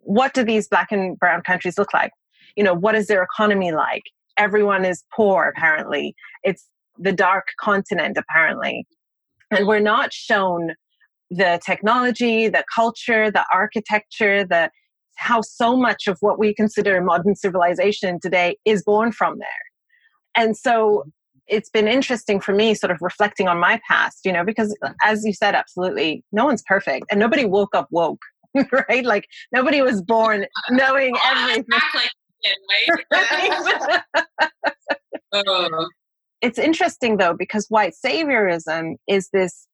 what 0.00 0.34
do 0.34 0.42
these 0.42 0.68
black 0.68 0.90
and 0.90 1.18
brown 1.18 1.42
countries 1.42 1.78
look 1.78 1.94
like? 1.94 2.12
You 2.56 2.64
know, 2.64 2.74
what 2.74 2.94
is 2.94 3.06
their 3.06 3.22
economy 3.22 3.72
like? 3.72 4.04
everyone 4.38 4.84
is 4.84 5.04
poor 5.12 5.52
apparently 5.54 6.14
it's 6.42 6.66
the 6.96 7.12
dark 7.12 7.48
continent 7.60 8.16
apparently 8.16 8.86
and 9.50 9.66
we're 9.66 9.80
not 9.80 10.12
shown 10.12 10.74
the 11.30 11.60
technology 11.64 12.48
the 12.48 12.64
culture 12.74 13.30
the 13.30 13.44
architecture 13.52 14.44
the 14.44 14.70
how 15.16 15.40
so 15.40 15.76
much 15.76 16.06
of 16.06 16.16
what 16.20 16.38
we 16.38 16.54
consider 16.54 17.00
modern 17.02 17.34
civilization 17.34 18.20
today 18.20 18.56
is 18.64 18.84
born 18.84 19.10
from 19.10 19.36
there. 19.38 19.48
And 20.36 20.56
so 20.56 21.04
it's 21.48 21.68
been 21.68 21.88
interesting 21.88 22.38
for 22.40 22.54
me 22.54 22.72
sort 22.72 22.92
of 22.92 22.98
reflecting 23.00 23.48
on 23.48 23.58
my 23.58 23.80
past 23.88 24.20
you 24.24 24.32
know 24.32 24.44
because 24.44 24.76
as 25.02 25.24
you 25.24 25.32
said 25.32 25.54
absolutely 25.54 26.22
no 26.30 26.44
one's 26.44 26.62
perfect 26.66 27.06
and 27.10 27.18
nobody 27.18 27.44
woke 27.44 27.74
up 27.74 27.88
woke 27.90 28.20
right? 28.88 29.04
Like 29.04 29.28
nobody 29.52 29.82
was 29.82 30.02
born 30.02 30.46
knowing 30.70 31.14
everything. 31.26 31.64
right? 33.12 34.02
It's 36.40 36.56
interesting 36.56 37.16
though, 37.16 37.34
because 37.34 37.66
white 37.68 37.94
saviorism 38.04 38.94
is 39.08 39.28
this 39.32 39.66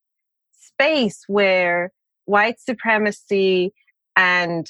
space 0.74 1.22
where 1.26 1.90
white 2.26 2.60
supremacy 2.60 3.72
and 4.16 4.68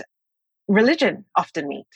religion 0.69 1.25
often 1.37 1.69
meet. 1.69 1.87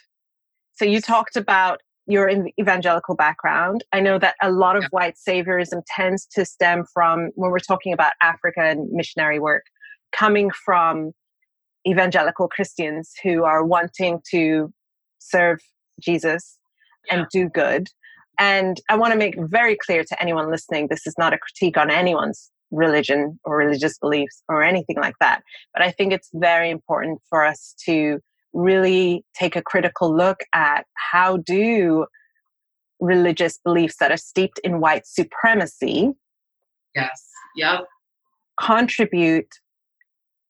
So 0.75 0.85
you 0.85 1.01
talked 1.01 1.37
about 1.37 1.81
your 2.07 2.31
evangelical 2.59 3.15
background. 3.15 3.85
I 3.93 4.01
know 4.01 4.19
that 4.19 4.35
a 4.41 4.51
lot 4.51 4.77
of 4.77 4.85
yeah. 4.85 4.89
white 4.93 5.15
saviorism 5.17 5.83
tends 5.87 6.27
to 6.33 6.45
stem 6.45 6.85
from, 6.93 7.31
when 7.35 7.51
we're 7.51 7.59
talking 7.59 7.93
about 7.93 8.13
Africa 8.23 8.63
and 8.63 8.91
missionary 8.91 9.39
work, 9.39 9.65
coming 10.13 10.51
from 10.51 11.13
evangelical 11.87 12.49
Christians 12.49 13.13
who 13.23 13.45
are 13.45 13.65
wanting 13.65 14.21
to 14.31 14.73
serve 15.19 15.59
Jesus 16.01 16.59
yeah. 17.07 17.17
and 17.17 17.27
do 17.31 17.49
good. 17.49 17.89
And 18.39 18.81
I 18.89 18.97
want 18.97 19.13
to 19.13 19.19
make 19.19 19.35
very 19.39 19.77
clear 19.77 20.05
to 20.05 20.23
anyone 20.23 20.51
listening 20.51 20.87
this 20.89 21.07
is 21.07 21.15
not 21.19 21.35
a 21.35 21.39
critique 21.39 21.77
on 21.77 21.91
anyone's 21.91 22.51
religion 22.71 23.39
or 23.45 23.57
religious 23.57 23.99
beliefs 23.99 24.43
or 24.49 24.62
anything 24.62 24.97
like 24.97 25.14
that. 25.21 25.43
But 25.73 25.83
I 25.83 25.91
think 25.91 26.12
it's 26.12 26.31
very 26.35 26.71
important 26.71 27.21
for 27.29 27.45
us 27.45 27.75
to 27.87 28.21
really 28.53 29.25
take 29.35 29.57
a 29.57 29.62
critical 29.62 30.14
look 30.14 30.41
at 30.55 30.85
how 30.95 31.39
do 31.39 32.07
religious 33.01 33.59
beliefs 33.64 33.97
that 34.01 34.11
are 34.11 34.16
steeped 34.16 34.59
in 34.64 34.81
white 34.81 35.07
supremacy 35.07 36.11
yes 36.97 37.29
yep 37.55 37.85
contribute 38.61 39.47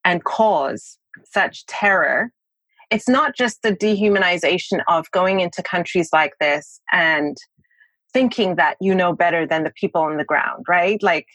and 0.04 0.24
cause 0.24 0.96
such 1.30 1.66
terror 1.66 2.32
it's 2.90 3.08
not 3.08 3.36
just 3.36 3.62
the 3.62 3.72
dehumanization 3.72 4.80
of 4.88 5.10
going 5.10 5.40
into 5.40 5.62
countries 5.62 6.08
like 6.12 6.32
this 6.40 6.80
and 6.90 7.36
thinking 8.12 8.56
that 8.56 8.76
you 8.80 8.94
know 8.94 9.12
better 9.12 9.46
than 9.46 9.64
the 9.64 9.72
people 9.78 10.00
on 10.00 10.16
the 10.16 10.24
ground, 10.24 10.64
right? 10.68 11.02
Like 11.02 11.26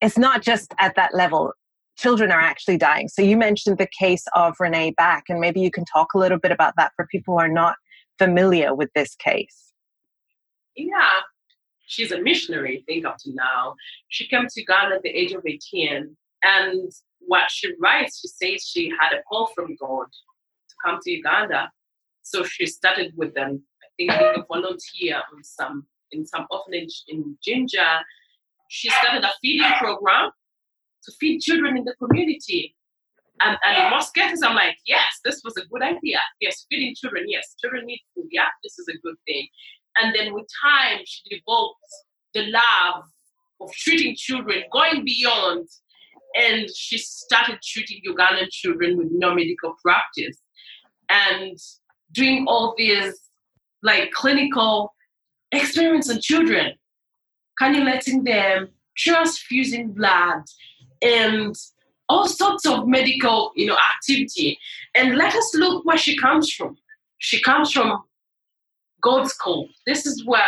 it's 0.00 0.18
not 0.18 0.42
just 0.42 0.74
at 0.78 0.94
that 0.96 1.14
level. 1.14 1.52
Children 1.96 2.30
are 2.30 2.40
actually 2.40 2.76
dying. 2.76 3.08
So 3.08 3.22
you 3.22 3.36
mentioned 3.36 3.78
the 3.78 3.88
case 3.98 4.24
of 4.34 4.54
Renee 4.60 4.94
Bach, 4.96 5.24
and 5.28 5.40
maybe 5.40 5.60
you 5.60 5.70
can 5.70 5.84
talk 5.84 6.14
a 6.14 6.18
little 6.18 6.38
bit 6.38 6.52
about 6.52 6.74
that 6.76 6.92
for 6.94 7.06
people 7.10 7.34
who 7.34 7.40
are 7.40 7.48
not 7.48 7.76
familiar 8.18 8.74
with 8.74 8.90
this 8.94 9.14
case. 9.14 9.72
Yeah, 10.76 11.20
she's 11.86 12.12
a 12.12 12.20
missionary, 12.20 12.78
I 12.78 12.92
think, 12.92 13.06
up 13.06 13.16
to 13.20 13.32
now. 13.34 13.76
She 14.08 14.28
came 14.28 14.46
to 14.46 14.64
Ghana 14.64 14.96
at 14.96 15.02
the 15.02 15.08
age 15.08 15.32
of 15.32 15.42
18. 15.46 16.14
And 16.42 16.92
what 17.20 17.50
she 17.50 17.72
writes, 17.80 18.20
she 18.20 18.28
says 18.28 18.66
she 18.66 18.90
had 19.00 19.12
a 19.12 19.22
call 19.22 19.48
from 19.54 19.74
God 19.80 20.06
to 20.12 20.74
come 20.84 20.98
to 21.02 21.10
Uganda. 21.10 21.70
So 22.22 22.44
she 22.44 22.66
started 22.66 23.14
with 23.16 23.34
them, 23.34 23.62
I 23.82 23.86
think 23.96 24.10
being 24.10 24.34
a 24.36 24.44
volunteer 24.46 25.16
on 25.16 25.42
some 25.42 25.86
in 26.12 26.26
some 26.26 26.46
orphanage 26.50 27.04
in 27.08 27.36
Jinja. 27.42 28.04
She 28.68 28.90
started 28.90 29.24
a 29.24 29.30
feeding 29.40 29.70
program 29.78 30.30
to 31.04 31.12
feed 31.20 31.40
children 31.40 31.76
in 31.76 31.84
the 31.84 31.94
community. 31.94 32.74
And, 33.40 33.58
and 33.66 33.84
in 33.84 33.90
most 33.90 34.14
cases, 34.14 34.42
I'm 34.42 34.54
like, 34.54 34.76
yes, 34.86 35.20
this 35.24 35.42
was 35.44 35.56
a 35.56 35.66
good 35.66 35.82
idea. 35.82 36.20
Yes, 36.40 36.66
feeding 36.70 36.94
children, 36.96 37.24
yes, 37.28 37.54
children 37.60 37.86
need 37.86 38.00
food. 38.14 38.28
Yeah, 38.30 38.48
this 38.62 38.78
is 38.78 38.88
a 38.88 38.98
good 38.98 39.16
thing. 39.26 39.46
And 39.98 40.14
then 40.14 40.32
with 40.34 40.46
time, 40.62 41.00
she 41.04 41.36
developed 41.36 41.78
the 42.34 42.46
love 42.46 43.04
of 43.60 43.72
treating 43.72 44.14
children, 44.16 44.64
going 44.72 45.04
beyond. 45.04 45.68
And 46.34 46.68
she 46.74 46.98
started 46.98 47.58
treating 47.62 48.00
Ugandan 48.06 48.50
children 48.50 48.98
with 48.98 49.08
no 49.10 49.34
medical 49.34 49.74
practice 49.82 50.36
and 51.08 51.56
doing 52.12 52.44
all 52.46 52.74
these 52.76 53.14
like 53.82 54.10
clinical 54.12 54.94
experiments 55.52 56.10
on 56.10 56.20
children, 56.20 56.72
kind 57.58 57.76
of 57.76 57.84
letting 57.84 58.24
them 58.24 58.68
transfusing 58.96 59.92
blood 59.92 60.42
and 61.02 61.54
all 62.08 62.28
sorts 62.28 62.66
of 62.66 62.86
medical, 62.86 63.52
you 63.56 63.66
know, 63.66 63.76
activity. 63.96 64.58
And 64.94 65.16
let 65.16 65.34
us 65.34 65.54
look 65.54 65.84
where 65.84 65.98
she 65.98 66.16
comes 66.16 66.52
from. 66.52 66.76
She 67.18 67.40
comes 67.42 67.72
from 67.72 68.02
God's 69.02 69.32
call. 69.34 69.68
This 69.86 70.06
is 70.06 70.24
where 70.24 70.42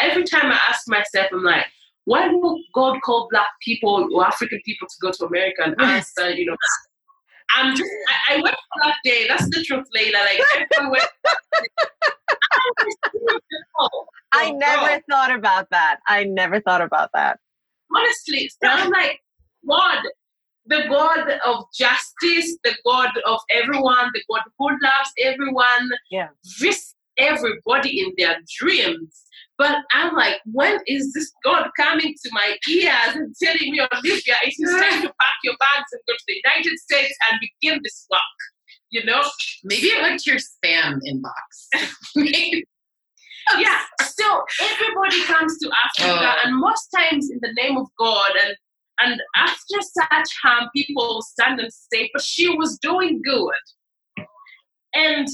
every 0.00 0.24
time 0.24 0.50
I 0.52 0.58
ask 0.68 0.88
myself, 0.88 1.28
I'm 1.32 1.42
like, 1.42 1.66
why 2.04 2.28
will 2.28 2.60
God 2.74 2.98
call 3.04 3.28
black 3.30 3.48
people 3.62 4.08
or 4.12 4.26
African 4.26 4.60
people 4.64 4.88
to 4.88 4.94
go 5.00 5.10
to 5.12 5.26
America 5.26 5.62
and 5.64 5.80
answer, 5.80 6.30
you 6.30 6.46
know, 6.46 6.56
I'm 7.56 7.76
just, 7.76 7.90
I, 8.28 8.34
I, 8.34 8.42
went 8.42 8.54
for 8.54 8.82
that 8.84 8.96
day. 9.04 9.26
That's 9.28 9.44
the 9.44 9.64
truth, 9.64 9.86
Layla. 9.96 10.12
Like, 10.12 10.68
everywhere. 10.72 11.00
I 14.32 14.52
oh, 14.52 14.56
never 14.56 15.02
thought 15.10 15.34
about 15.34 15.68
that. 15.70 15.98
I 16.06 16.24
never 16.24 16.60
thought 16.60 16.82
about 16.82 17.10
that. 17.14 17.38
Honestly, 17.94 18.50
so 18.62 18.68
I'm 18.68 18.90
like, 18.90 19.20
God, 19.68 19.98
the 20.66 20.84
God 20.88 21.28
of 21.44 21.64
justice, 21.76 22.56
the 22.62 22.74
God 22.84 23.10
of 23.26 23.40
everyone, 23.50 24.10
the 24.14 24.22
God 24.30 24.42
who 24.58 24.68
loves 24.68 25.10
everyone, 25.18 25.90
yeah. 26.10 26.28
visit 26.60 26.94
everybody 27.18 28.00
in 28.00 28.12
their 28.16 28.36
dreams. 28.58 29.24
But 29.58 29.76
I'm 29.92 30.14
like, 30.14 30.36
when 30.46 30.78
is 30.86 31.12
this 31.12 31.30
God 31.44 31.68
coming 31.76 32.14
to 32.24 32.30
my 32.32 32.56
ears 32.68 33.14
and 33.14 33.34
telling 33.42 33.72
me, 33.72 33.80
Olivia, 33.80 34.34
it 34.42 34.54
is 34.58 34.70
time 34.70 35.02
to 35.02 35.08
pack 35.08 35.36
your 35.44 35.54
bags 35.58 35.90
and 35.92 36.00
go 36.08 36.14
to 36.14 36.24
the 36.26 36.40
United 36.44 36.78
States 36.78 37.14
and 37.30 37.40
begin 37.40 37.80
this 37.82 38.06
work? 38.10 38.20
You 38.90 39.04
know? 39.04 39.22
Maybe 39.64 39.88
it 39.88 40.00
went 40.00 40.20
to 40.20 40.30
your 40.30 40.40
spam 40.40 40.98
inbox. 41.06 42.62
yeah. 43.58 43.80
So 44.02 44.42
everybody 44.60 45.22
comes 45.24 45.58
to 45.58 45.70
Africa, 45.84 46.26
uh, 46.26 46.34
and 46.44 46.56
most 46.56 46.88
times 46.96 47.30
in 47.30 47.38
the 47.42 47.52
name 47.52 47.76
of 47.76 47.86
God, 47.98 48.30
and 48.44 48.56
and 49.02 49.20
after 49.36 49.76
such 49.80 50.28
harm, 50.42 50.68
people 50.74 51.22
stand 51.22 51.60
and 51.60 51.70
say, 51.72 52.10
"But 52.12 52.22
she 52.22 52.48
was 52.56 52.78
doing 52.78 53.20
good." 53.24 54.26
And 54.94 55.28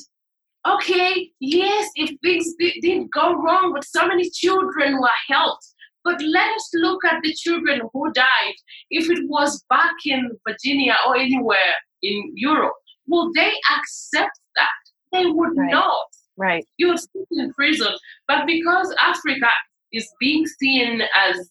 okay, 0.66 1.30
yes, 1.40 1.90
if 1.96 2.16
things 2.22 2.54
did 2.58 3.10
go 3.12 3.34
wrong, 3.34 3.72
but 3.74 3.84
so 3.84 4.06
many 4.06 4.30
children 4.30 5.00
were 5.00 5.18
helped. 5.28 5.66
But 6.04 6.22
let 6.22 6.54
us 6.54 6.70
look 6.74 7.04
at 7.04 7.20
the 7.22 7.34
children 7.34 7.80
who 7.92 8.12
died. 8.12 8.54
If 8.90 9.10
it 9.10 9.28
was 9.28 9.64
back 9.68 9.96
in 10.04 10.30
Virginia 10.46 10.96
or 11.06 11.16
anywhere 11.16 11.74
in 12.02 12.32
Europe, 12.36 12.74
will 13.08 13.32
they 13.34 13.52
accept 13.76 14.38
that? 14.54 14.68
They 15.12 15.26
would 15.26 15.56
right. 15.56 15.70
not. 15.72 16.06
Right. 16.36 16.66
You 16.76 16.88
would 16.88 16.98
sit 16.98 17.26
in 17.30 17.52
prison. 17.54 17.94
But 18.28 18.46
because 18.46 18.94
Africa 19.02 19.48
is 19.92 20.08
being 20.20 20.46
seen 20.46 21.02
as 21.16 21.50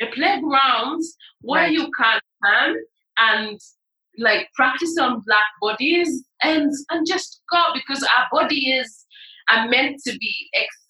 a 0.00 0.06
playground 0.06 1.02
where 1.42 1.62
right. 1.62 1.72
you 1.72 1.90
can 1.96 2.20
come 2.44 2.76
and 3.18 3.60
like 4.18 4.48
practice 4.54 4.96
on 4.98 5.22
black 5.26 5.44
bodies 5.60 6.24
and 6.42 6.72
and 6.90 7.06
just 7.06 7.40
go 7.50 7.62
because 7.74 8.02
our 8.02 8.26
bodies 8.30 9.06
are 9.50 9.68
meant 9.68 10.00
to 10.06 10.16
be 10.18 10.34
ex- 10.54 10.86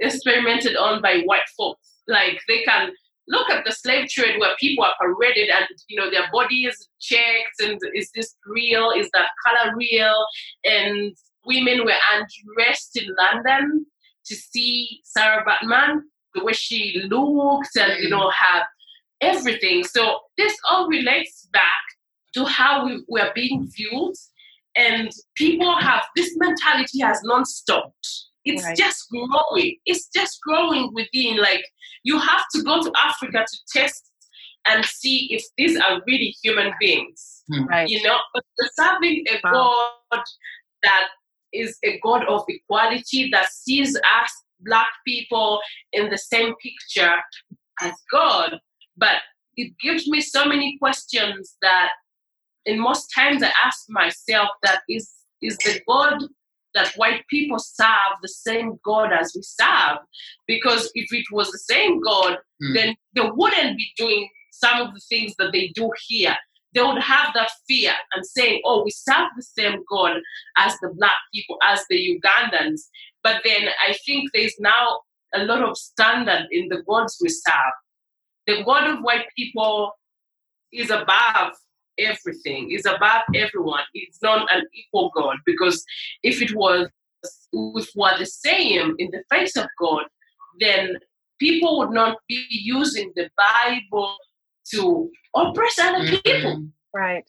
experimented 0.00 0.76
on 0.76 1.00
by 1.00 1.22
white 1.24 1.48
folks. 1.56 2.02
Like 2.08 2.40
they 2.48 2.62
can 2.62 2.90
look 3.28 3.48
at 3.50 3.64
the 3.64 3.72
slave 3.72 4.08
trade 4.08 4.38
where 4.38 4.54
people 4.60 4.84
are 4.84 4.94
paraded 5.00 5.48
and 5.48 5.66
you 5.88 5.98
know 5.98 6.10
their 6.10 6.28
bodies 6.32 6.88
checked 7.00 7.60
and 7.60 7.78
is 7.94 8.10
this 8.14 8.34
real? 8.46 8.90
Is 8.96 9.08
that 9.14 9.28
color 9.46 9.74
real? 9.76 10.26
And 10.64 11.14
women 11.46 11.84
were 11.84 11.92
undressed 12.12 12.96
in 12.96 13.08
London 13.18 13.86
to 14.26 14.34
see 14.34 15.00
Sarah 15.04 15.44
Baartman, 15.44 16.00
the 16.34 16.44
way 16.44 16.52
she 16.52 17.02
looked 17.08 17.76
and 17.76 18.02
you 18.02 18.08
know 18.08 18.30
have 18.30 18.64
everything. 19.20 19.84
So 19.84 20.20
this 20.36 20.56
all 20.70 20.88
relates 20.88 21.48
back 21.52 21.82
to 22.34 22.44
how 22.44 22.86
we, 22.86 23.04
we 23.08 23.20
are 23.20 23.32
being 23.34 23.68
viewed 23.74 24.14
and 24.76 25.10
people 25.36 25.78
have 25.78 26.02
this 26.16 26.34
mentality 26.36 27.00
has 27.00 27.20
not 27.22 27.46
stopped 27.46 28.08
it's 28.44 28.64
right. 28.64 28.76
just 28.76 29.06
growing 29.10 29.76
it's 29.86 30.08
just 30.14 30.38
growing 30.42 30.90
within 30.94 31.36
like 31.38 31.64
you 32.02 32.18
have 32.18 32.44
to 32.54 32.62
go 32.62 32.82
to 32.82 32.92
africa 33.02 33.44
to 33.46 33.58
test 33.72 34.10
and 34.66 34.84
see 34.84 35.28
if 35.30 35.44
these 35.56 35.78
are 35.78 36.00
really 36.06 36.34
human 36.42 36.72
beings 36.80 37.42
right. 37.68 37.88
you 37.88 38.02
know 38.02 38.18
but 38.32 38.44
serving 38.74 39.24
a 39.30 39.38
wow. 39.44 39.92
god 40.10 40.22
that 40.82 41.08
is 41.54 41.78
a 41.84 41.98
god 42.00 42.24
of 42.28 42.44
equality 42.48 43.28
that 43.30 43.46
sees 43.50 43.96
us 43.96 44.32
black 44.60 44.88
people 45.06 45.60
in 45.92 46.10
the 46.10 46.18
same 46.18 46.54
picture 46.62 47.14
as 47.80 47.92
god 48.10 48.58
but 48.96 49.16
it 49.56 49.72
gives 49.80 50.08
me 50.08 50.20
so 50.20 50.44
many 50.44 50.76
questions 50.78 51.56
that 51.62 51.90
in 52.66 52.78
most 52.78 53.08
times 53.14 53.42
I 53.42 53.52
ask 53.64 53.84
myself 53.88 54.48
that 54.62 54.80
is 54.88 55.10
is 55.42 55.56
the 55.58 55.80
God 55.86 56.22
that 56.74 56.92
white 56.96 57.22
people 57.28 57.58
serve 57.58 58.18
the 58.22 58.28
same 58.28 58.78
God 58.84 59.12
as 59.12 59.32
we 59.34 59.42
serve? 59.42 59.98
Because 60.46 60.90
if 60.94 61.12
it 61.12 61.26
was 61.30 61.50
the 61.50 61.58
same 61.58 62.00
God, 62.00 62.38
mm. 62.62 62.74
then 62.74 62.96
they 63.14 63.28
wouldn't 63.34 63.76
be 63.76 63.86
doing 63.96 64.28
some 64.52 64.80
of 64.80 64.94
the 64.94 65.00
things 65.08 65.34
that 65.38 65.52
they 65.52 65.68
do 65.74 65.90
here. 66.08 66.36
They 66.74 66.82
would 66.82 67.02
have 67.02 67.32
that 67.34 67.50
fear 67.68 67.94
and 68.12 68.26
saying, 68.26 68.60
"Oh, 68.64 68.82
we 68.84 68.90
serve 68.90 69.28
the 69.36 69.42
same 69.42 69.84
God 69.88 70.20
as 70.56 70.78
the 70.80 70.92
black 70.94 71.18
people, 71.32 71.58
as 71.62 71.84
the 71.88 71.96
Ugandans." 71.96 72.82
But 73.22 73.42
then 73.44 73.68
I 73.86 73.94
think 74.04 74.30
there's 74.32 74.58
now 74.58 75.00
a 75.34 75.44
lot 75.44 75.62
of 75.62 75.76
standard 75.76 76.46
in 76.50 76.68
the 76.68 76.82
gods 76.82 77.18
we 77.20 77.28
serve. 77.28 77.74
The 78.46 78.62
God 78.64 78.88
of 78.90 79.02
white 79.02 79.26
people 79.36 79.92
is 80.72 80.90
above 80.90 81.52
everything, 81.98 82.70
is 82.70 82.86
above 82.86 83.22
everyone. 83.34 83.84
It's 83.94 84.20
not 84.22 84.52
an 84.54 84.64
equal 84.74 85.10
God 85.14 85.36
because 85.46 85.84
if 86.22 86.42
it 86.42 86.54
was 86.54 86.88
if 87.52 87.90
what 87.94 88.18
the 88.18 88.26
same 88.26 88.94
in 88.98 89.10
the 89.10 89.22
face 89.30 89.56
of 89.56 89.66
God, 89.80 90.04
then 90.60 90.96
people 91.38 91.78
would 91.78 91.90
not 91.90 92.18
be 92.28 92.46
using 92.50 93.12
the 93.16 93.30
Bible 93.36 94.16
to 94.72 95.10
oppress 95.34 95.78
other 95.78 96.04
mm-hmm. 96.04 96.16
people. 96.24 96.66
Right. 96.94 97.24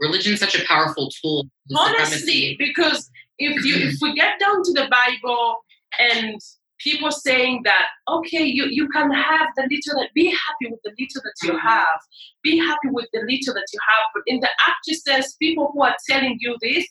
Religion 0.00 0.34
is 0.34 0.40
such 0.40 0.58
a 0.58 0.64
powerful 0.66 1.10
tool. 1.20 1.46
Honestly, 1.76 2.56
because 2.58 3.10
if 3.38 3.64
you 3.64 3.88
if 3.88 3.96
we 4.00 4.14
get 4.14 4.38
down 4.38 4.62
to 4.62 4.72
the 4.72 4.88
Bible 4.90 5.56
and 5.98 6.40
people 6.82 7.10
saying 7.10 7.62
that 7.64 7.86
okay 8.08 8.44
you, 8.44 8.66
you 8.68 8.88
can 8.88 9.10
have 9.10 9.48
the 9.56 9.62
little 9.62 10.00
that 10.00 10.10
be 10.14 10.26
happy 10.26 10.70
with 10.70 10.80
the 10.84 10.90
little 10.98 11.22
that 11.22 11.34
you 11.46 11.52
mm-hmm. 11.52 11.66
have 11.66 12.00
be 12.42 12.58
happy 12.58 12.88
with 12.90 13.06
the 13.12 13.20
little 13.20 13.54
that 13.54 13.66
you 13.72 13.78
have 13.88 14.04
but 14.14 14.22
in 14.26 14.40
the 14.40 14.48
actresses 14.66 15.36
people 15.40 15.70
who 15.72 15.82
are 15.82 15.94
telling 16.08 16.36
you 16.40 16.56
this 16.60 16.84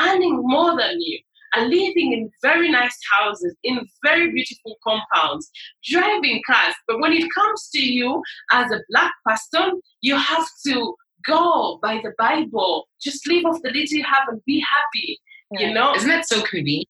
earning 0.00 0.40
more 0.44 0.76
than 0.78 1.00
you 1.00 1.18
are 1.54 1.64
living 1.66 2.12
in 2.12 2.30
very 2.42 2.70
nice 2.70 2.98
houses 3.12 3.54
in 3.64 3.80
very 4.02 4.30
beautiful 4.30 4.76
compounds 4.86 5.50
driving 5.84 6.40
cars 6.46 6.74
but 6.86 7.00
when 7.00 7.12
it 7.12 7.28
comes 7.34 7.68
to 7.72 7.80
you 7.80 8.22
as 8.52 8.70
a 8.70 8.80
black 8.90 9.12
person 9.24 9.80
you 10.00 10.16
have 10.16 10.46
to 10.66 10.94
go 11.26 11.78
by 11.82 12.00
the 12.02 12.12
bible 12.18 12.88
just 13.00 13.26
live 13.28 13.44
off 13.44 13.60
the 13.62 13.70
little 13.70 13.96
you 13.96 14.04
have 14.04 14.28
and 14.28 14.40
be 14.46 14.64
happy 14.68 15.18
you 15.52 15.72
know 15.72 15.94
isn't 15.94 16.08
that 16.08 16.26
so 16.26 16.42
convenient 16.42 16.88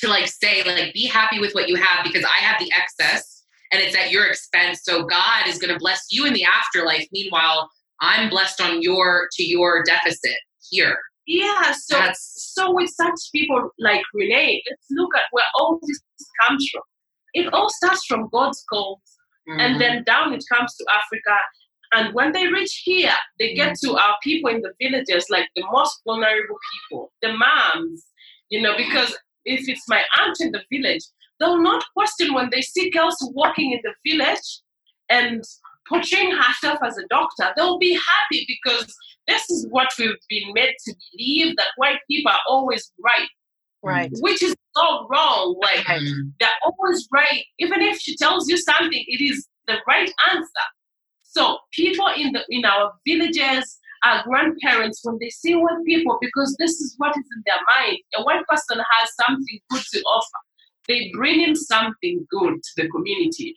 to 0.00 0.08
like 0.08 0.26
say 0.26 0.62
like 0.64 0.92
be 0.94 1.06
happy 1.06 1.38
with 1.38 1.52
what 1.52 1.68
you 1.68 1.76
have 1.76 2.04
because 2.04 2.24
I 2.24 2.42
have 2.42 2.58
the 2.58 2.70
excess 2.76 3.44
and 3.70 3.80
it's 3.80 3.96
at 3.96 4.10
your 4.10 4.26
expense. 4.26 4.80
So 4.82 5.04
God 5.04 5.46
is 5.46 5.58
going 5.58 5.72
to 5.72 5.78
bless 5.78 6.06
you 6.10 6.26
in 6.26 6.32
the 6.32 6.44
afterlife. 6.44 7.06
Meanwhile, 7.12 7.70
I'm 8.00 8.30
blessed 8.30 8.60
on 8.60 8.82
your 8.82 9.28
to 9.32 9.44
your 9.44 9.84
deficit 9.84 10.38
here. 10.70 10.96
Yeah, 11.30 11.70
so 11.70 11.96
That's, 11.96 12.52
so 12.56 12.74
with 12.74 12.90
such 12.90 13.30
people 13.32 13.70
like 13.78 14.02
Renee, 14.14 14.64
let's 14.68 14.86
look 14.90 15.14
at 15.14 15.22
where 15.30 15.44
all 15.54 15.78
this 15.80 16.00
comes 16.42 16.68
from. 16.72 16.82
It 17.34 17.54
all 17.54 17.68
starts 17.70 18.04
from 18.06 18.28
God's 18.32 18.64
call, 18.68 19.00
mm-hmm. 19.48 19.60
and 19.60 19.80
then 19.80 20.02
down 20.02 20.32
it 20.32 20.42
comes 20.52 20.74
to 20.74 20.86
Africa. 20.92 21.36
And 21.92 22.12
when 22.14 22.32
they 22.32 22.48
reach 22.48 22.82
here, 22.84 23.14
they 23.38 23.54
get 23.54 23.74
mm-hmm. 23.74 23.94
to 23.94 23.96
our 23.96 24.16
people 24.24 24.50
in 24.50 24.60
the 24.60 24.72
villages, 24.82 25.26
like 25.30 25.48
the 25.54 25.62
most 25.70 26.00
vulnerable 26.04 26.58
people, 26.72 27.12
the 27.22 27.32
moms, 27.32 28.06
you 28.48 28.60
know, 28.60 28.76
because 28.76 29.16
if 29.44 29.68
it's 29.68 29.88
my 29.88 30.02
aunt 30.18 30.36
in 30.40 30.50
the 30.50 30.62
village, 30.72 31.04
they'll 31.38 31.62
not 31.62 31.84
question 31.96 32.34
when 32.34 32.48
they 32.50 32.60
see 32.60 32.90
girls 32.90 33.16
walking 33.36 33.70
in 33.70 33.80
the 33.84 33.94
village 34.10 34.62
and 35.08 35.44
portraying 35.90 36.30
herself 36.30 36.78
as 36.84 36.96
a 36.96 37.06
doctor. 37.10 37.52
They'll 37.56 37.78
be 37.78 37.92
happy 37.92 38.46
because 38.48 38.94
this 39.26 39.50
is 39.50 39.66
what 39.70 39.88
we've 39.98 40.14
been 40.30 40.52
made 40.54 40.74
to 40.86 40.94
believe 41.12 41.56
that 41.56 41.66
white 41.76 41.98
people 42.10 42.32
are 42.32 42.40
always 42.48 42.90
right. 43.04 43.28
Right. 43.82 44.10
Which 44.20 44.42
is 44.42 44.54
so 44.76 45.06
wrong. 45.10 45.58
Like 45.60 45.86
they're 46.38 46.48
always 46.64 47.08
right. 47.12 47.44
Even 47.58 47.82
if 47.82 47.98
she 47.98 48.16
tells 48.16 48.48
you 48.48 48.56
something, 48.56 49.04
it 49.06 49.22
is 49.22 49.46
the 49.66 49.76
right 49.86 50.10
answer. 50.32 50.66
So 51.22 51.58
people 51.72 52.08
in 52.16 52.32
the 52.32 52.44
in 52.48 52.64
our 52.64 52.92
villages 53.06 53.78
our 54.04 54.22
grandparents 54.24 55.00
when 55.02 55.18
they 55.20 55.28
see 55.28 55.54
white 55.54 55.84
people 55.86 56.18
because 56.20 56.56
this 56.58 56.72
is 56.80 56.94
what 56.98 57.10
is 57.10 57.24
in 57.36 57.42
their 57.46 57.60
mind. 57.68 57.98
A 58.16 58.22
white 58.22 58.44
person 58.46 58.78
has 58.78 59.10
something 59.26 59.60
good 59.70 59.82
to 59.92 60.00
offer. 60.00 60.38
They 60.88 61.10
bring 61.14 61.40
in 61.40 61.54
something 61.54 62.26
good 62.30 62.54
to 62.54 62.70
the 62.76 62.88
community. 62.88 63.54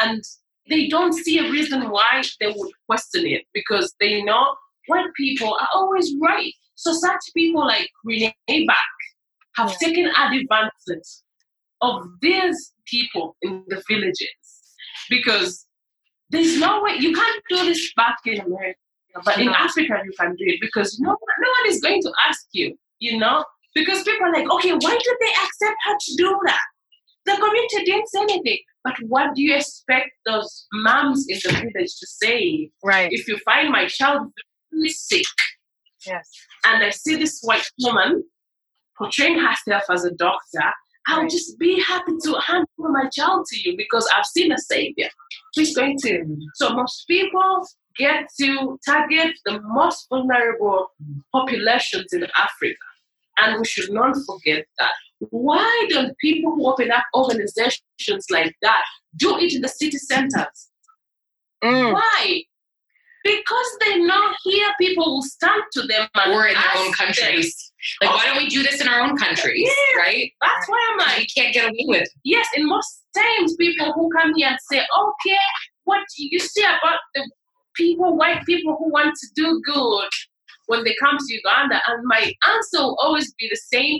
And 0.00 0.22
they 0.68 0.88
don't 0.88 1.12
see 1.12 1.38
a 1.38 1.50
reason 1.50 1.90
why 1.90 2.22
they 2.40 2.48
would 2.48 2.70
question 2.86 3.26
it 3.26 3.44
because 3.54 3.94
they 4.00 4.22
know 4.22 4.54
white 4.86 5.12
people 5.16 5.56
are 5.60 5.68
always 5.74 6.14
right. 6.20 6.52
So 6.74 6.92
such 6.92 7.20
people 7.34 7.66
like 7.66 7.88
Renee 8.04 8.34
Bach 8.66 8.76
have 9.56 9.70
yeah. 9.70 9.88
taken 9.88 10.06
advantage 10.06 11.08
of 11.80 12.02
these 12.20 12.72
people 12.86 13.36
in 13.42 13.64
the 13.68 13.82
villages 13.88 14.28
because 15.10 15.66
there's 16.30 16.58
no 16.58 16.82
way 16.82 16.96
you 16.98 17.12
can't 17.12 17.42
do 17.48 17.64
this 17.64 17.92
back 17.96 18.16
in 18.26 18.40
America, 18.40 18.78
but 19.24 19.38
in 19.38 19.48
Africa 19.48 20.02
you 20.04 20.12
can 20.18 20.30
do 20.36 20.44
it 20.46 20.58
because 20.60 20.98
no, 21.00 21.10
one, 21.10 21.18
no 21.40 21.48
one 21.62 21.72
is 21.72 21.80
going 21.80 22.02
to 22.02 22.12
ask 22.28 22.46
you, 22.52 22.76
you 22.98 23.18
know, 23.18 23.44
because 23.74 24.02
people 24.02 24.26
are 24.26 24.32
like, 24.32 24.50
okay, 24.50 24.72
why 24.72 24.90
did 24.90 25.16
they 25.20 25.32
accept 25.42 25.76
her 25.86 25.94
to 25.98 26.14
do 26.16 26.38
that? 26.46 26.60
The 27.26 27.34
community 27.34 27.84
didn't 27.84 28.08
say 28.08 28.20
anything. 28.22 28.58
But 28.84 28.94
what 29.02 29.34
do 29.34 29.42
you 29.42 29.54
expect 29.54 30.10
those 30.24 30.66
moms 30.72 31.26
in 31.28 31.38
the 31.44 31.52
village 31.52 31.98
to 31.98 32.06
say? 32.06 32.70
Right. 32.84 33.12
If 33.12 33.28
you 33.28 33.38
find 33.38 33.70
my 33.70 33.86
child 33.86 34.32
very 34.72 34.88
sick, 34.90 35.26
yes, 36.06 36.30
and 36.66 36.82
I 36.82 36.90
see 36.90 37.16
this 37.16 37.40
white 37.42 37.68
woman 37.80 38.24
portraying 38.96 39.38
herself 39.38 39.84
as 39.90 40.04
a 40.04 40.12
doctor, 40.12 40.72
I'll 41.08 41.22
right. 41.22 41.30
just 41.30 41.58
be 41.58 41.80
happy 41.80 42.12
to 42.24 42.38
hand 42.46 42.66
over 42.78 42.90
my 42.90 43.08
child 43.08 43.46
to 43.46 43.60
you 43.60 43.76
because 43.76 44.08
I've 44.14 44.26
seen 44.26 44.52
a 44.52 44.58
savior 44.58 45.08
who's 45.54 45.74
going 45.74 45.96
to. 46.02 46.36
So 46.54 46.70
most 46.70 47.04
people 47.08 47.66
get 47.96 48.28
to 48.40 48.78
target 48.86 49.32
the 49.44 49.60
most 49.62 50.06
vulnerable 50.10 50.88
populations 51.32 52.12
in 52.12 52.24
Africa. 52.38 52.76
And 53.38 53.58
we 53.58 53.64
should 53.64 53.90
not 53.92 54.16
forget 54.26 54.66
that. 54.78 54.92
Why 55.30 55.86
don't 55.90 56.16
people 56.18 56.54
who 56.54 56.70
open 56.70 56.90
up 56.90 57.04
organizations 57.14 58.24
like 58.30 58.54
that 58.62 58.82
do 59.16 59.38
it 59.38 59.52
in 59.54 59.62
the 59.62 59.68
city 59.68 59.98
centers? 59.98 60.68
Mm. 61.62 61.94
Why? 61.94 62.42
Because 63.24 63.76
they 63.84 63.98
know 63.98 64.32
here 64.44 64.68
people 64.80 65.16
will 65.16 65.22
stand 65.22 65.62
to 65.72 65.82
them 65.82 66.08
or 66.14 66.46
in 66.46 66.54
their 66.54 66.76
own 66.76 66.92
countries. 66.92 67.72
Them. 68.00 68.08
Like, 68.08 68.16
why 68.16 68.26
don't 68.26 68.38
we 68.38 68.48
do 68.48 68.62
this 68.62 68.80
in 68.80 68.88
our 68.88 69.00
own 69.00 69.16
countries? 69.16 69.68
Yeah, 69.68 70.00
right? 70.00 70.32
That's 70.40 70.68
why 70.68 70.88
I'm 70.90 70.98
like, 70.98 71.18
we 71.18 71.26
can't 71.26 71.52
get 71.52 71.68
away 71.68 71.84
with. 71.86 72.08
Yes, 72.24 72.46
in 72.56 72.66
most 72.66 73.04
times, 73.16 73.56
people 73.56 73.92
who 73.92 74.08
come 74.16 74.34
here 74.34 74.48
and 74.48 74.58
say, 74.70 74.78
okay, 74.78 75.38
what 75.84 76.00
do 76.16 76.26
you 76.30 76.38
say 76.38 76.62
about 76.62 77.00
the 77.14 77.28
people, 77.74 78.16
white 78.16 78.44
people 78.46 78.76
who 78.78 78.90
want 78.90 79.14
to 79.14 79.28
do 79.34 79.60
good 79.64 80.08
when 80.66 80.84
they 80.84 80.94
come 81.02 81.18
to 81.18 81.34
Uganda? 81.34 81.80
And 81.88 82.04
my 82.04 82.32
answer 82.48 82.78
will 82.78 82.96
always 83.00 83.34
be 83.34 83.48
the 83.50 83.60
same 83.72 83.98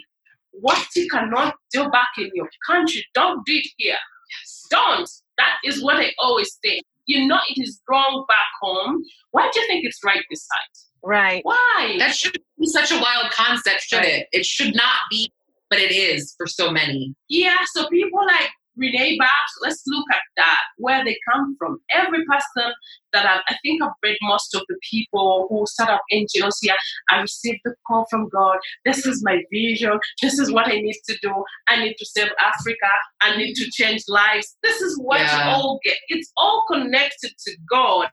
what 0.60 0.86
you 0.94 1.08
cannot 1.08 1.54
do 1.72 1.88
back 1.90 2.08
in 2.18 2.30
your 2.34 2.48
country, 2.66 3.04
don't 3.14 3.44
do 3.46 3.54
it 3.54 3.66
here. 3.76 3.96
Yes. 4.30 4.66
Don't. 4.70 5.10
That 5.38 5.56
is 5.64 5.82
what 5.82 5.96
I 5.96 6.12
always 6.18 6.58
say. 6.64 6.80
You 7.06 7.26
know 7.26 7.38
it 7.48 7.60
is 7.62 7.80
wrong 7.88 8.24
back 8.28 8.46
home. 8.60 9.02
Why 9.30 9.48
do 9.52 9.60
you 9.60 9.66
think 9.66 9.84
it's 9.84 10.00
right 10.04 10.22
this 10.30 10.46
side? 10.46 10.84
Right. 11.02 11.40
Why? 11.44 11.96
That 11.98 12.14
should 12.14 12.36
be 12.58 12.66
such 12.66 12.90
a 12.90 13.00
wild 13.00 13.30
concept, 13.32 13.82
should 13.82 13.98
right. 13.98 14.06
it? 14.06 14.28
It 14.32 14.44
should 14.44 14.74
not 14.74 14.98
be, 15.10 15.32
but 15.70 15.78
it 15.78 15.92
is 15.92 16.34
for 16.36 16.46
so 16.46 16.70
many. 16.70 17.14
Yeah, 17.28 17.58
so 17.72 17.88
people 17.88 18.20
like 18.26 18.50
Renee 18.78 19.16
Bach, 19.18 19.28
let's 19.62 19.82
look 19.86 20.06
at 20.12 20.20
that, 20.36 20.60
where 20.76 21.04
they 21.04 21.16
come 21.30 21.56
from. 21.58 21.78
Every 21.92 22.24
person 22.24 22.72
that 23.12 23.26
I've, 23.26 23.42
I 23.48 23.56
think 23.62 23.82
I've 23.82 23.90
read 24.02 24.16
most 24.22 24.54
of 24.54 24.62
the 24.68 24.78
people 24.88 25.46
who 25.50 25.64
set 25.66 25.88
up 25.88 26.00
NGOs 26.12 26.56
here, 26.60 26.76
I 27.10 27.20
received 27.20 27.60
the 27.64 27.74
call 27.86 28.06
from 28.10 28.28
God. 28.28 28.58
This 28.84 29.06
is 29.06 29.22
my 29.24 29.42
vision. 29.52 29.98
This 30.22 30.38
is 30.38 30.52
what 30.52 30.68
I 30.68 30.80
need 30.80 31.00
to 31.08 31.18
do. 31.22 31.32
I 31.68 31.82
need 31.82 31.96
to 31.98 32.06
save 32.06 32.30
Africa. 32.44 32.90
I 33.20 33.36
need 33.36 33.54
to 33.54 33.70
change 33.70 34.02
lives. 34.08 34.56
This 34.62 34.80
is 34.80 34.98
what 34.98 35.20
yeah. 35.20 35.36
you 35.36 35.50
all 35.50 35.80
get. 35.84 35.96
It's 36.08 36.30
all 36.36 36.64
connected 36.70 37.32
to 37.46 37.56
God. 37.68 38.08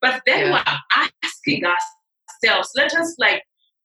But 0.00 0.22
then 0.26 0.46
yeah. 0.46 0.52
we're 0.52 1.08
asking 1.24 1.64
ourselves, 1.64 2.70
let 2.76 2.94
us 2.94 3.14
like 3.18 3.42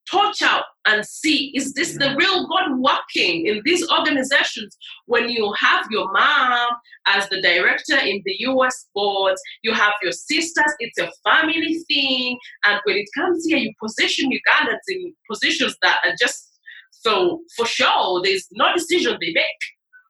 touch 0.10 0.42
out 0.42 0.66
and 0.86 1.06
see 1.06 1.52
is 1.56 1.74
this 1.74 1.94
the 1.94 2.06
mm-hmm. 2.06 2.18
real 2.18 2.48
God 2.48 2.78
working 2.80 3.48
in 3.48 3.62
these 3.66 3.88
organizations? 3.90 4.78
When 5.06 5.30
you 5.30 5.54
have 5.60 5.86
your 5.90 6.12
mom 6.12 6.70
as 7.08 7.28
the 7.30 7.42
director 7.42 7.98
in 7.98 8.22
the 8.26 8.36
US 8.40 8.88
board, 8.94 9.36
you 9.64 9.74
have 9.74 9.94
your 10.02 10.12
sisters, 10.12 10.74
it's 10.80 11.00
a 11.00 11.12
family 11.24 11.80
thing. 11.90 12.38
And 12.66 12.80
when 12.86 12.98
it 12.98 13.08
comes 13.16 13.46
here, 13.46 13.58
you 13.58 13.72
position 13.82 14.32
Ugandans 14.32 14.80
in 14.90 15.14
positions 15.30 15.76
that 15.82 16.00
are 16.06 16.14
just 16.20 16.52
so 16.92 17.42
for 17.56 17.66
sure, 17.66 18.22
there's 18.24 18.48
no 18.54 18.74
decision 18.74 19.18
they 19.22 19.32
make. 19.32 19.62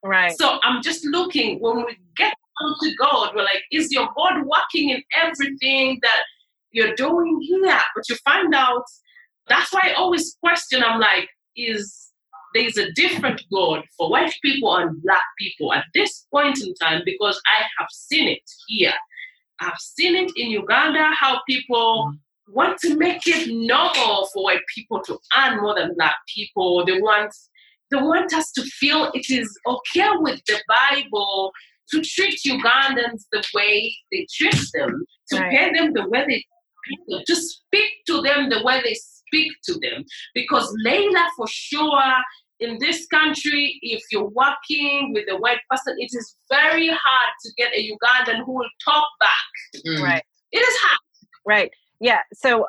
Right. 0.03 0.37
So 0.37 0.59
I'm 0.63 0.81
just 0.81 1.05
looking 1.05 1.59
when 1.59 1.77
we 1.77 1.97
get 2.15 2.33
to 2.81 2.95
God, 3.01 3.33
we're 3.35 3.43
like, 3.43 3.63
is 3.71 3.91
your 3.91 4.07
God 4.15 4.43
working 4.45 4.89
in 4.89 5.03
everything 5.21 5.99
that 6.01 6.23
you're 6.71 6.95
doing 6.95 7.39
here? 7.41 7.81
But 7.95 8.07
you 8.09 8.15
find 8.23 8.53
out 8.53 8.83
that's 9.47 9.73
why 9.73 9.81
I 9.83 9.93
always 9.93 10.35
question. 10.41 10.83
I'm 10.83 10.99
like, 10.99 11.29
is 11.55 12.11
there's 12.53 12.77
a 12.77 12.91
different 12.93 13.41
God 13.53 13.83
for 13.97 14.09
white 14.09 14.33
people 14.41 14.75
and 14.77 15.01
black 15.03 15.21
people 15.37 15.73
at 15.73 15.85
this 15.93 16.25
point 16.31 16.61
in 16.61 16.73
time 16.75 17.01
because 17.05 17.39
I 17.45 17.63
have 17.77 17.89
seen 17.91 18.29
it 18.29 18.41
here. 18.67 18.93
I've 19.59 19.77
seen 19.77 20.15
it 20.15 20.31
in 20.35 20.51
Uganda 20.51 21.11
how 21.19 21.41
people 21.47 22.13
want 22.47 22.77
to 22.79 22.95
make 22.95 23.27
it 23.27 23.47
normal 23.49 24.27
for 24.33 24.43
white 24.43 24.61
people 24.73 25.01
to 25.03 25.17
earn 25.37 25.61
more 25.61 25.75
than 25.75 25.95
black 25.95 26.15
people. 26.33 26.85
They 26.85 26.99
want 26.99 27.33
they 27.91 27.97
want 27.97 28.33
us 28.33 28.51
to 28.53 28.63
feel 28.63 29.11
it 29.13 29.29
is 29.29 29.57
okay 29.67 30.09
with 30.15 30.41
the 30.47 30.59
Bible 30.67 31.51
to 31.91 32.01
treat 32.01 32.39
Ugandans 32.47 33.25
the 33.31 33.43
way 33.53 33.95
they 34.11 34.25
treat 34.33 34.59
them, 34.73 35.05
to 35.29 35.39
right. 35.39 35.51
pay 35.51 35.71
them 35.73 35.93
the 35.93 36.09
way 36.09 36.25
they 36.27 36.43
to 37.25 37.35
speak 37.35 37.91
to 38.07 38.21
them 38.21 38.49
the 38.49 38.63
way 38.63 38.81
they 38.83 38.95
speak 39.35 39.51
to 39.65 39.73
them. 39.73 40.03
Because 40.33 40.73
Layla, 40.85 41.27
for 41.35 41.47
sure, 41.47 42.13
in 42.59 42.77
this 42.79 43.05
country, 43.07 43.77
if 43.81 44.01
you're 44.11 44.29
working 44.29 45.11
with 45.13 45.25
a 45.29 45.37
white 45.37 45.59
person, 45.69 45.95
it 45.99 46.09
is 46.13 46.35
very 46.49 46.87
hard 46.87 47.31
to 47.43 47.51
get 47.57 47.73
a 47.73 47.91
Ugandan 47.91 48.45
who 48.45 48.53
will 48.53 48.69
talk 48.83 49.07
back. 49.19 49.83
Mm. 49.85 50.01
Right. 50.01 50.23
It 50.51 50.59
is 50.59 50.75
hard. 50.81 50.99
Right. 51.45 51.71
Yeah. 51.99 52.21
So 52.33 52.67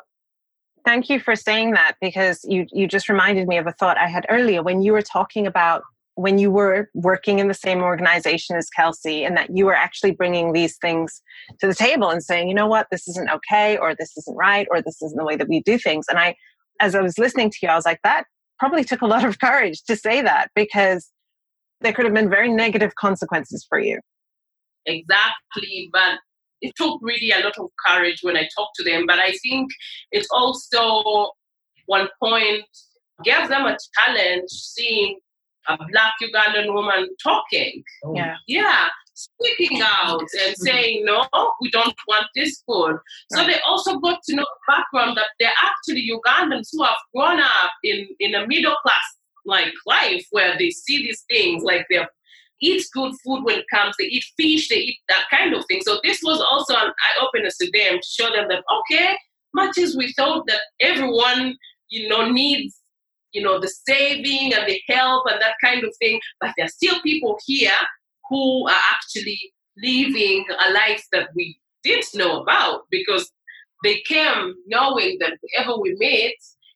thank 0.85 1.09
you 1.09 1.19
for 1.19 1.35
saying 1.35 1.71
that 1.71 1.95
because 2.01 2.45
you 2.47 2.65
you 2.71 2.87
just 2.87 3.09
reminded 3.09 3.47
me 3.47 3.57
of 3.57 3.67
a 3.67 3.71
thought 3.71 3.97
I 3.97 4.07
had 4.07 4.25
earlier 4.29 4.61
when 4.61 4.81
you 4.81 4.91
were 4.91 5.01
talking 5.01 5.47
about 5.47 5.83
when 6.17 6.39
you 6.39 6.49
were 6.49 6.89
working 6.95 7.37
in 7.37 7.47
the 7.47 7.53
same 7.53 7.83
organization 7.83 8.55
as 8.55 8.71
Kelsey 8.71 9.23
and 9.23 9.37
that 9.37 9.55
you 9.55 9.67
were 9.67 9.75
actually 9.75 10.11
bringing 10.11 10.51
these 10.51 10.75
things 10.77 11.21
to 11.59 11.67
the 11.67 11.75
table 11.75 12.09
and 12.09 12.23
saying, 12.23 12.49
you 12.49 12.55
know 12.55 12.65
what, 12.65 12.87
this 12.89 13.07
isn't 13.07 13.29
okay, 13.29 13.77
or 13.77 13.93
this 13.93 14.17
isn't 14.17 14.35
right, 14.35 14.67
or 14.71 14.81
this 14.81 14.99
isn't 15.03 15.15
the 15.15 15.23
way 15.23 15.35
that 15.35 15.47
we 15.47 15.61
do 15.61 15.77
things. 15.77 16.07
And 16.09 16.17
I, 16.17 16.35
as 16.79 16.95
I 16.95 17.01
was 17.01 17.17
listening 17.17 17.49
to 17.49 17.57
you, 17.61 17.69
I 17.69 17.75
was 17.75 17.85
like, 17.85 17.99
that 18.03 18.23
probably 18.59 18.83
took 18.83 19.01
a 19.01 19.07
lot 19.07 19.23
of 19.23 19.39
courage 19.39 19.83
to 19.83 19.95
say 19.95 20.21
that 20.21 20.49
because 20.55 21.11
there 21.81 21.93
could 21.93 22.05
have 22.05 22.13
been 22.13 22.29
very 22.29 22.51
negative 22.51 22.95
consequences 22.95 23.65
for 23.67 23.79
you. 23.79 23.99
Exactly. 24.85 25.89
But 25.91 26.19
it 26.61 26.73
took 26.75 26.99
really 27.01 27.31
a 27.31 27.39
lot 27.39 27.57
of 27.57 27.69
courage 27.85 28.19
when 28.21 28.35
I 28.35 28.47
talked 28.57 28.75
to 28.77 28.83
them. 28.83 29.05
But 29.05 29.19
I 29.19 29.33
think 29.43 29.69
it 30.11 30.25
also, 30.31 31.31
one 31.85 32.07
point, 32.21 32.63
gave 33.23 33.49
them 33.49 33.65
a 33.65 33.77
challenge 33.95 34.49
seeing 34.49 35.19
a 35.67 35.77
black 35.91 36.13
Ugandan 36.21 36.73
woman 36.73 37.09
talking. 37.21 37.83
Oh. 38.05 38.15
Yeah. 38.15 38.35
Yeah. 38.47 38.87
Speaking 39.17 39.81
out 39.81 40.21
and 40.21 40.29
mm-hmm. 40.29 40.63
saying, 40.63 41.05
no, 41.05 41.27
we 41.59 41.71
don't 41.71 41.95
want 42.07 42.27
this 42.35 42.61
food. 42.67 42.99
So 43.31 43.43
they 43.45 43.59
also 43.65 43.97
got 43.99 44.19
to 44.23 44.35
know 44.35 44.43
the 44.43 44.73
background 44.73 45.17
that 45.17 45.29
they're 45.39 45.49
actually 45.63 46.07
Ugandans 46.07 46.69
who 46.71 46.83
have 46.83 46.95
grown 47.15 47.39
up 47.39 47.71
in, 47.83 48.07
in 48.19 48.35
a 48.35 48.45
middle 48.45 48.75
class 48.83 49.01
like 49.45 49.73
life 49.87 50.23
where 50.29 50.55
they 50.59 50.69
see 50.69 50.97
these 50.97 51.23
things 51.29 51.63
like 51.63 51.87
they 51.89 52.05
eat 52.61 52.83
good 52.93 53.13
food 53.25 53.43
when 53.43 53.59
it 53.59 53.65
comes, 53.73 53.95
they 53.97 54.05
eat 54.05 54.23
fish, 54.37 54.69
they 54.69 54.75
eat 54.75 54.97
that 55.09 55.25
kind 55.31 55.55
of 55.55 55.65
thing. 55.67 55.81
So 55.83 55.99
this 56.03 56.19
was 56.23 56.39
also 56.39 56.75
an 56.75 56.91
eye 56.91 57.25
opener 57.25 57.49
to 57.49 57.71
them 57.73 57.97
to 57.97 58.07
show 58.07 58.31
them 58.31 58.47
that 58.49 58.63
okay, 58.91 59.17
much 59.55 59.79
as 59.79 59.95
we 59.95 60.13
thought 60.13 60.45
that 60.47 60.61
everyone, 60.79 61.55
you 61.89 62.07
know, 62.07 62.29
needs 62.29 62.75
you 63.33 63.43
know, 63.43 63.59
the 63.59 63.67
saving 63.67 64.53
and 64.53 64.67
the 64.67 64.79
help 64.87 65.25
and 65.29 65.41
that 65.41 65.55
kind 65.63 65.83
of 65.83 65.93
thing. 65.99 66.19
But 66.39 66.53
there 66.57 66.65
are 66.65 66.69
still 66.69 66.99
people 67.01 67.37
here 67.45 67.71
who 68.29 68.67
are 68.67 68.81
actually 68.91 69.39
living 69.77 70.45
a 70.67 70.71
life 70.71 71.03
that 71.11 71.29
we 71.35 71.59
didn't 71.83 72.15
know 72.15 72.41
about 72.41 72.81
because 72.89 73.31
they 73.83 74.01
came 74.07 74.55
knowing 74.65 75.17
that 75.19 75.33
whoever 75.41 75.79
we 75.79 75.95
meet 75.99 76.35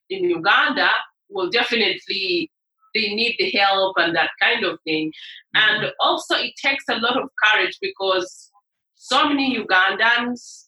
in 0.10 0.26
Uganda 0.26 0.90
will 1.30 1.50
definitely 1.50 2.52
they 2.94 3.14
need 3.14 3.36
the 3.40 3.50
help 3.52 3.96
and 3.98 4.14
that 4.16 4.32
kind 4.42 4.66
of 4.66 4.78
thing. 4.84 5.12
Mm-hmm. 5.56 5.84
And 5.84 5.94
also 6.02 6.36
it 6.36 6.54
takes 6.62 6.84
a 6.90 6.98
lot 6.98 7.22
of 7.22 7.30
courage 7.44 7.78
because 7.82 8.52
so 8.96 9.30
many 9.30 9.58
Ugandans 9.58 10.66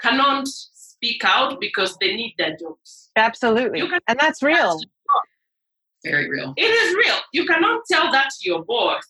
cannot 0.00 0.46
speak 0.46 1.24
out 1.24 1.60
because 1.60 1.96
they 2.00 2.14
need 2.14 2.34
their 2.38 2.56
jobs. 2.56 3.10
Absolutely. 3.16 3.82
And 4.06 4.18
that's 4.18 4.42
real 4.42 4.78
very 6.04 6.28
real. 6.28 6.54
It 6.56 6.62
is 6.62 6.94
real. 6.94 7.16
You 7.32 7.46
cannot 7.46 7.82
tell 7.90 8.12
that 8.12 8.28
to 8.40 8.48
your 8.48 8.64
boss. 8.64 9.02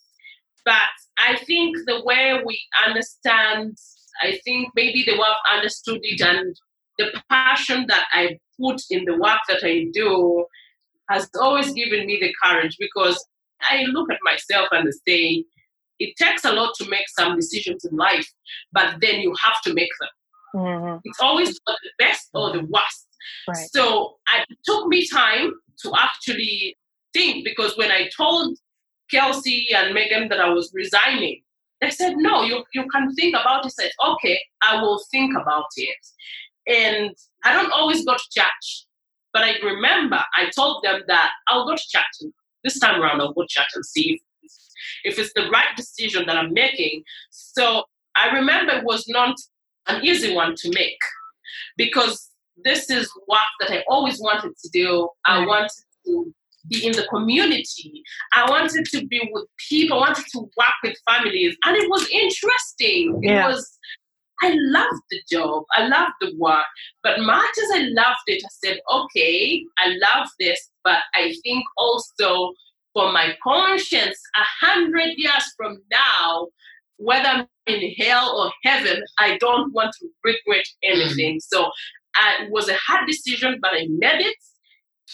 But 0.65 0.77
I 1.19 1.37
think 1.45 1.77
the 1.87 2.03
way 2.05 2.41
we 2.45 2.61
understand, 2.87 3.77
I 4.23 4.39
think 4.45 4.69
maybe 4.75 5.05
they 5.07 5.17
have 5.17 5.37
understood 5.53 6.01
it 6.03 6.21
and 6.21 6.57
the 6.99 7.23
passion 7.29 7.87
that 7.89 8.05
I 8.12 8.39
put 8.61 8.81
in 8.91 9.05
the 9.05 9.17
work 9.17 9.41
that 9.49 9.65
I 9.65 9.87
do 9.93 10.47
has 11.11 11.29
always 11.39 11.73
given 11.73 12.07
me 12.07 12.19
the 12.21 12.33
courage 12.43 12.77
because 12.79 13.23
I 13.62 13.85
look 13.85 14.11
at 14.11 14.19
myself 14.23 14.69
and 14.71 14.89
say, 15.07 15.45
it 15.99 16.15
takes 16.17 16.45
a 16.45 16.53
lot 16.53 16.75
to 16.79 16.89
make 16.89 17.09
some 17.09 17.37
decisions 17.37 17.85
in 17.85 17.97
life, 17.97 18.27
but 18.73 18.97
then 19.01 19.21
you 19.21 19.35
have 19.43 19.61
to 19.62 19.75
make 19.75 19.91
them. 20.01 20.09
Mm-hmm. 20.57 20.99
It's 21.05 21.21
always 21.21 21.51
for 21.51 21.75
the 21.83 21.91
best 21.99 22.29
or 22.35 22.53
the 22.53 22.61
worst. 22.61 23.09
Right. 23.49 23.69
So 23.73 24.17
it 24.35 24.59
took 24.65 24.87
me 24.87 25.07
time 25.09 25.53
to 25.83 25.93
actually 25.97 26.77
think 27.12 27.45
because 27.45 27.77
when 27.77 27.91
I 27.91 28.09
told 28.17 28.59
Kelsey 29.11 29.68
and 29.74 29.94
Megan 29.94 30.28
that 30.28 30.40
I 30.40 30.48
was 30.48 30.70
resigning, 30.74 31.42
they 31.80 31.90
said, 31.90 32.14
no, 32.16 32.42
you, 32.42 32.64
you 32.72 32.86
can 32.88 33.14
think 33.14 33.34
about 33.34 33.64
it. 33.64 33.72
I 33.78 33.82
said, 33.82 33.90
okay, 34.07 34.40
I 34.62 34.80
will 34.80 35.00
think 35.11 35.32
about 35.36 35.66
it. 35.76 35.96
And 36.66 37.14
I 37.44 37.52
don't 37.52 37.72
always 37.72 38.05
go 38.05 38.14
to 38.14 38.24
church, 38.30 38.86
but 39.32 39.42
I 39.42 39.55
remember 39.62 40.20
I 40.36 40.50
told 40.57 40.82
them 40.82 41.02
that 41.09 41.30
I'll 41.48 41.66
go 41.66 41.76
to 41.76 41.82
church. 41.88 42.32
This 42.62 42.78
time 42.78 43.02
around, 43.02 43.20
I'll 43.20 43.34
go 43.34 43.42
to 43.42 43.48
church 43.48 43.68
and 43.74 43.84
see 43.84 44.18
if, 44.42 44.52
if 45.05 45.18
it's 45.18 45.32
the 45.34 45.50
right 45.50 45.76
decision 45.76 46.24
that 46.26 46.36
I'm 46.36 46.55
making. 46.55 47.02
So 47.30 47.84
I 48.16 48.34
remember 48.34 48.72
it 48.72 48.84
was 48.84 49.07
not 49.09 49.36
an 49.86 50.02
easy 50.05 50.34
one 50.34 50.55
to 50.57 50.70
make 50.70 50.98
because 51.76 52.30
this 52.64 52.88
is 52.88 53.12
work 53.28 53.40
that 53.61 53.70
I 53.70 53.82
always 53.88 54.20
wanted 54.20 54.57
to 54.57 54.68
do. 54.72 55.09
I 55.26 55.44
wanted 55.44 55.70
to 56.07 56.34
be 56.69 56.87
in 56.87 56.93
the 56.93 57.07
community. 57.09 58.03
I 58.33 58.49
wanted 58.49 58.85
to 58.87 59.07
be 59.07 59.21
with 59.33 59.47
people. 59.69 59.99
I 59.99 60.09
wanted 60.09 60.27
to 60.33 60.39
work 60.39 60.75
with 60.83 60.97
families. 61.09 61.57
And 61.65 61.77
it 61.77 61.89
was 61.89 62.09
interesting. 62.11 63.21
Yeah. 63.23 63.45
It 63.45 63.49
was, 63.49 63.79
I 64.43 64.55
loved 64.57 65.03
the 65.11 65.21
job. 65.31 65.65
I 65.77 65.87
loved 65.87 66.15
the 66.21 66.33
work. 66.39 66.65
But 67.03 67.21
much 67.21 67.55
as 67.62 67.71
I 67.75 67.81
loved 67.81 68.27
it, 68.27 68.43
I 68.45 68.49
said, 68.65 68.79
okay, 68.91 69.65
I 69.79 69.95
love 70.03 70.29
this. 70.41 70.71
But 70.83 70.99
I 71.15 71.35
think 71.43 71.65
also 71.77 72.53
for 72.93 73.12
my 73.12 73.35
conscience, 73.43 74.19
a 74.37 74.67
hundred 74.67 75.15
years 75.17 75.53
from 75.57 75.83
now, 75.91 76.49
whether 76.97 77.27
I'm 77.27 77.47
in 77.67 77.93
hell 77.99 78.37
or 78.39 78.53
heaven, 78.62 79.03
I 79.19 79.37
don't 79.39 79.73
want 79.73 79.95
to 80.01 80.09
regret 80.23 80.65
anything. 80.83 81.37
Mm. 81.37 81.43
So 81.43 81.65
uh, 81.65 82.45
it 82.45 82.51
was 82.51 82.69
a 82.69 82.77
hard 82.77 83.07
decision, 83.09 83.59
but 83.61 83.73
I 83.73 83.87
made 83.89 84.21
it. 84.21 84.37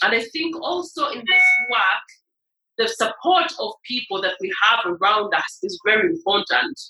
And 0.03 0.15
I 0.15 0.23
think 0.33 0.57
also 0.61 1.09
in 1.09 1.19
this 1.19 1.45
work, 1.71 2.07
the 2.79 2.89
support 2.89 3.53
of 3.61 3.73
people 3.85 4.23
that 4.23 4.35
we 4.41 4.51
have 4.65 4.81
around 4.87 5.35
us 5.35 5.59
is 5.63 5.79
very 5.85 6.11
important 6.11 6.81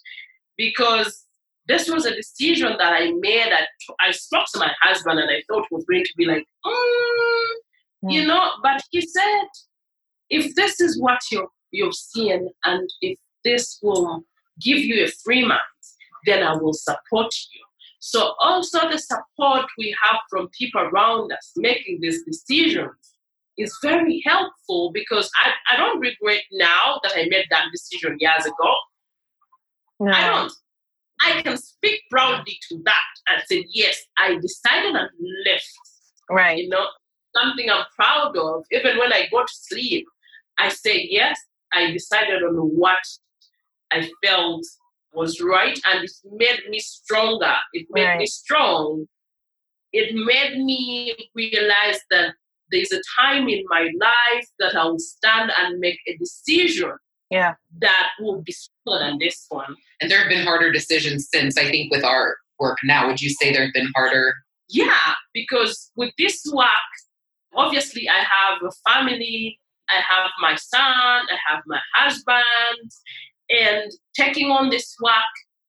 because 0.56 1.24
this 1.66 1.88
was 1.88 2.04
a 2.04 2.14
decision 2.14 2.76
that 2.78 2.92
I 2.92 3.12
made. 3.18 3.50
That 3.50 3.68
I 4.00 4.10
spoke 4.12 4.46
to 4.52 4.58
my 4.58 4.72
husband 4.82 5.18
and 5.18 5.30
I 5.30 5.42
thought 5.48 5.66
was 5.70 5.84
going 5.84 6.04
to 6.04 6.12
be 6.16 6.26
like, 6.26 6.44
mm, 6.64 6.72
mm. 8.04 8.12
you 8.12 8.26
know, 8.26 8.50
but 8.62 8.82
he 8.90 9.00
said, 9.00 9.46
if 10.28 10.54
this 10.54 10.80
is 10.80 11.00
what 11.00 11.20
you're, 11.30 11.48
you've 11.72 11.94
seen 11.94 12.48
and 12.64 12.88
if 13.00 13.18
this 13.44 13.78
will 13.82 14.22
give 14.60 14.78
you 14.78 15.04
a 15.04 15.08
free 15.24 15.46
mind, 15.46 15.60
then 16.26 16.42
I 16.42 16.54
will 16.54 16.74
support 16.74 17.32
you. 17.52 17.64
So 18.00 18.34
also 18.40 18.88
the 18.88 18.98
support 18.98 19.66
we 19.78 19.94
have 20.02 20.20
from 20.30 20.48
people 20.58 20.80
around 20.80 21.32
us 21.32 21.52
making 21.56 21.98
these 22.00 22.24
decisions 22.24 22.90
is 23.58 23.76
very 23.82 24.22
helpful 24.26 24.90
because 24.92 25.30
I, 25.42 25.50
I 25.72 25.76
don't 25.76 26.00
regret 26.00 26.42
now 26.52 26.98
that 27.02 27.12
I 27.14 27.26
made 27.28 27.44
that 27.50 27.66
decision 27.72 28.16
years 28.18 28.46
ago. 28.46 28.74
No. 30.00 30.12
I 30.12 30.26
don't. 30.26 30.52
I 31.22 31.42
can 31.42 31.58
speak 31.58 32.00
proudly 32.10 32.56
to 32.70 32.80
that 32.86 33.10
and 33.28 33.42
say, 33.46 33.66
yes, 33.68 33.98
I 34.18 34.38
decided 34.40 34.94
and 34.94 35.10
left. 35.46 35.68
Right. 36.30 36.56
You 36.56 36.70
know, 36.70 36.86
something 37.36 37.68
I'm 37.70 37.84
proud 37.94 38.34
of. 38.36 38.64
Even 38.70 38.98
when 38.98 39.12
I 39.12 39.28
go 39.30 39.42
to 39.42 39.52
sleep, 39.52 40.06
I 40.58 40.70
say, 40.70 41.06
yes, 41.10 41.38
I 41.74 41.90
decided 41.90 42.42
on 42.42 42.54
what 42.54 42.98
I 43.92 44.08
felt 44.24 44.64
was 45.12 45.40
right 45.40 45.78
and 45.86 46.04
it 46.04 46.10
made 46.32 46.60
me 46.68 46.78
stronger. 46.78 47.54
It 47.72 47.86
made 47.90 48.06
right. 48.06 48.18
me 48.18 48.26
strong. 48.26 49.06
It 49.92 50.14
made 50.14 50.62
me 50.64 51.16
realize 51.34 52.00
that 52.10 52.34
there's 52.70 52.92
a 52.92 53.00
time 53.18 53.48
in 53.48 53.64
my 53.68 53.90
life 54.00 54.46
that 54.60 54.76
I 54.76 54.84
will 54.84 54.98
stand 54.98 55.50
and 55.58 55.80
make 55.80 55.98
a 56.06 56.16
decision 56.16 56.92
yeah. 57.30 57.54
that 57.80 58.10
will 58.20 58.42
be 58.42 58.52
stronger 58.52 59.04
than 59.04 59.18
this 59.18 59.46
one. 59.48 59.74
And 60.00 60.10
there 60.10 60.20
have 60.20 60.28
been 60.28 60.44
harder 60.44 60.70
decisions 60.72 61.28
since, 61.32 61.58
I 61.58 61.64
think, 61.70 61.90
with 61.90 62.04
our 62.04 62.36
work 62.58 62.78
now. 62.84 63.08
Would 63.08 63.20
you 63.20 63.30
say 63.30 63.52
there 63.52 63.64
have 63.64 63.74
been 63.74 63.90
harder? 63.96 64.34
Yeah, 64.68 65.14
because 65.34 65.90
with 65.96 66.12
this 66.18 66.42
work, 66.52 66.68
obviously 67.56 68.08
I 68.08 68.18
have 68.18 68.58
a 68.62 68.90
family, 68.90 69.58
I 69.88 70.00
have 70.00 70.30
my 70.40 70.54
son, 70.54 70.82
I 70.82 71.36
have 71.48 71.62
my 71.66 71.80
husband, 71.94 72.90
and 73.50 73.90
taking 74.14 74.50
on 74.50 74.70
this 74.70 74.96
work 75.02 75.12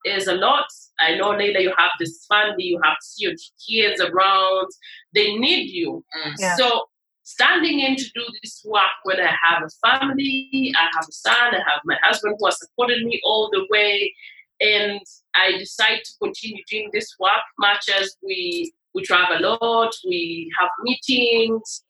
is 0.06 0.28
a 0.28 0.34
lot. 0.34 0.66
I 1.00 1.16
know 1.16 1.32
later 1.32 1.60
you 1.60 1.74
have 1.78 1.92
this 2.00 2.26
family, 2.28 2.64
you 2.64 2.80
have 2.84 2.96
to 2.96 3.06
see 3.06 3.26
your 3.26 3.34
kids 3.68 4.02
around, 4.02 4.68
they 5.14 5.36
need 5.36 5.70
you. 5.72 6.04
Mm. 6.26 6.34
Yeah. 6.38 6.56
So 6.56 6.86
standing 7.24 7.80
in 7.80 7.96
to 7.96 8.04
do 8.04 8.24
this 8.42 8.62
work 8.66 8.92
when 9.04 9.20
I 9.20 9.34
have 9.44 9.64
a 9.64 9.88
family, 9.88 10.74
I 10.76 10.84
have 10.94 11.06
a 11.08 11.12
son, 11.12 11.56
I 11.56 11.58
have 11.70 11.82
my 11.86 11.98
husband 12.04 12.36
who 12.40 12.46
has 12.46 12.60
supported 12.60 13.04
me 13.04 13.20
all 13.24 13.50
the 13.52 13.66
way, 13.70 14.14
and 14.60 15.00
I 15.36 15.58
decide 15.58 16.00
to 16.04 16.12
continue 16.22 16.64
doing 16.70 16.90
this 16.94 17.16
work 17.20 17.44
much 17.60 17.90
as 17.90 18.16
we 18.24 18.74
we 18.94 19.04
travel 19.04 19.38
a 19.38 19.56
lot, 19.56 19.94
we 20.06 20.52
have 20.60 20.70
meetings, 20.84 21.84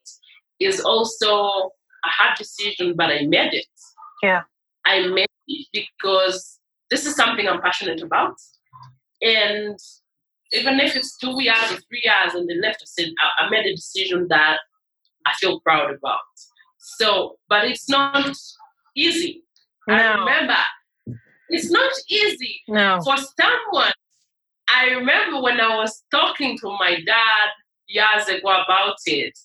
is 0.60 0.80
also 0.82 1.72
a 2.06 2.08
hard 2.08 2.38
decision, 2.38 2.94
but 2.96 3.10
I 3.10 3.26
made 3.26 3.54
it. 3.54 3.66
Yeah. 4.22 4.44
I 4.86 5.08
made 5.08 5.24
it 5.24 5.41
because 5.74 6.60
this 6.90 7.06
is 7.06 7.16
something 7.16 7.48
I'm 7.48 7.62
passionate 7.62 8.02
about. 8.02 8.36
And 9.22 9.78
even 10.52 10.80
if 10.80 10.96
it's 10.96 11.18
two 11.18 11.42
years 11.42 11.72
or 11.72 11.78
three 11.78 12.04
years 12.04 12.34
and 12.34 12.50
they 12.50 12.56
left, 12.56 12.82
I 12.82 12.86
said, 12.86 13.10
I, 13.20 13.46
I 13.46 13.50
made 13.50 13.66
a 13.66 13.76
decision 13.76 14.28
that 14.30 14.58
I 15.26 15.34
feel 15.40 15.60
proud 15.62 15.92
about. 15.92 16.20
So, 16.78 17.38
but 17.48 17.66
it's 17.66 17.88
not 17.90 18.36
easy. 18.96 19.44
No. 19.88 19.96
I 19.96 20.20
remember 20.20 20.58
it's 21.52 21.70
not 21.70 21.92
easy 22.10 22.62
no. 22.68 23.00
for 23.04 23.16
someone. 23.18 23.92
I 24.74 24.92
remember 24.92 25.42
when 25.42 25.60
I 25.60 25.76
was 25.76 26.04
talking 26.10 26.58
to 26.60 26.70
my 26.80 26.98
dad 27.06 27.50
years 27.88 28.28
ago 28.30 28.50
about 28.50 28.96
it. 29.06 29.38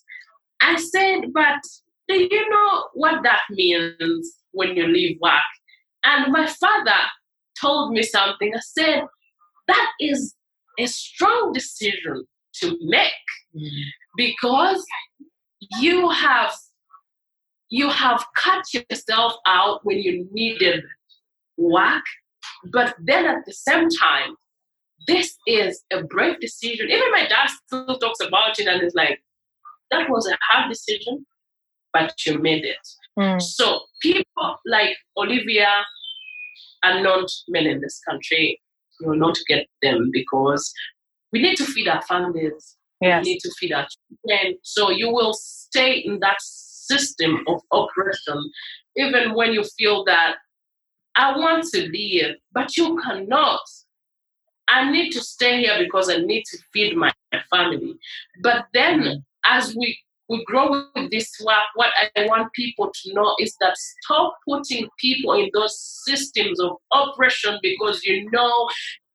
I 0.61 0.77
said, 0.77 1.33
but 1.33 1.59
do 2.07 2.15
you 2.31 2.49
know 2.49 2.85
what 2.93 3.23
that 3.23 3.41
means 3.49 4.33
when 4.51 4.77
you 4.77 4.87
leave 4.87 5.17
work? 5.21 5.33
And 6.03 6.31
my 6.31 6.47
father 6.47 6.99
told 7.59 7.91
me 7.91 8.03
something. 8.03 8.53
I 8.55 8.59
said, 8.59 9.03
that 9.67 9.89
is 9.99 10.35
a 10.79 10.85
strong 10.87 11.51
decision 11.53 12.25
to 12.61 12.77
make 12.81 13.11
because 14.15 14.83
you 15.79 16.09
have 16.09 16.53
you 17.69 17.89
have 17.89 18.25
cut 18.35 18.63
yourself 18.73 19.33
out 19.45 19.81
when 19.83 19.97
you 19.97 20.27
needed 20.31 20.83
work, 21.57 22.03
but 22.71 22.95
then 23.03 23.25
at 23.25 23.45
the 23.45 23.51
same 23.51 23.89
time, 23.89 24.35
this 25.05 25.35
is 25.47 25.83
a 25.91 26.03
brave 26.03 26.39
decision. 26.39 26.89
Even 26.89 27.11
my 27.11 27.27
dad 27.27 27.49
still 27.65 27.97
talks 27.99 28.19
about 28.25 28.57
it 28.59 28.67
and 28.67 28.81
is 28.81 28.93
like, 28.95 29.21
that 29.91 30.09
was 30.09 30.27
a 30.27 30.37
hard 30.49 30.69
decision, 30.69 31.25
but 31.91 32.13
you 32.25 32.39
made 32.39 32.63
it. 32.63 32.87
Mm. 33.17 33.41
So 33.41 33.81
people 34.01 34.57
like 34.65 34.95
Olivia 35.17 35.67
are 36.83 37.01
not 37.01 37.29
men 37.47 37.65
in 37.65 37.81
this 37.81 37.99
country. 38.07 38.61
You 38.99 39.09
will 39.09 39.17
not 39.17 39.37
get 39.47 39.67
them 39.81 40.09
because 40.11 40.71
we 41.31 41.41
need 41.41 41.57
to 41.57 41.65
feed 41.65 41.87
our 41.87 42.01
families. 42.03 42.77
Yes. 43.01 43.25
We 43.25 43.33
need 43.33 43.39
to 43.39 43.51
feed 43.59 43.73
our 43.73 43.87
children. 44.25 44.57
So 44.63 44.89
you 44.89 45.11
will 45.11 45.33
stay 45.33 45.97
in 45.99 46.19
that 46.19 46.37
system 46.41 47.43
of 47.47 47.61
oppression, 47.71 48.51
even 48.95 49.33
when 49.35 49.53
you 49.53 49.63
feel 49.77 50.03
that 50.05 50.35
I 51.15 51.37
want 51.37 51.65
to 51.73 51.81
leave, 51.89 52.35
but 52.53 52.77
you 52.77 52.99
cannot. 53.03 53.59
I 54.69 54.91
need 54.91 55.11
to 55.11 55.21
stay 55.21 55.61
here 55.61 55.77
because 55.79 56.09
I 56.09 56.17
need 56.17 56.43
to 56.51 56.57
feed 56.73 56.95
my 56.95 57.11
family. 57.49 57.95
But 58.43 58.65
then, 58.73 58.99
mm-hmm. 58.99 59.17
as 59.45 59.75
we 59.75 59.97
we 60.29 60.43
grow 60.45 60.69
with 60.93 61.11
this 61.11 61.31
work, 61.43 61.63
what 61.75 61.91
I 62.15 62.25
want 62.25 62.51
people 62.53 62.91
to 62.93 63.13
know 63.13 63.35
is 63.39 63.55
that 63.61 63.75
stop 63.77 64.35
putting 64.47 64.87
people 64.99 65.33
in 65.33 65.49
those 65.53 65.77
systems 66.05 66.59
of 66.59 66.71
oppression 66.91 67.59
because 67.61 68.03
you 68.03 68.29
know 68.31 68.69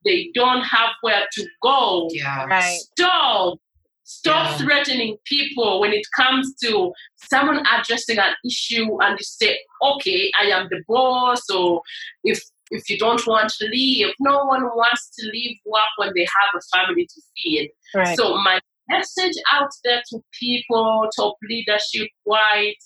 they 0.05 0.31
don't 0.35 0.63
have 0.63 0.91
where 1.03 1.27
to 1.33 1.47
go. 1.63 2.09
Yeah. 2.13 2.45
Right. 2.47 2.79
Stop. 2.79 3.59
Stop 4.05 4.51
yeah. 4.51 4.67
threatening 4.67 5.17
people 5.25 5.81
when 5.81 5.93
it 5.93 6.05
comes 6.17 6.55
to 6.65 6.93
someone 7.31 7.65
addressing 7.67 8.19
an 8.19 8.35
issue 8.45 9.01
and 9.01 9.13
you 9.19 9.25
say, 9.25 9.59
okay, 9.81 10.31
I 10.39 10.47
am 10.47 10.67
the 10.71 10.83
boss, 10.89 11.49
or 11.51 11.83
if 12.25 12.43
if 12.71 12.89
you 12.89 12.99
don't 12.99 13.25
want 13.27 13.51
to 13.51 13.67
leave, 13.67 14.09
no 14.19 14.45
one 14.45 14.65
wants 14.65 15.11
to 15.19 15.27
leave 15.27 15.59
work 15.67 15.93
when 15.99 16.11
they 16.17 16.23
have 16.23 16.51
a 16.57 16.77
family 16.77 17.07
to 17.07 17.23
feed. 17.37 17.71
Right. 17.95 18.17
So 18.19 18.37
my 18.39 18.61
message 18.93 19.37
out 19.53 19.71
there 19.85 20.03
to 20.11 20.21
people, 20.39 21.09
top 21.17 21.37
leadership, 21.49 22.09
white, 22.25 22.77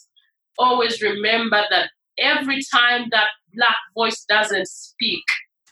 always 0.58 1.02
remember 1.02 1.62
that 1.70 1.90
every 2.18 2.60
time 2.74 3.06
that 3.10 3.28
black 3.54 3.76
voice 3.94 4.24
doesn't 4.28 4.68
speak, 4.68 5.24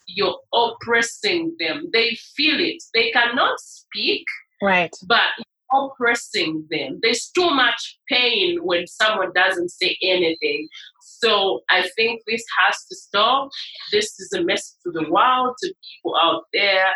you're 0.07 0.39
oppressing 0.53 1.57
them. 1.59 1.89
They 1.93 2.17
feel 2.37 2.61
it. 2.61 2.83
They 2.93 3.11
cannot 3.11 3.59
speak. 3.59 4.25
Right. 4.63 4.95
But 5.07 5.31
oppressing 5.73 6.67
them. 6.71 7.01
There's 7.03 7.31
too 7.35 7.51
much 7.51 7.99
pain 8.09 8.59
when 8.63 8.87
someone 8.87 9.33
doesn't 9.35 9.71
say 9.71 9.97
anything. 10.03 10.69
So 11.01 11.61
I 11.71 11.89
think 11.97 12.23
this 12.27 12.45
has 12.61 12.77
to 12.91 12.97
stop. 12.97 13.49
This 13.93 14.19
is 14.21 14.33
a 14.35 14.45
message 14.45 14.77
to 14.85 14.93
the 14.93 15.11
world, 15.11 15.57
to 15.63 15.75
people 15.95 16.17
out 16.21 16.45
there. 16.53 16.91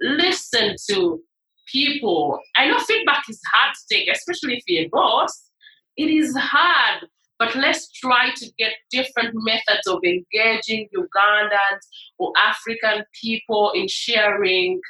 Listen 0.00 0.76
to 0.90 1.22
people. 1.70 2.40
I 2.56 2.68
know 2.68 2.78
feedback 2.78 3.24
is 3.28 3.40
hard 3.52 3.74
to 3.74 3.94
take, 3.94 4.08
especially 4.10 4.56
if 4.56 4.64
you're 4.66 4.86
a 4.86 4.88
boss. 4.88 5.50
It 5.96 6.10
is 6.10 6.36
hard, 6.36 7.08
but 7.38 7.54
let's 7.56 7.90
try 7.92 8.30
to 8.36 8.50
get 8.58 8.72
different 8.90 9.30
methods 9.34 9.86
of 9.86 9.98
engaging 10.04 10.88
Ugandans 10.96 11.80
or 12.18 12.32
African 12.36 13.04
people 13.20 13.72
in 13.74 13.86
sharing, 13.88 14.80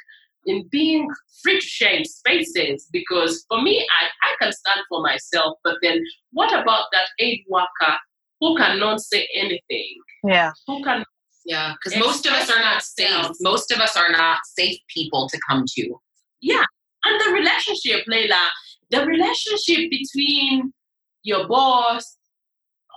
in 0.45 0.67
being 0.71 1.09
free 1.43 1.59
to 1.59 1.65
share 1.65 1.93
in 1.93 2.05
spaces. 2.05 2.87
Because 2.91 3.45
for 3.49 3.61
me, 3.61 3.85
I, 4.01 4.05
I 4.27 4.35
can 4.41 4.51
stand 4.51 4.81
for 4.89 5.01
myself, 5.01 5.57
but 5.63 5.75
then 5.81 6.03
what 6.31 6.51
about 6.53 6.85
that 6.91 7.07
aid 7.19 7.41
worker 7.49 7.97
who 8.39 8.57
cannot 8.57 9.01
say 9.01 9.27
anything? 9.35 9.95
Yeah. 10.23 10.51
Who 10.67 10.83
can 10.83 11.03
yeah, 11.45 11.73
because 11.73 11.99
most 11.99 12.25
of 12.27 12.33
us 12.33 12.49
are 12.51 12.59
not 12.59 12.83
safe. 12.83 13.27
Most 13.41 13.71
of 13.71 13.79
us 13.79 13.97
are 13.97 14.11
not 14.11 14.39
safe 14.45 14.77
people 14.93 15.27
to 15.29 15.39
come 15.49 15.65
to. 15.75 15.95
Yeah, 16.41 16.63
and 17.05 17.21
the 17.21 17.31
relationship, 17.33 18.05
Layla, 18.09 18.47
the 18.89 19.05
relationship 19.05 19.89
between 19.89 20.73
your 21.23 21.47
boss, 21.47 22.17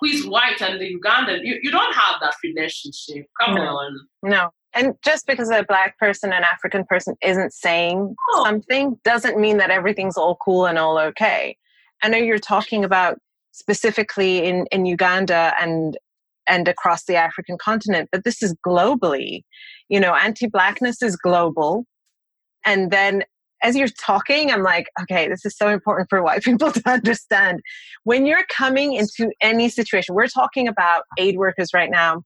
who 0.01 0.09
is 0.09 0.27
white, 0.27 0.61
and 0.61 0.81
the 0.81 0.95
Ugandan, 0.97 1.41
you, 1.45 1.59
you 1.63 1.71
don't 1.71 1.95
have 1.95 2.17
that 2.21 2.35
relationship. 2.43 3.27
Come 3.41 3.55
no. 3.55 3.63
on. 3.63 4.01
No. 4.23 4.51
And 4.75 4.95
just 5.05 5.27
because 5.27 5.51
a 5.51 5.63
black 5.63 5.97
person, 5.99 6.33
an 6.33 6.43
African 6.43 6.85
person 6.85 7.15
isn't 7.23 7.53
saying 7.53 8.15
oh. 8.33 8.45
something 8.45 8.99
doesn't 9.05 9.39
mean 9.39 9.59
that 9.59 9.71
everything's 9.71 10.17
all 10.17 10.37
cool 10.37 10.67
and 10.67 10.79
all 10.79 10.99
okay. 10.99 11.57
I 12.03 12.09
know 12.09 12.19
you're 12.19 12.39
talking 12.39 12.85
about 12.85 13.19
specifically 13.53 14.45
in, 14.45 14.67
in 14.73 14.85
Uganda 14.85 15.55
and 15.61 15.97
and 16.47 16.69
across 16.69 17.05
the 17.05 17.17
African 17.17 17.57
continent, 17.57 18.11
but 18.13 18.25
this 18.25 18.43
is 18.43 18.55
globally. 18.67 19.45
You 19.89 19.99
know, 19.99 20.15
anti-blackness 20.15 21.03
is 21.03 21.17
global. 21.17 21.87
And 22.67 22.91
then 22.91 23.25
as 23.65 23.75
you're 23.75 23.89
talking, 23.89 24.53
I'm 24.53 24.63
like, 24.63 24.87
okay, 25.01 25.27
this 25.27 25.45
is 25.45 25.57
so 25.57 25.69
important 25.71 26.09
for 26.11 26.23
white 26.23 26.43
people 26.45 26.71
to 26.71 26.83
understand. 26.89 27.61
When 28.05 28.27
you're 28.27 28.45
coming 28.55 28.93
into 28.93 29.33
any 29.41 29.69
situation, 29.69 30.15
we're 30.15 30.29
talking 30.29 30.69
about 30.69 31.05
aid 31.19 31.37
workers 31.37 31.71
right 31.75 31.91
now, 31.91 32.23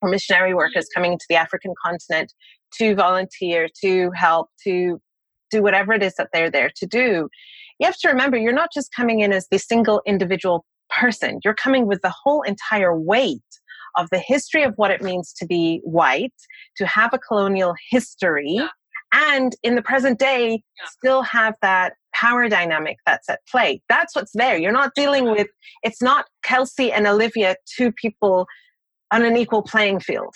or 0.00 0.08
missionary 0.08 0.54
workers 0.54 0.86
coming 0.94 1.12
into 1.12 1.26
the 1.28 1.36
African 1.36 1.74
continent 1.84 2.32
to 2.78 2.94
volunteer, 2.94 3.68
to 3.82 4.10
help, 4.14 4.48
to 4.64 5.00
do 5.50 5.62
whatever 5.62 5.92
it 5.92 6.02
is 6.02 6.14
that 6.14 6.28
they're 6.32 6.50
there 6.50 6.70
to 6.76 6.86
do. 6.86 7.28
You 7.78 7.86
have 7.86 7.98
to 7.98 8.08
remember, 8.08 8.36
you're 8.36 8.52
not 8.52 8.70
just 8.72 8.90
coming 8.94 9.20
in 9.20 9.32
as 9.32 9.46
the 9.50 9.58
single 9.58 10.02
individual 10.06 10.64
person, 10.88 11.40
you're 11.44 11.54
coming 11.54 11.86
with 11.86 12.00
the 12.02 12.14
whole 12.22 12.42
entire 12.42 12.96
weight 12.98 13.42
of 13.96 14.08
the 14.10 14.22
history 14.24 14.62
of 14.62 14.74
what 14.76 14.90
it 14.90 15.02
means 15.02 15.32
to 15.32 15.46
be 15.46 15.80
white, 15.82 16.34
to 16.76 16.86
have 16.86 17.12
a 17.12 17.18
colonial 17.18 17.74
history. 17.90 18.60
And 19.18 19.56
in 19.62 19.76
the 19.76 19.82
present 19.82 20.18
day 20.18 20.50
yeah. 20.50 20.88
still 20.88 21.22
have 21.22 21.54
that 21.62 21.94
power 22.16 22.48
dynamic 22.48 22.98
that's 23.04 23.28
at 23.28 23.40
play 23.50 23.80
that's 23.88 24.16
what's 24.16 24.32
there 24.32 24.56
you're 24.56 24.72
not 24.72 24.94
dealing 24.94 25.30
with 25.30 25.48
it's 25.82 26.00
not 26.00 26.24
kelsey 26.42 26.90
and 26.90 27.06
olivia 27.06 27.56
two 27.76 27.92
people 27.92 28.46
on 29.10 29.22
an 29.22 29.36
equal 29.36 29.62
playing 29.62 30.00
field 30.00 30.34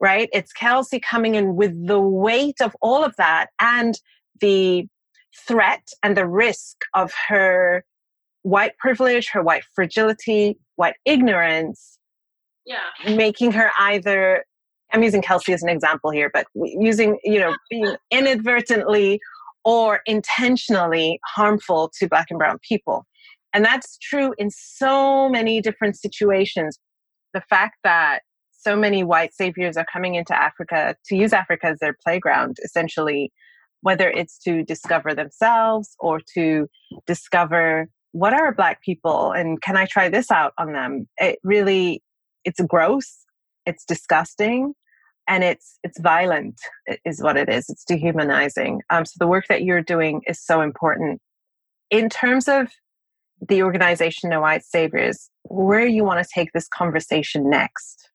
right 0.00 0.28
it's 0.32 0.52
kelsey 0.52 0.98
coming 0.98 1.36
in 1.36 1.54
with 1.54 1.86
the 1.86 2.00
weight 2.00 2.60
of 2.60 2.74
all 2.80 3.04
of 3.04 3.14
that 3.16 3.50
and 3.60 4.00
the 4.40 4.84
threat 5.46 5.86
and 6.02 6.16
the 6.16 6.26
risk 6.26 6.78
of 6.94 7.12
her 7.28 7.84
white 8.42 8.76
privilege 8.78 9.28
her 9.32 9.42
white 9.42 9.64
fragility 9.74 10.58
white 10.74 10.96
ignorance 11.04 11.98
yeah. 12.66 13.14
making 13.14 13.52
her 13.52 13.70
either 13.78 14.44
I'm 14.92 15.02
using 15.02 15.22
Kelsey 15.22 15.52
as 15.52 15.62
an 15.62 15.68
example 15.68 16.10
here, 16.10 16.30
but 16.32 16.46
using, 16.54 17.18
you 17.24 17.38
know, 17.38 17.54
being 17.68 17.96
inadvertently 18.10 19.20
or 19.64 20.00
intentionally 20.06 21.20
harmful 21.26 21.90
to 21.98 22.08
Black 22.08 22.26
and 22.30 22.38
Brown 22.38 22.58
people. 22.66 23.06
And 23.52 23.64
that's 23.64 23.98
true 23.98 24.34
in 24.38 24.50
so 24.50 25.28
many 25.28 25.60
different 25.60 25.96
situations. 25.96 26.78
The 27.34 27.42
fact 27.42 27.76
that 27.84 28.20
so 28.52 28.76
many 28.76 29.02
white 29.02 29.34
saviors 29.34 29.76
are 29.76 29.86
coming 29.90 30.14
into 30.14 30.36
Africa 30.36 30.96
to 31.06 31.16
use 31.16 31.32
Africa 31.32 31.68
as 31.68 31.78
their 31.78 31.96
playground, 32.04 32.58
essentially, 32.64 33.32
whether 33.82 34.08
it's 34.10 34.38
to 34.40 34.62
discover 34.62 35.14
themselves 35.14 35.96
or 35.98 36.20
to 36.34 36.68
discover 37.06 37.88
what 38.12 38.34
are 38.34 38.52
Black 38.52 38.82
people 38.82 39.32
and 39.32 39.62
can 39.62 39.76
I 39.76 39.86
try 39.86 40.08
this 40.08 40.30
out 40.30 40.52
on 40.58 40.72
them? 40.72 41.08
It 41.18 41.38
really, 41.42 42.02
it's 42.44 42.60
gross, 42.60 43.24
it's 43.66 43.84
disgusting, 43.84 44.74
and 45.30 45.44
it's 45.44 45.78
it's 45.84 45.98
violent 46.00 46.60
is 47.06 47.22
what 47.22 47.36
it 47.38 47.48
is. 47.48 47.70
It's 47.70 47.84
dehumanizing. 47.84 48.82
Um, 48.90 49.06
so 49.06 49.14
the 49.18 49.28
work 49.28 49.46
that 49.48 49.62
you're 49.62 49.80
doing 49.80 50.20
is 50.26 50.44
so 50.44 50.60
important. 50.60 51.22
In 51.88 52.10
terms 52.10 52.48
of 52.48 52.68
the 53.48 53.62
organization 53.62 54.28
no 54.28 54.42
white 54.42 54.64
saviors 54.64 55.30
where 55.44 55.86
you 55.86 56.04
want 56.04 56.22
to 56.22 56.28
take 56.34 56.52
this 56.52 56.68
conversation 56.68 57.48
next? 57.48 58.10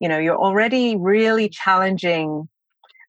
You 0.00 0.08
know 0.08 0.18
you're 0.18 0.36
already 0.36 0.96
really 0.96 1.48
challenging 1.48 2.48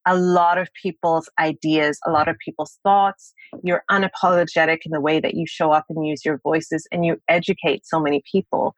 a 0.05 0.15
lot 0.15 0.57
of 0.57 0.69
people's 0.81 1.27
ideas 1.37 1.99
a 2.05 2.11
lot 2.11 2.27
of 2.27 2.37
people's 2.37 2.77
thoughts. 2.83 3.33
You're 3.63 3.83
unapologetic 3.89 4.79
in 4.85 4.91
the 4.91 5.01
way 5.01 5.19
that 5.19 5.33
you 5.33 5.45
show 5.47 5.71
up 5.71 5.85
and 5.89 6.07
use 6.07 6.23
your 6.23 6.39
voices 6.43 6.87
and 6.91 7.05
you 7.05 7.17
educate 7.27 7.85
so 7.85 7.99
many 7.99 8.21
people 8.31 8.75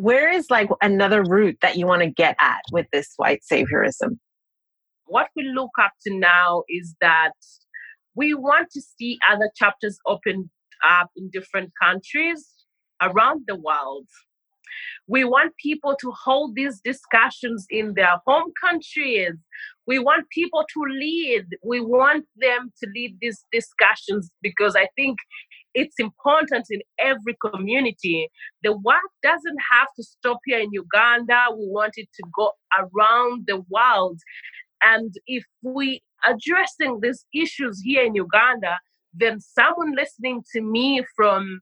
where 0.00 0.32
is 0.32 0.48
like 0.48 0.70
another 0.80 1.22
route 1.22 1.58
that 1.60 1.76
you 1.76 1.86
want 1.86 2.00
to 2.00 2.10
get 2.10 2.34
at 2.40 2.62
with 2.72 2.86
this 2.90 3.12
white 3.16 3.42
saviorism? 3.50 4.18
What 5.04 5.28
we 5.36 5.44
look 5.54 5.72
up 5.78 5.92
to 6.06 6.18
now 6.18 6.62
is 6.70 6.94
that 7.02 7.32
we 8.14 8.32
want 8.32 8.68
to 8.72 8.80
see 8.80 9.18
other 9.30 9.50
chapters 9.56 9.98
open 10.06 10.50
up 10.82 11.10
in 11.16 11.28
different 11.30 11.72
countries 11.82 12.48
around 13.02 13.42
the 13.46 13.56
world. 13.56 14.06
We 15.06 15.24
want 15.24 15.52
people 15.62 15.96
to 16.00 16.12
hold 16.24 16.54
these 16.54 16.80
discussions 16.82 17.66
in 17.68 17.92
their 17.94 18.16
home 18.26 18.52
countries. 18.64 19.34
We 19.86 19.98
want 19.98 20.30
people 20.30 20.64
to 20.72 20.80
lead. 20.98 21.44
We 21.62 21.80
want 21.80 22.24
them 22.36 22.72
to 22.82 22.90
lead 22.94 23.18
these 23.20 23.44
discussions 23.52 24.30
because 24.40 24.76
I 24.76 24.88
think 24.96 25.18
it's 25.74 25.96
important 25.98 26.66
in 26.70 26.80
every 26.98 27.36
community. 27.44 28.28
The 28.62 28.72
work 28.72 29.10
doesn't 29.22 29.58
have 29.72 29.88
to 29.96 30.02
stop 30.02 30.38
here 30.44 30.58
in 30.58 30.70
Uganda. 30.72 31.46
We 31.50 31.66
want 31.68 31.94
it 31.96 32.08
to 32.14 32.22
go 32.36 32.52
around 32.78 33.44
the 33.46 33.62
world. 33.68 34.18
And 34.82 35.14
if 35.26 35.44
we 35.62 36.02
addressing 36.26 37.00
these 37.02 37.24
issues 37.34 37.80
here 37.84 38.04
in 38.04 38.14
Uganda, 38.14 38.78
then 39.14 39.40
someone 39.40 39.94
listening 39.94 40.42
to 40.54 40.60
me 40.60 41.04
from 41.16 41.60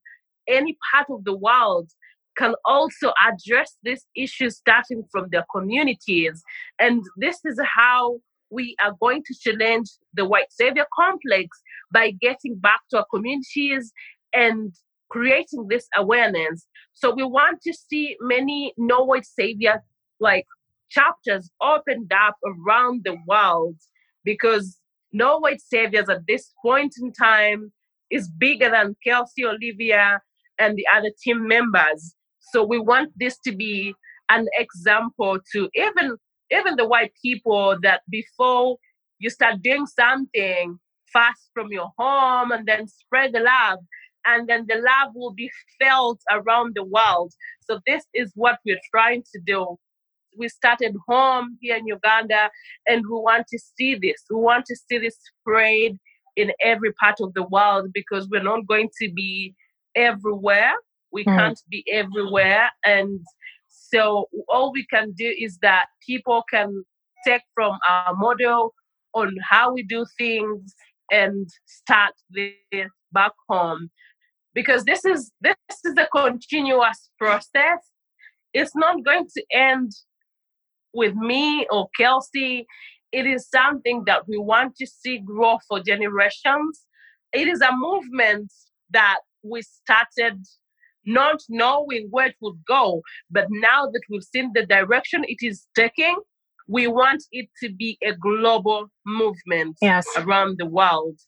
any 0.49 0.77
part 0.93 1.07
of 1.11 1.25
the 1.25 1.37
world 1.37 1.91
can 2.37 2.55
also 2.65 3.13
address 3.27 3.77
these 3.83 4.07
issues 4.17 4.57
starting 4.57 5.03
from 5.11 5.27
their 5.31 5.45
communities. 5.53 6.43
And 6.79 7.03
this 7.17 7.41
is 7.45 7.61
how 7.75 8.21
we 8.51 8.77
are 8.85 8.95
going 9.01 9.23
to 9.25 9.35
challenge 9.41 9.89
the 10.15 10.25
white 10.25 10.51
savior 10.51 10.87
complex 10.95 11.49
by 11.93 12.11
getting 12.11 12.57
back 12.57 12.81
to 12.91 12.99
our 12.99 13.07
communities 13.13 13.93
and 14.33 14.73
creating 15.11 15.67
this 15.69 15.87
awareness. 15.97 16.67
So 16.93 17.15
we 17.15 17.25
want 17.25 17.61
to 17.63 17.73
see 17.73 18.17
many 18.21 18.73
no 18.77 19.05
white 19.05 19.27
savior 19.27 19.83
like 20.21 20.45
chapters 20.91 21.51
opened 21.63 22.13
up 22.13 22.37
around 22.45 23.03
the 23.05 23.17
world 23.27 23.77
because 24.25 24.79
no 25.13 25.39
white 25.39 25.61
saviors 25.61 26.09
at 26.09 26.27
this 26.27 26.53
point 26.63 26.95
in 27.01 27.13
time 27.13 27.73
is 28.11 28.29
bigger 28.29 28.71
than 28.71 28.97
Kelsey 29.05 29.45
Olivia 29.45 30.21
and 30.59 30.77
the 30.77 30.87
other 30.95 31.11
team 31.23 31.47
members. 31.47 32.15
So 32.41 32.65
we 32.65 32.79
want 32.79 33.13
this 33.17 33.39
to 33.45 33.55
be 33.55 33.95
an 34.31 34.47
example 34.59 35.39
to 35.53 35.69
even 35.75 36.17
even 36.51 36.77
the 36.77 36.87
white 36.87 37.13
people 37.23 37.77
that 37.83 38.03
before 38.09 38.77
you 39.19 39.31
start 39.31 39.63
doing 39.63 39.87
something 39.87 40.79
fast 41.13 41.51
from 41.55 41.73
your 41.73 41.91
home 41.99 42.53
and 42.53 42.67
then 42.67 42.87
spread 42.87 43.33
the 43.33 43.41
love 43.41 43.79
and 44.27 44.49
then 44.49 44.67
the 44.69 44.77
love 44.77 45.13
will 45.15 45.33
be 45.33 45.51
felt 45.81 46.21
around 46.31 46.75
the 46.75 46.85
world 46.85 47.33
so 47.61 47.81
this 47.87 48.05
is 48.15 48.33
what 48.35 48.59
we're 48.65 48.81
trying 48.93 49.23
to 49.33 49.41
do 49.45 49.79
we 50.39 50.49
started 50.49 50.95
home 51.07 51.59
here 51.61 51.77
in 51.77 51.87
Uganda, 51.87 52.51
and 52.87 53.03
we 53.05 53.17
want 53.17 53.47
to 53.49 53.59
see 53.59 53.97
this. 53.97 54.23
We 54.31 54.37
want 54.37 54.65
to 54.67 54.77
see 54.77 54.99
this 54.99 55.17
spread 55.41 55.99
in 56.37 56.53
every 56.63 56.93
part 56.95 57.17
of 57.21 57.35
the 57.35 57.43
world 57.43 57.91
because 57.93 58.29
we're 58.31 58.43
not 58.43 58.67
going 58.67 58.89
to 59.01 59.11
be 59.13 59.55
everywhere. 59.95 60.73
We 61.13 61.25
mm. 61.25 61.37
can't 61.37 61.61
be 61.69 61.85
everywhere, 61.91 62.71
and 62.85 63.21
so 63.93 64.29
all 64.49 64.73
we 64.73 64.87
can 64.87 65.13
do 65.13 65.35
is 65.39 65.59
that 65.63 65.87
people 66.07 66.45
can 66.51 66.85
take 67.27 67.43
from 67.55 67.79
our 67.89 68.15
model 68.15 68.75
on 69.15 69.35
how 69.49 69.73
we 69.73 69.83
do 69.83 70.05
things 70.17 70.75
and 71.11 71.49
start 71.67 72.13
this 72.31 72.53
back 73.13 73.33
home. 73.49 73.91
Because 74.55 74.85
this 74.85 75.05
is 75.05 75.31
this 75.41 75.57
is 75.85 75.95
a 75.99 76.09
continuous 76.15 77.11
process. 77.19 77.81
It's 78.53 78.75
not 78.75 79.05
going 79.05 79.27
to 79.37 79.45
end 79.53 79.93
with 80.95 81.15
me 81.15 81.67
or 81.71 81.89
kelsey. 81.97 82.67
It 83.13 83.27
is 83.27 83.49
something 83.49 84.05
that 84.07 84.29
we 84.29 84.39
want 84.39 84.77
to 84.77 84.87
see 84.87 85.19
grow 85.19 85.59
for 85.69 85.81
generations. 85.81 86.83
It 87.33 87.49
is 87.49 87.61
a 87.61 87.73
movement 87.73 88.53
that 88.91 89.19
we 89.43 89.63
started 89.63 90.45
not 91.09 91.41
knowing 91.49 92.07
where 92.11 92.29
it 92.29 92.37
would 92.41 92.59
go 92.67 93.03
but 93.31 93.47
now 93.51 93.87
that 93.87 94.03
we've 94.11 94.25
seen 94.25 94.51
the 94.55 94.65
direction 94.67 95.25
it 95.27 95.39
is 95.41 95.67
taking 95.75 96.17
we 96.69 96.87
want 96.87 97.25
it 97.33 97.49
to 97.63 97.73
be 97.73 97.99
a 98.03 98.13
global 98.13 98.89
movement 99.07 99.77
yes. 99.81 100.07
around 100.17 100.57
the 100.59 100.67
world. 100.67 101.19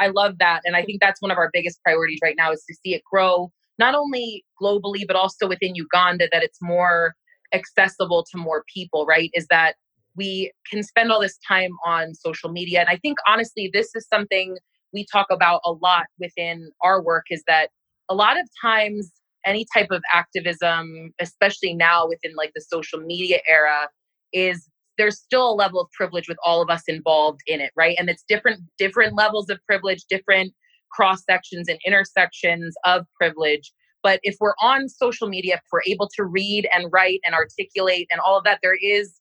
I 0.00 0.08
love 0.08 0.38
that. 0.38 0.62
And 0.64 0.74
I 0.74 0.82
think 0.82 1.00
that's 1.00 1.20
one 1.20 1.30
of 1.30 1.36
our 1.36 1.50
biggest 1.52 1.80
priorities 1.84 2.18
right 2.22 2.34
now 2.36 2.50
is 2.50 2.64
to 2.68 2.74
see 2.82 2.94
it 2.94 3.02
grow, 3.10 3.52
not 3.78 3.94
only 3.94 4.44
globally, 4.60 5.06
but 5.06 5.14
also 5.14 5.46
within 5.46 5.74
Uganda, 5.74 6.28
that 6.32 6.42
it's 6.42 6.58
more 6.62 7.14
accessible 7.52 8.24
to 8.32 8.38
more 8.38 8.64
people, 8.72 9.04
right? 9.04 9.30
Is 9.34 9.46
that 9.50 9.74
we 10.16 10.50
can 10.70 10.82
spend 10.82 11.12
all 11.12 11.20
this 11.20 11.38
time 11.46 11.70
on 11.84 12.14
social 12.14 12.50
media. 12.50 12.80
And 12.80 12.88
I 12.88 12.96
think 12.96 13.18
honestly, 13.28 13.70
this 13.72 13.94
is 13.94 14.06
something 14.08 14.56
we 14.92 15.06
talk 15.12 15.26
about 15.30 15.60
a 15.64 15.72
lot 15.72 16.06
within 16.18 16.70
our 16.82 17.02
work 17.02 17.24
is 17.30 17.42
that 17.46 17.68
a 18.12 18.14
lot 18.14 18.38
of 18.38 18.46
times 18.60 19.10
any 19.46 19.66
type 19.74 19.88
of 19.90 20.02
activism, 20.12 21.12
especially 21.18 21.74
now 21.74 22.06
within 22.06 22.32
like 22.36 22.52
the 22.54 22.60
social 22.60 23.00
media 23.00 23.38
era, 23.48 23.88
is 24.32 24.68
there's 24.98 25.18
still 25.18 25.50
a 25.50 25.54
level 25.54 25.80
of 25.80 25.90
privilege 25.92 26.28
with 26.28 26.36
all 26.44 26.60
of 26.60 26.68
us 26.68 26.82
involved 26.86 27.40
in 27.46 27.60
it 27.60 27.72
right? 27.74 27.96
And 27.98 28.10
it's 28.10 28.24
different 28.28 28.60
different 28.78 29.16
levels 29.16 29.48
of 29.48 29.58
privilege 29.66 30.04
different 30.08 30.52
cross 30.92 31.22
sections 31.28 31.68
and 31.68 31.78
intersections 31.86 32.74
of 32.84 33.06
privilege. 33.18 33.72
But 34.02 34.20
if 34.22 34.36
we're 34.40 34.54
on 34.60 34.88
social 34.90 35.28
media 35.28 35.54
if 35.54 35.60
we're 35.72 35.80
able 35.86 36.08
to 36.16 36.24
read 36.24 36.68
and 36.74 36.88
write 36.92 37.20
and 37.24 37.34
articulate 37.34 38.06
and 38.12 38.20
all 38.20 38.36
of 38.36 38.44
that 38.44 38.58
there 38.62 38.76
is 38.82 39.14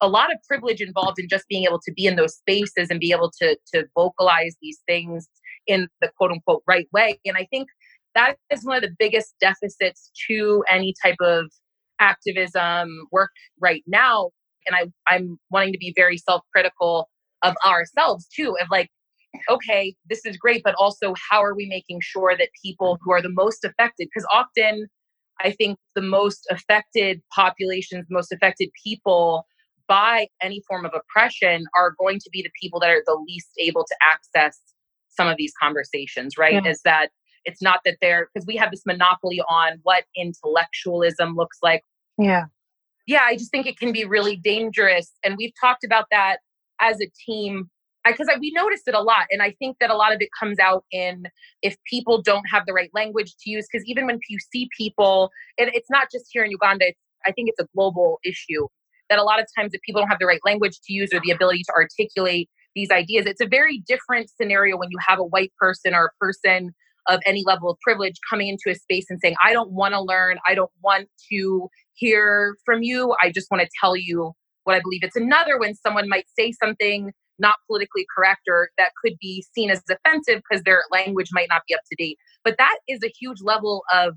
a 0.00 0.08
lot 0.08 0.30
of 0.32 0.38
privilege 0.46 0.80
involved 0.80 1.18
in 1.18 1.26
just 1.28 1.48
being 1.48 1.64
able 1.64 1.80
to 1.80 1.92
be 1.92 2.06
in 2.06 2.16
those 2.16 2.36
spaces 2.36 2.88
and 2.90 3.00
be 3.00 3.12
able 3.12 3.32
to 3.40 3.56
to 3.74 3.84
vocalize 3.96 4.54
these 4.62 4.78
things 4.86 5.28
in 5.66 5.88
the 6.00 6.10
quote 6.16 6.30
unquote 6.30 6.62
right 6.68 6.88
way. 6.92 7.18
And 7.26 7.36
i 7.36 7.46
think 7.50 7.68
that 8.16 8.36
is 8.50 8.64
one 8.64 8.76
of 8.76 8.82
the 8.82 8.96
biggest 8.98 9.34
deficits 9.40 10.10
to 10.26 10.64
any 10.68 10.94
type 11.04 11.20
of 11.20 11.52
activism 12.00 13.06
work 13.12 13.30
right 13.60 13.84
now 13.86 14.30
and 14.66 14.74
I 14.74 15.14
I'm 15.14 15.38
wanting 15.50 15.72
to 15.72 15.78
be 15.78 15.92
very 15.96 16.18
self-critical 16.18 17.08
of 17.42 17.54
ourselves 17.64 18.26
too 18.34 18.56
of 18.60 18.68
like 18.70 18.90
okay 19.48 19.94
this 20.08 20.24
is 20.24 20.36
great 20.36 20.62
but 20.64 20.74
also 20.78 21.14
how 21.30 21.42
are 21.42 21.54
we 21.54 21.66
making 21.66 22.00
sure 22.02 22.36
that 22.36 22.48
people 22.62 22.98
who 23.02 23.12
are 23.12 23.22
the 23.22 23.30
most 23.30 23.64
affected 23.64 24.08
because 24.12 24.26
often 24.32 24.86
I 25.40 25.52
think 25.52 25.78
the 25.94 26.02
most 26.02 26.46
affected 26.50 27.22
populations 27.34 28.06
most 28.10 28.32
affected 28.32 28.70
people 28.82 29.46
by 29.88 30.26
any 30.42 30.62
form 30.68 30.84
of 30.84 30.92
oppression 30.94 31.64
are 31.76 31.94
going 31.98 32.18
to 32.18 32.30
be 32.32 32.42
the 32.42 32.50
people 32.60 32.80
that 32.80 32.90
are 32.90 33.02
the 33.06 33.22
least 33.26 33.50
able 33.58 33.84
to 33.84 33.96
access 34.04 34.58
some 35.08 35.28
of 35.28 35.36
these 35.38 35.52
conversations 35.62 36.36
right 36.36 36.64
yeah. 36.64 36.70
is 36.70 36.80
that 36.84 37.10
it's 37.46 37.62
not 37.62 37.80
that 37.86 37.96
they're 38.02 38.28
because 38.34 38.46
we 38.46 38.56
have 38.56 38.70
this 38.70 38.82
monopoly 38.84 39.40
on 39.48 39.78
what 39.82 40.04
intellectualism 40.14 41.34
looks 41.34 41.58
like 41.62 41.82
yeah 42.18 42.44
yeah, 43.06 43.22
I 43.24 43.36
just 43.36 43.50
think 43.50 43.66
it 43.66 43.78
can 43.78 43.92
be 43.92 44.04
really 44.04 44.36
dangerous. 44.36 45.12
And 45.24 45.36
we've 45.38 45.52
talked 45.60 45.84
about 45.84 46.06
that 46.10 46.38
as 46.80 47.00
a 47.00 47.06
team 47.24 47.70
because 48.04 48.28
we 48.40 48.52
noticed 48.54 48.86
it 48.86 48.94
a 48.94 49.00
lot. 49.00 49.26
And 49.30 49.42
I 49.42 49.52
think 49.58 49.78
that 49.80 49.90
a 49.90 49.96
lot 49.96 50.12
of 50.12 50.20
it 50.20 50.28
comes 50.38 50.58
out 50.58 50.84
in 50.92 51.24
if 51.62 51.76
people 51.90 52.22
don't 52.22 52.44
have 52.52 52.64
the 52.66 52.72
right 52.72 52.90
language 52.94 53.34
to 53.40 53.50
use. 53.50 53.66
Because 53.70 53.84
even 53.86 54.06
when 54.06 54.18
you 54.28 54.38
see 54.52 54.68
people, 54.76 55.30
and 55.58 55.70
it's 55.72 55.90
not 55.90 56.08
just 56.12 56.26
here 56.30 56.44
in 56.44 56.50
Uganda, 56.50 56.86
I 57.24 57.32
think 57.32 57.48
it's 57.48 57.60
a 57.60 57.66
global 57.74 58.18
issue 58.24 58.66
that 59.08 59.18
a 59.18 59.24
lot 59.24 59.40
of 59.40 59.46
times 59.56 59.70
if 59.72 59.80
people 59.82 60.02
don't 60.02 60.08
have 60.08 60.18
the 60.18 60.26
right 60.26 60.40
language 60.44 60.80
to 60.84 60.92
use 60.92 61.10
or 61.12 61.20
the 61.24 61.30
ability 61.30 61.62
to 61.64 61.72
articulate 61.76 62.48
these 62.74 62.90
ideas, 62.90 63.24
it's 63.26 63.40
a 63.40 63.46
very 63.46 63.82
different 63.86 64.30
scenario 64.30 64.76
when 64.76 64.90
you 64.90 64.98
have 65.06 65.18
a 65.18 65.24
white 65.24 65.52
person 65.58 65.94
or 65.94 66.06
a 66.06 66.24
person 66.24 66.74
of 67.08 67.20
any 67.26 67.42
level 67.46 67.70
of 67.70 67.78
privilege 67.80 68.14
coming 68.28 68.48
into 68.48 68.70
a 68.70 68.74
space 68.74 69.06
and 69.08 69.18
saying, 69.20 69.36
I 69.44 69.52
don't 69.52 69.72
want 69.72 69.94
to 69.94 70.00
learn, 70.00 70.38
I 70.46 70.54
don't 70.54 70.70
want 70.82 71.08
to 71.30 71.68
hear 71.94 72.56
from 72.64 72.82
you, 72.82 73.14
I 73.22 73.30
just 73.30 73.50
want 73.50 73.62
to 73.62 73.68
tell 73.80 73.96
you 73.96 74.32
what 74.64 74.76
I 74.76 74.80
believe. 74.80 75.02
It's 75.02 75.16
another 75.16 75.58
when 75.58 75.74
someone 75.74 76.08
might 76.08 76.26
say 76.38 76.52
something 76.52 77.12
not 77.38 77.56
politically 77.66 78.06
correct 78.16 78.42
or 78.48 78.70
that 78.78 78.92
could 79.02 79.14
be 79.20 79.44
seen 79.54 79.70
as 79.70 79.82
offensive 79.90 80.42
because 80.48 80.64
their 80.64 80.82
language 80.90 81.28
might 81.32 81.48
not 81.48 81.62
be 81.68 81.74
up 81.74 81.80
to 81.90 81.96
date. 81.96 82.18
But 82.44 82.56
that 82.58 82.78
is 82.88 83.00
a 83.04 83.12
huge 83.20 83.38
level 83.42 83.82
of 83.92 84.16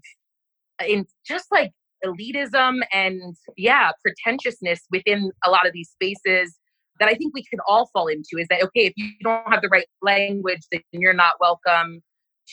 in 0.86 1.06
just 1.28 1.48
like 1.52 1.72
elitism 2.06 2.78
and 2.94 3.36
yeah, 3.58 3.92
pretentiousness 4.02 4.80
within 4.90 5.32
a 5.46 5.50
lot 5.50 5.68
of 5.68 5.74
these 5.74 5.90
spaces 5.90 6.58
that 7.00 7.10
I 7.10 7.14
think 7.14 7.34
we 7.34 7.44
could 7.44 7.60
all 7.68 7.90
fall 7.94 8.08
into 8.08 8.38
is 8.38 8.48
that 8.50 8.64
okay, 8.64 8.86
if 8.86 8.94
you 8.96 9.12
don't 9.24 9.52
have 9.52 9.62
the 9.62 9.70
right 9.70 9.88
language, 10.02 10.62
then 10.72 10.82
you're 10.92 11.14
not 11.14 11.34
welcome 11.40 12.02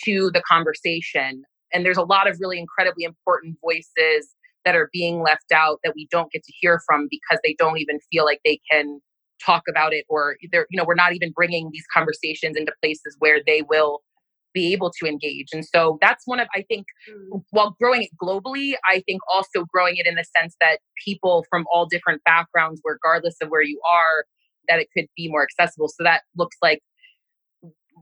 to 0.05 0.31
the 0.33 0.43
conversation. 0.49 1.43
And 1.73 1.85
there's 1.85 1.97
a 1.97 2.03
lot 2.03 2.29
of 2.29 2.37
really 2.41 2.59
incredibly 2.59 3.05
important 3.05 3.57
voices 3.63 4.35
that 4.65 4.75
are 4.75 4.91
being 4.93 5.23
left 5.23 5.53
out 5.55 5.79
that 5.85 5.95
we 5.95 6.09
don't 6.11 6.31
get 6.31 6.43
to 6.45 6.53
hear 6.61 6.81
from 6.87 7.07
because 7.11 7.39
they 7.45 7.55
don't 7.59 7.79
even 7.79 7.99
feel 8.11 8.25
like 8.25 8.41
they 8.45 8.61
can 8.71 9.01
talk 9.45 9.63
about 9.69 9.93
it 9.93 10.05
or 10.09 10.37
they're 10.51 10.67
you 10.71 10.77
know 10.79 10.85
we're 10.87 10.95
not 10.95 11.15
even 11.15 11.31
bringing 11.31 11.71
these 11.73 11.85
conversations 11.93 12.57
into 12.57 12.73
places 12.83 13.17
where 13.19 13.41
they 13.47 13.63
will 13.63 14.03
be 14.55 14.73
able 14.73 14.91
to 14.91 15.07
engage 15.07 15.49
and 15.53 15.65
so 15.65 15.99
that's 16.01 16.27
one 16.27 16.41
of 16.41 16.49
i 16.55 16.63
think 16.63 16.87
mm. 17.11 17.43
while 17.51 17.77
growing 17.79 18.03
it 18.03 18.09
globally 18.23 18.75
i 18.89 19.03
think 19.07 19.21
also 19.31 19.65
growing 19.71 19.97
it 19.97 20.07
in 20.07 20.15
the 20.15 20.25
sense 20.37 20.57
that 20.61 20.79
people 21.05 21.45
from 21.51 21.67
all 21.71 21.85
different 21.85 22.23
backgrounds 22.25 22.81
regardless 22.83 23.37
of 23.43 23.49
where 23.51 23.63
you 23.63 23.79
are 23.91 24.25
that 24.69 24.79
it 24.79 24.89
could 24.97 25.07
be 25.17 25.29
more 25.29 25.43
accessible 25.43 25.89
so 25.89 26.03
that 26.03 26.23
looks 26.37 26.57
like 26.63 26.81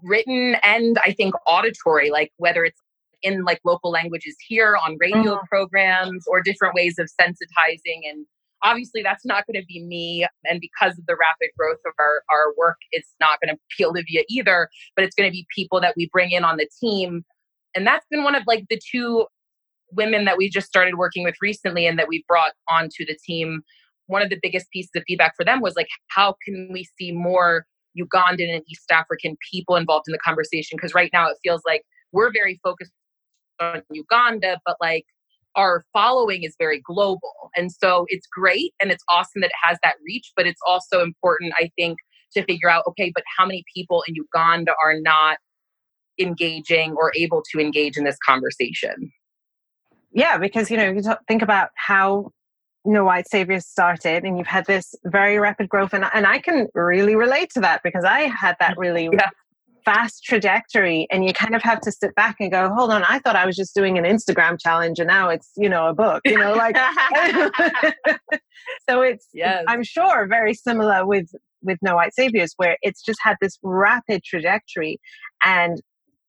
written 0.05 0.57
and 0.63 0.99
I 1.05 1.13
think 1.13 1.35
auditory, 1.47 2.11
like 2.11 2.33
whether 2.37 2.65
it's 2.65 2.81
in 3.25 3.43
like 3.43 3.61
local 3.65 3.91
languages 3.91 4.37
here 4.47 4.77
on 4.77 4.97
radio 5.01 5.37
mm. 5.37 5.45
programs 5.49 6.25
or 6.29 6.41
different 6.43 6.75
ways 6.75 6.99
of 6.99 7.09
sensitizing 7.21 8.03
and 8.09 8.27
obviously 8.63 9.03
that's 9.03 9.25
not 9.25 9.45
going 9.47 9.61
to 9.61 9.67
be 9.67 9.83
me 9.83 10.27
and 10.45 10.61
because 10.61 10.99
of 10.99 11.07
the 11.07 11.17
rapid 11.17 11.51
growth 11.59 11.79
of 11.87 11.93
our, 11.99 12.23
our 12.31 12.55
work 12.57 12.77
it's 12.93 13.15
not 13.21 13.41
going 13.41 13.55
to 13.55 13.61
be 13.77 13.85
olivia 13.85 14.23
either 14.29 14.69
but 14.95 15.05
it's 15.05 15.15
going 15.15 15.29
to 15.29 15.33
be 15.33 15.47
people 15.55 15.81
that 15.81 15.95
we 15.97 16.09
bring 16.13 16.31
in 16.31 16.45
on 16.45 16.57
the 16.57 16.69
team 16.81 17.25
and 17.75 17.87
that's 17.87 18.07
been 18.11 18.23
one 18.23 18.35
of 18.35 18.43
like 18.47 18.65
the 18.69 18.81
two 18.93 19.27
women 19.93 20.25
that 20.25 20.37
we 20.37 20.49
just 20.49 20.67
started 20.67 20.97
working 20.97 21.25
with 21.25 21.35
recently 21.41 21.87
and 21.87 21.99
that 21.99 22.09
we 22.09 22.25
brought 22.29 22.53
onto 22.69 23.05
the 23.07 23.17
team 23.27 23.63
one 24.07 24.23
of 24.23 24.29
the 24.29 24.39
biggest 24.43 24.71
pieces 24.71 24.91
of 24.95 25.03
feedback 25.07 25.35
for 25.37 25.45
them 25.45 25.61
was 25.61 25.75
like 25.77 25.89
how 26.09 26.35
can 26.45 26.69
we 26.73 26.87
see 26.99 27.11
more 27.11 27.67
Ugandan 27.99 28.53
and 28.53 28.63
East 28.69 28.91
African 28.91 29.37
people 29.51 29.77
involved 29.77 30.07
in 30.09 30.13
the 30.13 30.19
conversation 30.19 30.77
because 30.77 30.95
right 30.95 31.11
now 31.13 31.29
it 31.29 31.37
feels 31.43 31.63
like 31.67 31.83
we're 32.13 32.33
very 32.33 32.61
focused 32.63 32.93
on 33.61 33.83
Uganda, 33.91 34.61
but 34.65 34.77
like 34.81 35.05
our 35.57 35.85
following 35.93 36.43
is 36.43 36.55
very 36.59 36.81
global. 36.81 37.51
And 37.57 37.71
so 37.71 38.07
it's 38.09 38.27
great 38.27 38.75
and 38.81 38.91
it's 38.91 39.05
awesome 39.09 39.41
that 39.41 39.49
it 39.49 39.53
has 39.63 39.79
that 39.83 39.95
reach, 40.05 40.33
but 40.37 40.47
it's 40.47 40.61
also 40.67 41.01
important, 41.03 41.53
I 41.57 41.71
think, 41.77 41.99
to 42.35 42.45
figure 42.45 42.69
out 42.69 42.85
okay, 42.89 43.13
but 43.15 43.23
how 43.39 43.47
many 43.47 43.65
people 43.75 44.03
in 44.09 44.15
Uganda 44.15 44.73
are 44.85 44.99
not 44.99 45.39
engaging 46.19 46.95
or 46.97 47.13
able 47.17 47.43
to 47.53 47.61
engage 47.61 47.97
in 47.97 48.05
this 48.05 48.17
conversation? 48.27 49.13
Yeah, 50.13 50.39
because 50.39 50.71
you 50.71 50.77
know, 50.77 50.91
you 50.91 51.03
think 51.29 51.43
about 51.43 51.71
how 51.77 52.31
no 52.85 53.05
white 53.05 53.29
saviors 53.29 53.67
started 53.67 54.25
and 54.25 54.37
you've 54.39 54.47
had 54.47 54.67
this 54.67 54.95
very 55.05 55.39
rapid 55.39 55.69
growth 55.69 55.93
and, 55.93 56.05
and 56.13 56.27
i 56.27 56.39
can 56.39 56.69
really 56.75 57.17
relate 57.17 57.51
to 57.51 57.61
that 57.61 57.83
because 57.83 58.05
i 58.05 58.21
had 58.21 58.57
that 58.61 58.77
really 58.77 59.05
yeah. 59.13 59.29
fast 59.85 60.23
trajectory 60.25 61.07
and 61.11 61.25
you 61.25 61.33
kind 61.33 61.55
of 61.55 61.63
have 61.63 61.81
to 61.81 61.91
sit 61.91 62.15
back 62.15 62.37
and 62.41 62.51
go 62.51 62.69
hold 62.75 62.91
on 62.91 63.03
i 63.05 63.19
thought 63.19 63.37
i 63.37 63.47
was 63.47 63.57
just 63.57 63.75
doing 63.75 63.97
an 63.99 64.05
instagram 64.05 64.59
challenge 64.61 64.99
and 64.99 65.09
now 65.09 65.29
it's 65.29 65.51
you 65.57 65.69
know 65.69 65.87
a 65.89 65.95
book 65.95 66.21
you 66.25 66.39
know 66.39 66.53
like 66.55 66.77
so 68.89 69.01
it's 69.01 69.29
yes. 69.33 69.65
i'm 69.67 69.83
sure 69.83 70.27
very 70.27 70.55
similar 70.55 71.07
with 71.07 71.29
with 71.63 71.79
no 71.81 71.95
white 71.95 72.15
saviors 72.15 72.53
where 72.57 72.77
it's 72.83 73.03
just 73.03 73.19
had 73.23 73.37
this 73.41 73.59
rapid 73.63 74.23
trajectory 74.23 75.01
and 75.43 75.81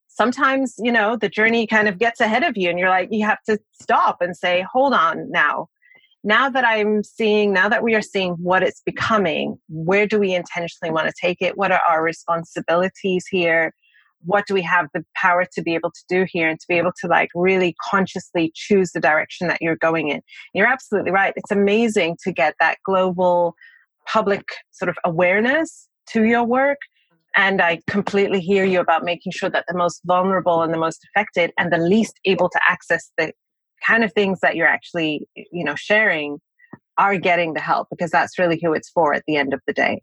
sometimes 0.07 0.75
you 0.77 0.91
know 0.91 1.17
the 1.17 1.29
journey 1.29 1.67
kind 1.67 1.89
of 1.89 1.99
gets 1.99 2.21
ahead 2.21 2.43
of 2.43 2.55
you 2.55 2.69
and 2.69 2.79
you're 2.79 2.89
like 2.89 3.09
you 3.11 3.25
have 3.25 3.41
to 3.45 3.59
stop 3.73 4.17
and 4.21 4.37
say 4.37 4.65
hold 4.71 4.93
on 4.93 5.29
now 5.29 5.67
now 6.26 6.49
that 6.49 6.65
I'm 6.65 7.03
seeing, 7.03 7.53
now 7.53 7.69
that 7.69 7.84
we 7.84 7.93
are 7.93 8.01
seeing 8.01 8.34
what 8.34 8.63
it's 8.63 8.82
becoming, 8.84 9.57
where 9.69 10.07
do 10.07 10.17
we 10.17 10.34
intentionally 10.34 10.91
want 10.91 11.07
to 11.07 11.13
take 11.21 11.38
it? 11.39 11.55
What 11.55 11.71
are 11.71 11.82
our 11.88 12.03
responsibilities 12.03 13.28
here? 13.30 13.71
What 14.26 14.47
do 14.47 14.55
we 14.55 14.63
have 14.63 14.88
the 14.95 15.05
power 15.15 15.45
to 15.53 15.61
be 15.61 15.76
able 15.76 15.91
to 15.91 16.01
do 16.09 16.26
here 16.28 16.49
and 16.49 16.59
to 16.59 16.65
be 16.67 16.80
able 16.80 16.93
to 17.01 17.07
like 17.07 17.30
really 17.36 17.76
consciously 17.80 18.51
choose 18.55 18.91
the 18.91 18.99
direction 18.99 19.47
that 19.49 19.61
you're 19.61 19.76
going 19.76 20.09
in? 20.09 20.21
You're 20.55 20.65
absolutely 20.65 21.11
right. 21.11 21.32
It's 21.36 21.51
amazing 21.51 22.17
to 22.23 22.32
get 22.32 22.55
that 22.59 22.80
global 22.84 23.53
public 24.07 24.45
sort 24.71 24.89
of 24.89 24.97
awareness 25.05 25.88
to 26.07 26.23
your 26.23 26.43
work. 26.43 26.80
And 27.36 27.61
I 27.61 27.82
completely 27.88 28.39
hear 28.39 28.65
you 28.65 28.80
about 28.80 29.03
making 29.03 29.32
sure 29.32 29.51
that 29.51 29.65
the 29.67 29.78
most 29.78 30.01
vulnerable 30.05 30.63
and 30.63 30.73
the 30.73 30.80
most 30.80 31.05
affected 31.13 31.51
and 31.59 31.71
the 31.71 31.78
least 31.78 32.19
able 32.26 32.49
to 32.49 32.59
access 32.67 33.11
the 33.15 33.32
kind 33.86 34.03
of 34.03 34.13
things 34.13 34.39
that 34.41 34.55
you're 34.55 34.67
actually 34.67 35.27
you 35.36 35.63
know 35.63 35.75
sharing 35.75 36.39
are 36.97 37.17
getting 37.17 37.53
the 37.53 37.59
help 37.59 37.88
because 37.89 38.11
that's 38.11 38.39
really 38.39 38.59
who 38.61 38.73
it's 38.73 38.89
for 38.89 39.13
at 39.13 39.23
the 39.27 39.36
end 39.36 39.53
of 39.53 39.61
the 39.67 39.73
day. 39.73 40.01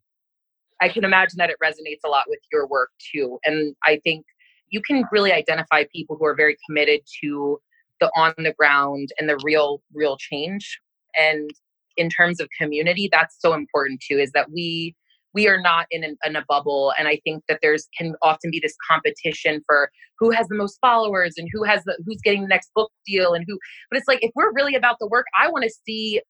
I 0.81 0.89
can 0.89 1.05
imagine 1.05 1.39
that 1.39 1.49
it 1.49 1.57
resonates 1.63 2.01
a 2.05 2.09
lot 2.09 2.25
with 2.29 2.41
your 2.53 2.67
work 2.67 2.91
too 3.13 3.39
and 3.45 3.75
i 3.85 4.01
think 4.03 4.25
you 4.71 4.81
can 4.81 5.05
really 5.13 5.33
identify 5.33 5.85
people 5.95 6.17
who 6.19 6.25
are 6.25 6.35
very 6.35 6.57
committed 6.67 7.01
to 7.23 7.61
the 8.01 8.11
on 8.17 8.35
the 8.37 8.53
ground 8.59 9.11
and 9.19 9.29
the 9.29 9.39
real 9.45 9.81
real 9.95 10.17
change 10.17 10.81
and 11.17 11.51
in 11.97 12.09
terms 12.09 12.41
of 12.41 12.49
community 12.59 13.09
that's 13.13 13.37
so 13.39 13.53
important 13.53 14.03
too 14.07 14.19
is 14.19 14.33
that 14.33 14.51
we 14.51 14.95
we 15.35 15.49
are 15.49 15.61
not 15.61 15.87
in, 15.91 16.05
an, 16.05 16.17
in 16.25 16.37
a 16.37 16.45
bubble 16.49 16.93
and 16.99 17.09
i 17.09 17.21
think 17.25 17.43
that 17.49 17.59
there's 17.63 17.89
can 17.97 18.15
often 18.23 18.51
be 18.51 18.61
this 18.61 18.75
competition 18.89 19.63
for 19.67 19.91
who 20.19 20.31
has 20.31 20.47
the 20.49 20.55
most 20.55 20.79
followers 20.81 21.35
and 21.37 21.49
who 21.53 21.65
has 21.65 21.83
the 21.85 21.97
who's 22.07 22.21
getting 22.23 22.43
the 22.43 22.49
next 22.49 22.71
book 22.75 22.91
deal 23.07 23.35
and 23.35 23.45
who 23.47 23.59
but 23.91 23.99
it's 23.99 24.09
like 24.09 24.23
if 24.23 24.31
we're 24.35 24.53
really 24.53 24.75
about 24.75 24.97
the 25.01 25.07
work 25.07 25.27
i 25.39 25.49
want 25.49 25.65
to 25.65 25.73
see 25.87 26.21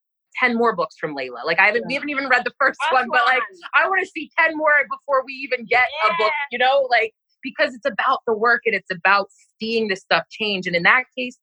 10 0.40 0.56
more 0.56 0.74
books 0.74 0.96
from 0.98 1.14
Layla. 1.14 1.44
Like 1.44 1.60
I 1.60 1.66
haven't, 1.66 1.84
we 1.86 1.92
haven't 1.92 2.08
even 2.08 2.26
read 2.26 2.46
the 2.46 2.54
first 2.58 2.80
one, 2.90 3.06
but 3.12 3.26
like 3.26 3.42
I 3.74 3.86
want 3.86 4.00
to 4.02 4.06
see 4.06 4.30
10 4.38 4.56
more 4.56 4.72
before 4.90 5.22
we 5.26 5.34
even 5.34 5.66
get 5.66 5.84
yeah. 6.02 6.10
a 6.10 6.16
book, 6.16 6.32
you 6.50 6.58
know, 6.58 6.88
like 6.90 7.12
because 7.42 7.74
it's 7.74 7.84
about 7.84 8.20
the 8.26 8.32
work 8.32 8.62
and 8.64 8.74
it's 8.74 8.90
about 8.90 9.28
seeing 9.60 9.88
this 9.88 10.00
stuff 10.00 10.24
change. 10.30 10.66
And 10.66 10.74
in 10.74 10.84
that 10.84 11.04
case, 11.18 11.36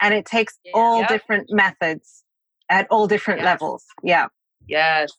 and 0.00 0.12
it 0.12 0.26
takes 0.26 0.58
yeah. 0.64 0.72
all 0.74 1.06
different 1.06 1.46
methods 1.48 2.24
at 2.68 2.88
all 2.90 3.06
different 3.06 3.38
yes. 3.38 3.44
levels. 3.44 3.84
Yeah. 4.02 4.26
Yes 4.66 5.12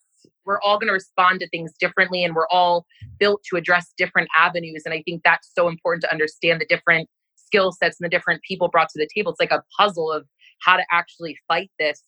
we're 0.46 0.62
all 0.62 0.78
going 0.78 0.88
to 0.88 0.94
respond 0.94 1.40
to 1.40 1.50
things 1.50 1.74
differently 1.80 2.24
and 2.24 2.36
we're 2.36 2.48
all 2.52 2.86
built 3.20 3.42
to 3.50 3.56
address 3.56 3.94
different 3.98 4.28
avenues 4.38 4.84
and 4.86 4.94
i 4.94 5.02
think 5.04 5.22
that's 5.24 5.52
so 5.58 5.68
important 5.68 6.02
to 6.02 6.12
understand 6.12 6.62
the 6.62 6.66
different 6.66 7.10
skill 7.46 7.72
sets 7.72 8.00
and 8.00 8.06
the 8.06 8.10
different 8.10 8.42
people 8.42 8.68
brought 8.68 8.90
to 8.90 9.00
the 9.00 9.08
table. 9.14 9.32
It's 9.32 9.40
like 9.40 9.52
a 9.52 9.64
puzzle 9.78 10.12
of 10.12 10.26
how 10.62 10.78
to 10.78 10.84
actually 10.92 11.38
fight 11.48 11.72
this. 11.80 12.02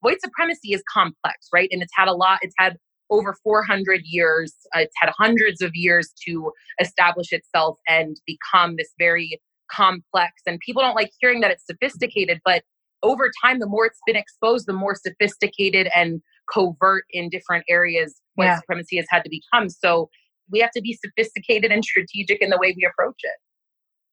White 0.00 0.20
supremacy 0.20 0.72
is 0.72 0.82
complex 0.92 1.48
right? 1.52 1.68
And 1.70 1.82
it's 1.82 1.92
had 1.96 2.08
a 2.08 2.12
lot 2.12 2.40
it's 2.42 2.54
had 2.58 2.76
over 3.10 3.36
400 3.42 4.00
years 4.04 4.54
uh, 4.74 4.80
it's 4.80 4.94
had 5.00 5.12
hundreds 5.16 5.60
of 5.60 5.70
years 5.74 6.12
to 6.26 6.50
establish 6.80 7.32
itself 7.32 7.78
and 7.88 8.16
become 8.26 8.76
this 8.76 8.88
very 8.98 9.40
complex 9.70 10.32
and 10.46 10.58
people 10.60 10.82
don't 10.82 10.96
like 10.96 11.10
hearing 11.20 11.40
that 11.40 11.50
it's 11.50 11.64
sophisticated 11.66 12.40
but 12.44 12.62
over 13.02 13.30
time 13.44 13.58
the 13.58 13.66
more 13.66 13.86
it's 13.86 14.00
been 14.06 14.16
exposed 14.16 14.66
the 14.66 14.72
more 14.72 14.94
sophisticated 14.94 15.88
and 15.94 16.20
covert 16.52 17.04
in 17.10 17.28
different 17.28 17.64
areas 17.68 18.20
white 18.34 18.46
yeah. 18.46 18.56
supremacy 18.58 18.96
has 18.96 19.06
had 19.08 19.22
to 19.24 19.30
become. 19.30 19.68
So 19.68 20.08
we 20.50 20.60
have 20.60 20.70
to 20.72 20.80
be 20.80 20.98
sophisticated 21.04 21.70
and 21.70 21.84
strategic 21.84 22.40
in 22.40 22.50
the 22.50 22.58
way 22.58 22.74
we 22.76 22.84
approach 22.84 23.20
it. 23.22 23.34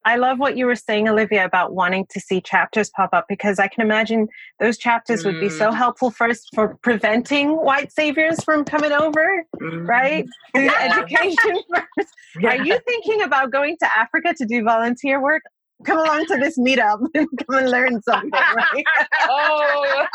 I 0.06 0.16
love 0.16 0.40
what 0.40 0.56
you 0.56 0.66
were 0.66 0.76
saying, 0.76 1.10
Olivia, 1.10 1.44
about 1.44 1.74
wanting 1.74 2.06
to 2.12 2.22
see 2.22 2.40
chapters 2.40 2.90
pop 2.96 3.10
up 3.12 3.26
because 3.28 3.60
I 3.60 3.68
can 3.68 3.82
imagine 3.82 4.28
those 4.60 4.78
chapters 4.78 5.24
mm. 5.24 5.26
would 5.26 5.42
be 5.42 5.50
so 5.50 5.72
mm. 5.72 5.76
helpful 5.76 6.10
first 6.10 6.48
for 6.56 6.78
preventing 6.82 7.50
white 7.50 7.92
saviors 7.92 8.42
from 8.44 8.64
coming 8.64 8.94
over, 8.94 9.46
mm. 9.62 9.88
right? 9.88 10.26
Yeah. 10.56 10.72
education 10.80 11.62
first. 11.76 12.14
Yeah. 12.40 12.50
Are 12.50 12.64
you 12.64 12.80
thinking 12.88 13.24
about 13.24 13.52
going 13.52 13.76
to 13.82 13.90
Africa 13.98 14.34
to 14.38 14.46
do 14.46 14.64
volunteer 14.64 15.22
work? 15.22 15.42
Come 15.86 16.00
along 16.00 16.26
to 16.26 16.38
this 16.38 16.58
meetup 16.58 17.00
and 17.14 17.28
come 17.48 17.58
and 17.58 17.70
learn 17.70 18.02
something, 18.02 18.32
right? 18.32 18.84
oh, 19.30 20.06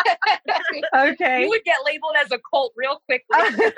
okay. 0.97 1.43
You 1.43 1.49
would 1.49 1.65
get 1.65 1.77
labeled 1.85 2.15
as 2.23 2.31
a 2.33 2.39
cult 2.53 2.73
real 2.77 3.01
quickly. 3.07 3.73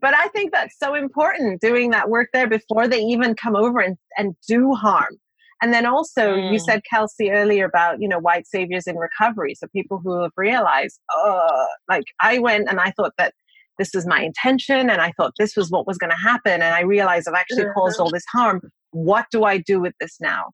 but 0.00 0.14
I 0.14 0.28
think 0.28 0.52
that's 0.52 0.78
so 0.78 0.94
important 0.94 1.60
doing 1.60 1.90
that 1.90 2.08
work 2.08 2.28
there 2.32 2.48
before 2.48 2.88
they 2.88 3.00
even 3.00 3.34
come 3.34 3.56
over 3.56 3.80
and, 3.80 3.96
and 4.16 4.34
do 4.48 4.72
harm. 4.72 5.18
And 5.62 5.72
then 5.72 5.86
also, 5.86 6.34
mm. 6.34 6.52
you 6.52 6.58
said, 6.58 6.82
Kelsey, 6.90 7.30
earlier 7.30 7.64
about, 7.64 8.00
you 8.00 8.08
know, 8.08 8.18
white 8.18 8.46
saviors 8.46 8.86
in 8.86 8.96
recovery. 8.96 9.54
So 9.54 9.66
people 9.68 10.00
who 10.02 10.20
have 10.22 10.32
realized, 10.36 11.00
oh, 11.12 11.66
like 11.88 12.04
I 12.20 12.38
went 12.38 12.68
and 12.68 12.80
I 12.80 12.90
thought 12.90 13.12
that 13.18 13.32
this 13.78 13.90
was 13.94 14.06
my 14.06 14.20
intention 14.22 14.90
and 14.90 15.00
I 15.00 15.12
thought 15.16 15.32
this 15.38 15.56
was 15.56 15.70
what 15.70 15.86
was 15.86 15.98
going 15.98 16.10
to 16.10 16.16
happen. 16.16 16.54
And 16.54 16.74
I 16.74 16.82
realized 16.82 17.28
I've 17.28 17.34
actually 17.34 17.66
caused 17.74 17.98
all 17.98 18.10
this 18.10 18.24
harm 18.32 18.60
what 18.94 19.26
do 19.30 19.44
I 19.44 19.58
do 19.58 19.80
with 19.80 19.94
this 20.00 20.20
now? 20.20 20.50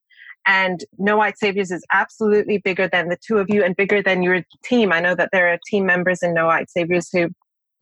And 0.47 0.83
No 0.97 1.17
White 1.17 1.37
Saviors 1.37 1.71
is 1.71 1.85
absolutely 1.93 2.57
bigger 2.57 2.87
than 2.87 3.09
the 3.09 3.17
two 3.25 3.37
of 3.37 3.47
you 3.49 3.63
and 3.63 3.75
bigger 3.75 4.01
than 4.01 4.23
your 4.23 4.43
team. 4.63 4.91
I 4.91 4.99
know 4.99 5.13
that 5.15 5.29
there 5.31 5.51
are 5.53 5.59
team 5.67 5.85
members 5.85 6.23
in 6.23 6.33
No 6.33 6.47
White 6.47 6.69
Saviors 6.69 7.09
who 7.13 7.29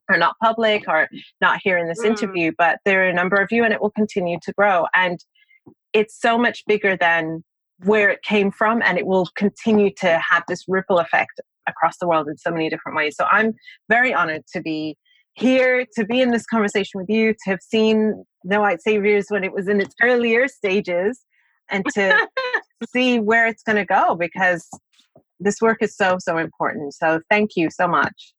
are 0.10 0.18
not 0.18 0.36
public 0.43 0.84
or 0.88 1.07
not 1.39 1.62
here 1.64 1.78
in 1.78 1.88
this 1.88 2.01
mm. 2.01 2.07
interview, 2.07 2.51
but 2.57 2.80
there 2.84 3.05
are 3.05 3.10
a 3.10 3.14
number 3.14 3.38
of 3.38 3.51
you 3.51 3.64
and 3.64 3.74
it 3.74 3.82
will 3.82 3.91
continue 3.91 4.38
to 4.43 4.51
grow. 4.53 4.86
And 4.93 5.24
it's 5.93 6.20
so 6.20 6.38
much 6.38 6.64
bigger 6.68 6.97
than 6.97 7.43
where 7.86 8.10
it 8.10 8.24
came 8.24 8.51
from 8.51 8.82
and 8.82 8.97
it 8.97 9.05
will 9.05 9.28
continue 9.38 9.91
to 9.99 10.20
have 10.30 10.43
this 10.49 10.66
ripple 10.68 10.99
effect 10.99 11.39
across 11.68 11.97
the 11.97 12.07
world 12.07 12.28
in 12.28 12.38
so 12.38 12.51
many 12.51 12.70
different 12.70 12.97
ways. 12.97 13.16
So 13.16 13.26
I'm 13.32 13.53
very 13.88 14.14
honored 14.14 14.43
to 14.53 14.62
be 14.62 14.97
here 15.34 15.86
to 15.95 16.05
be 16.05 16.22
in 16.22 16.32
this 16.32 16.45
conversation 16.45 16.99
with 16.99 17.10
you, 17.10 17.34
to 17.34 17.49
have 17.51 17.62
seen 17.62 18.26
No 18.44 18.62
White 18.62 18.82
Saviors 18.82 19.26
when 19.30 19.44
it 19.44 19.54
was 19.54 19.68
in 19.68 19.82
its 19.82 19.94
earlier 20.02 20.48
stages, 20.48 21.22
and 21.70 21.86
to 21.94 22.28
see 22.94 23.20
where 23.20 23.48
it's 23.48 23.64
going 23.64 23.78
to 23.78 23.86
go 23.86 24.16
because 24.16 24.68
this 25.40 25.62
work 25.62 25.82
is 25.82 25.96
so, 25.96 26.18
so 26.20 26.38
important. 26.38 26.94
So 26.94 27.22
thank 27.30 27.52
you 27.56 27.70
so 27.70 27.88
much. 27.88 28.34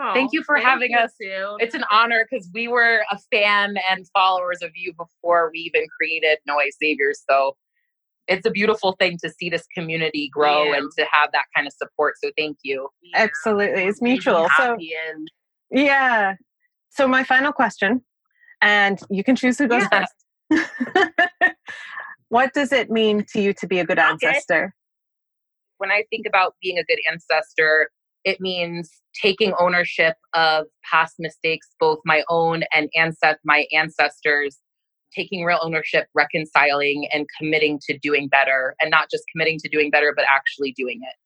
Oh, 0.00 0.12
thank 0.14 0.32
you 0.32 0.42
for 0.42 0.56
thank 0.56 0.66
having 0.66 0.90
you 0.92 0.98
us. 0.98 1.12
Too. 1.20 1.56
It's 1.58 1.74
an 1.74 1.84
honor 1.90 2.26
because 2.30 2.48
we 2.54 2.68
were 2.68 3.04
a 3.10 3.18
fan 3.30 3.76
and 3.90 4.06
followers 4.14 4.62
of 4.62 4.70
you 4.74 4.94
before 4.94 5.50
we 5.52 5.60
even 5.60 5.86
created 5.98 6.38
No 6.46 6.54
White 6.54 6.72
Saviors. 6.80 7.22
So 7.28 7.56
it's 8.26 8.46
a 8.46 8.50
beautiful 8.50 8.96
thing 8.98 9.18
to 9.22 9.30
see 9.30 9.50
this 9.50 9.66
community 9.74 10.30
grow 10.32 10.64
yeah. 10.64 10.78
and 10.78 10.90
to 10.98 11.04
have 11.10 11.32
that 11.32 11.44
kind 11.54 11.66
of 11.66 11.74
support. 11.74 12.14
So 12.22 12.30
thank 12.38 12.58
you. 12.62 12.88
Absolutely. 13.14 13.84
It's 13.84 14.00
mutual. 14.00 14.48
So 14.56 14.74
and 14.74 15.28
yeah. 15.70 16.34
So 16.88 17.06
my 17.06 17.22
final 17.22 17.52
question, 17.52 18.02
and 18.62 19.00
you 19.10 19.24
can 19.24 19.36
choose 19.36 19.58
who 19.58 19.68
goes 19.68 19.84
yeah. 19.90 20.06
first. 20.50 20.74
what 22.28 22.52
does 22.54 22.72
it 22.72 22.90
mean 22.90 23.24
to 23.32 23.40
you 23.40 23.52
to 23.54 23.66
be 23.66 23.78
a 23.78 23.84
good 23.84 23.98
ancestor? 23.98 24.74
When 25.78 25.90
I 25.90 26.04
think 26.10 26.26
about 26.26 26.54
being 26.62 26.78
a 26.78 26.84
good 26.84 26.98
ancestor, 27.10 27.88
it 28.24 28.40
means 28.40 28.90
taking 29.20 29.54
ownership 29.58 30.16
of 30.34 30.66
past 30.90 31.14
mistakes, 31.18 31.68
both 31.78 31.98
my 32.04 32.22
own 32.28 32.64
and 32.74 32.88
ancest- 32.96 33.40
my 33.44 33.66
ancestors, 33.72 34.58
taking 35.14 35.44
real 35.44 35.58
ownership, 35.62 36.06
reconciling, 36.14 37.08
and 37.12 37.26
committing 37.38 37.80
to 37.88 37.98
doing 37.98 38.28
better, 38.28 38.74
and 38.80 38.90
not 38.90 39.10
just 39.10 39.24
committing 39.32 39.58
to 39.58 39.68
doing 39.68 39.90
better, 39.90 40.12
but 40.14 40.24
actually 40.28 40.72
doing 40.72 41.00
it. 41.02 41.16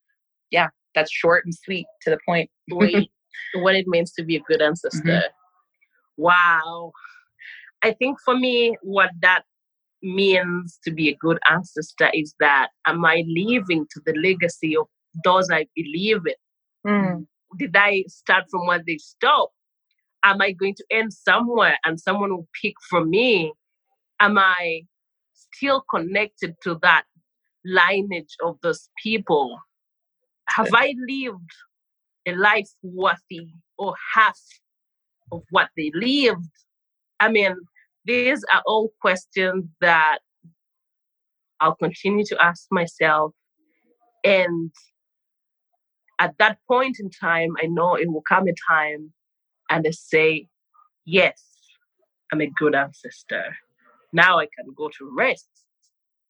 Yeah, 0.51 0.69
that's 0.95 1.11
short 1.11 1.45
and 1.45 1.55
sweet 1.55 1.87
to 2.03 2.11
the 2.11 2.19
point. 2.27 2.49
Wait, 2.71 3.11
what 3.55 3.75
it 3.75 3.87
means 3.89 4.13
to 4.13 4.25
be 4.25 4.37
a 4.37 4.41
good 4.41 4.63
ancestor. 4.63 5.03
Mm-hmm. 5.03 6.23
Wow. 6.23 6.93
I 7.85 7.93
think 7.93 8.19
for 8.25 8.35
me, 8.35 8.77
what 8.81 9.11
that 9.21 9.43
means 10.03 10.79
to 10.85 10.91
be 10.91 11.11
a 11.11 11.17
good 11.17 11.39
ancestor 11.51 12.11
is 12.15 12.35
that 12.41 12.69
am 12.87 13.05
I 13.05 13.25
living 13.29 13.87
to 13.91 14.01
the 14.07 14.15
legacy 14.15 14.75
of 14.75 14.87
those 15.23 15.51
I 15.51 15.67
believe 15.77 16.23
in? 16.27 16.91
Mm. 16.91 17.27
Did 17.59 17.77
I 17.77 18.05
start 18.09 18.45
from 18.51 18.67
where 18.67 18.83
they 18.85 18.97
stopped? 18.97 19.53
Am 20.25 20.41
I 20.41 20.53
going 20.53 20.75
to 20.77 20.85
end 20.91 21.13
somewhere 21.13 21.77
and 21.85 22.01
someone 22.01 22.31
will 22.31 22.49
pick 22.63 22.73
from 22.89 23.11
me? 23.11 23.53
Am 24.19 24.39
I 24.39 24.85
still 25.35 25.85
connected 25.91 26.55
to 26.63 26.79
that 26.81 27.05
lineage 27.67 28.35
of 28.43 28.57
those 28.63 28.89
people? 29.03 29.59
Have 30.49 30.71
I 30.73 30.95
lived 31.07 31.51
a 32.27 32.35
life 32.35 32.71
worthy 32.83 33.49
or 33.77 33.95
half 34.15 34.41
of 35.31 35.43
what 35.51 35.69
they 35.77 35.91
lived? 35.95 36.49
I 37.21 37.31
mean, 37.31 37.57
these 38.05 38.45
are 38.53 38.63
all 38.67 38.91
questions 39.01 39.65
that 39.81 40.19
I'll 41.61 41.77
continue 41.77 42.25
to 42.27 42.43
ask 42.43 42.67
myself. 42.71 43.33
And 44.23 44.71
at 46.19 46.37
that 46.39 46.59
point 46.69 46.99
in 47.01 47.11
time, 47.11 47.51
I 47.63 47.67
know 47.67 47.95
it 47.95 48.11
will 48.11 48.23
come 48.29 48.49
a 48.49 48.55
time 48.69 49.13
and 49.71 49.87
I 49.87 49.91
say, 49.91 50.49
yes, 51.05 51.43
I'm 52.33 52.41
a 52.41 52.51
good 52.59 52.75
ancestor. 52.75 53.57
Now 54.13 54.39
I 54.39 54.47
can 54.57 54.73
go 54.77 54.89
to 54.99 55.13
rest. 55.17 55.49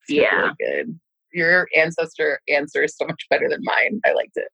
yeah. 0.08 0.34
Really 0.34 0.52
good. 0.60 1.00
Your 1.32 1.68
ancestor 1.76 2.40
answer 2.48 2.84
is 2.84 2.96
so 2.96 3.06
much 3.06 3.26
better 3.28 3.48
than 3.48 3.60
mine. 3.62 4.00
I 4.04 4.12
liked 4.12 4.36
it. 4.36 4.48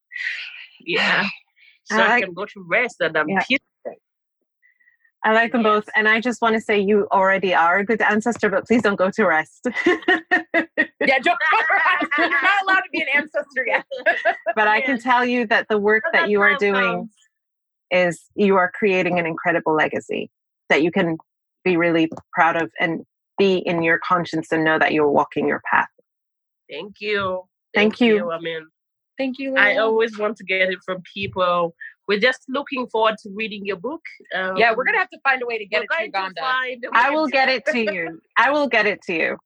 Yeah. 0.81 1.27
so 1.85 1.99
I, 1.99 2.15
I 2.15 2.21
can 2.21 2.33
go 2.33 2.47
to 2.47 2.65
rest 2.69 2.97
and 3.01 3.17
I'm 3.17 3.29
yeah. 3.29 3.41
peaceful. 3.41 3.67
I 5.25 5.33
like 5.33 5.53
them 5.53 5.63
yes. 5.63 5.71
both. 5.71 5.89
And 5.95 6.09
I 6.09 6.21
just 6.21 6.41
want 6.41 6.55
to 6.55 6.61
say 6.61 6.79
you 6.79 7.07
already 7.13 7.55
are 7.55 7.79
a 7.79 7.85
good 7.85 8.01
ancestor, 8.01 8.49
but 8.49 8.67
please 8.67 8.83
don't 8.83 8.97
go 8.97 9.11
to 9.11 9.27
rest. 9.27 9.67
yeah, 9.87 9.99
don't 10.99 11.25
go 11.25 11.59
rest. 11.73 12.13
You're 12.17 12.31
not 12.31 12.63
allowed 12.65 12.81
to 12.81 12.91
be 12.93 13.03
an 13.03 13.09
ancestor 13.15 13.67
yet. 13.67 13.85
but 14.55 14.67
I 14.67 14.81
can 14.81 14.99
tell 14.99 15.25
you 15.25 15.47
that 15.49 15.67
the 15.69 15.79
work 15.79 16.05
that 16.13 16.31
you 16.31 16.41
are 16.41 16.57
doing 16.57 17.11
is 17.91 18.23
you 18.35 18.57
are 18.57 18.71
creating 18.73 19.19
an 19.19 19.27
incredible 19.27 19.75
legacy 19.75 20.31
that 20.69 20.83
you 20.83 20.91
can 20.91 21.19
be 21.65 21.77
really 21.77 22.09
proud 22.33 22.57
of 22.57 22.71
and 22.81 23.05
be 23.39 23.57
in 23.57 23.83
your 23.83 23.99
conscience 23.99 24.53
and 24.53 24.65
know 24.65 24.79
that 24.79 24.93
you're 24.93 25.11
walking 25.11 25.47
your 25.47 25.61
path. 25.71 25.89
Thank 26.71 26.97
you. 27.01 27.43
Thank, 27.75 27.99
Thank 27.99 28.01
you. 28.01 28.15
you. 28.17 28.31
I 28.31 28.39
mean, 28.41 28.67
Thank 29.21 29.39
you. 29.39 29.55
I 29.55 29.77
always 29.77 30.19
want 30.19 30.39
to 30.39 30.45
get 30.45 30.71
it 30.71 30.79
from 30.83 31.03
people. 31.13 31.75
We're 32.11 32.19
just 32.19 32.43
looking 32.49 32.89
forward 32.89 33.15
to 33.23 33.31
reading 33.31 33.65
your 33.65 33.77
book. 33.77 34.01
Um, 34.35 34.57
yeah, 34.57 34.75
we're 34.77 34.83
gonna 34.83 34.99
have 34.99 35.11
to 35.11 35.21
find 35.23 35.41
a 35.45 35.47
way 35.47 35.59
to 35.59 35.65
get 35.65 35.85
it 35.85 35.89
to 35.97 36.07
Uganda. 36.07 36.41
To 36.41 36.91
I 36.93 37.11
will 37.11 37.29
get 37.29 37.49
it 37.49 37.65
to 37.67 37.79
you. 37.95 38.21
I 38.37 38.51
will 38.51 38.67
get 38.67 38.85
it 38.85 39.01
to 39.03 39.15
you. 39.15 39.37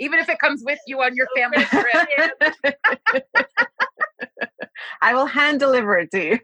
Even 0.00 0.18
if 0.18 0.28
it 0.28 0.40
comes 0.40 0.64
with 0.66 0.80
you 0.88 1.00
on 1.02 1.14
your 1.14 1.28
family 1.36 1.64
trip. 1.66 2.64
I 5.02 5.14
will 5.14 5.26
hand 5.26 5.60
deliver 5.60 5.98
it 5.98 6.10
to 6.10 6.24
you. 6.24 6.38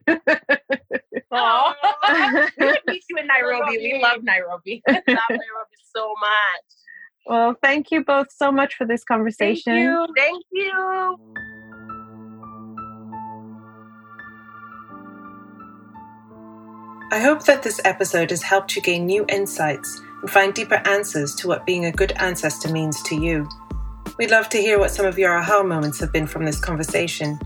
Oh, 1.33 1.75
we 2.61 2.79
meet 2.87 3.03
you 3.11 3.17
in 3.19 3.27
Nairobi. 3.27 3.79
We 3.79 4.01
love 4.01 4.23
Nairobi. 4.23 4.85
love 4.87 5.03
Nairobi 5.09 5.77
so 5.93 6.15
much. 6.21 7.27
Well, 7.27 7.57
thank 7.61 7.91
you 7.91 8.05
both 8.05 8.29
so 8.31 8.53
much 8.53 8.77
for 8.77 8.87
this 8.87 9.03
conversation. 9.03 9.73
Thank 9.75 9.83
you. 9.83 10.15
Thank 10.17 10.45
you. 10.53 11.19
I 17.13 17.21
hope 17.21 17.45
that 17.45 17.63
this 17.63 17.81
episode 17.85 18.31
has 18.31 18.43
helped 18.43 18.75
you 18.75 18.83
gain 18.83 19.07
new 19.07 19.25
insights 19.29 20.01
and 20.23 20.31
find 20.31 20.53
deeper 20.53 20.83
answers 20.87 21.37
to 21.37 21.47
what 21.47 21.65
being 21.65 21.85
a 21.85 21.93
good 21.93 22.11
ancestor 22.17 22.73
means 22.73 23.01
to 23.05 23.15
you. 23.15 23.49
We'd 24.19 24.33
love 24.33 24.49
to 24.49 24.59
hear 24.59 24.81
what 24.81 24.91
some 24.91 25.07
of 25.07 25.17
your 25.17 25.37
aha 25.37 25.63
moments 25.63 26.01
have 26.01 26.13
been 26.13 26.27
from 26.27 26.45
this 26.45 26.59
conversation. 26.59 27.39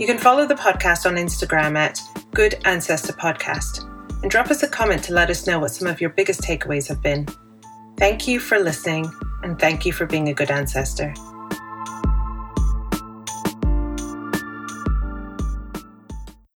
You 0.00 0.06
can 0.06 0.18
follow 0.18 0.46
the 0.46 0.56
podcast 0.56 1.06
on 1.06 1.14
Instagram 1.14 1.76
at 1.76 2.00
Good 2.34 2.60
Ancestor 2.64 3.12
Podcast 3.12 3.84
and 4.22 4.30
drop 4.32 4.50
us 4.50 4.64
a 4.64 4.68
comment 4.68 5.04
to 5.04 5.14
let 5.14 5.30
us 5.30 5.46
know 5.46 5.60
what 5.60 5.70
some 5.70 5.86
of 5.86 6.00
your 6.00 6.10
biggest 6.10 6.40
takeaways 6.40 6.88
have 6.88 7.00
been. 7.00 7.28
Thank 7.98 8.26
you 8.26 8.40
for 8.40 8.58
listening 8.58 9.08
and 9.44 9.60
thank 9.60 9.86
you 9.86 9.92
for 9.92 10.06
being 10.06 10.28
a 10.28 10.34
good 10.34 10.50
ancestor. 10.50 11.14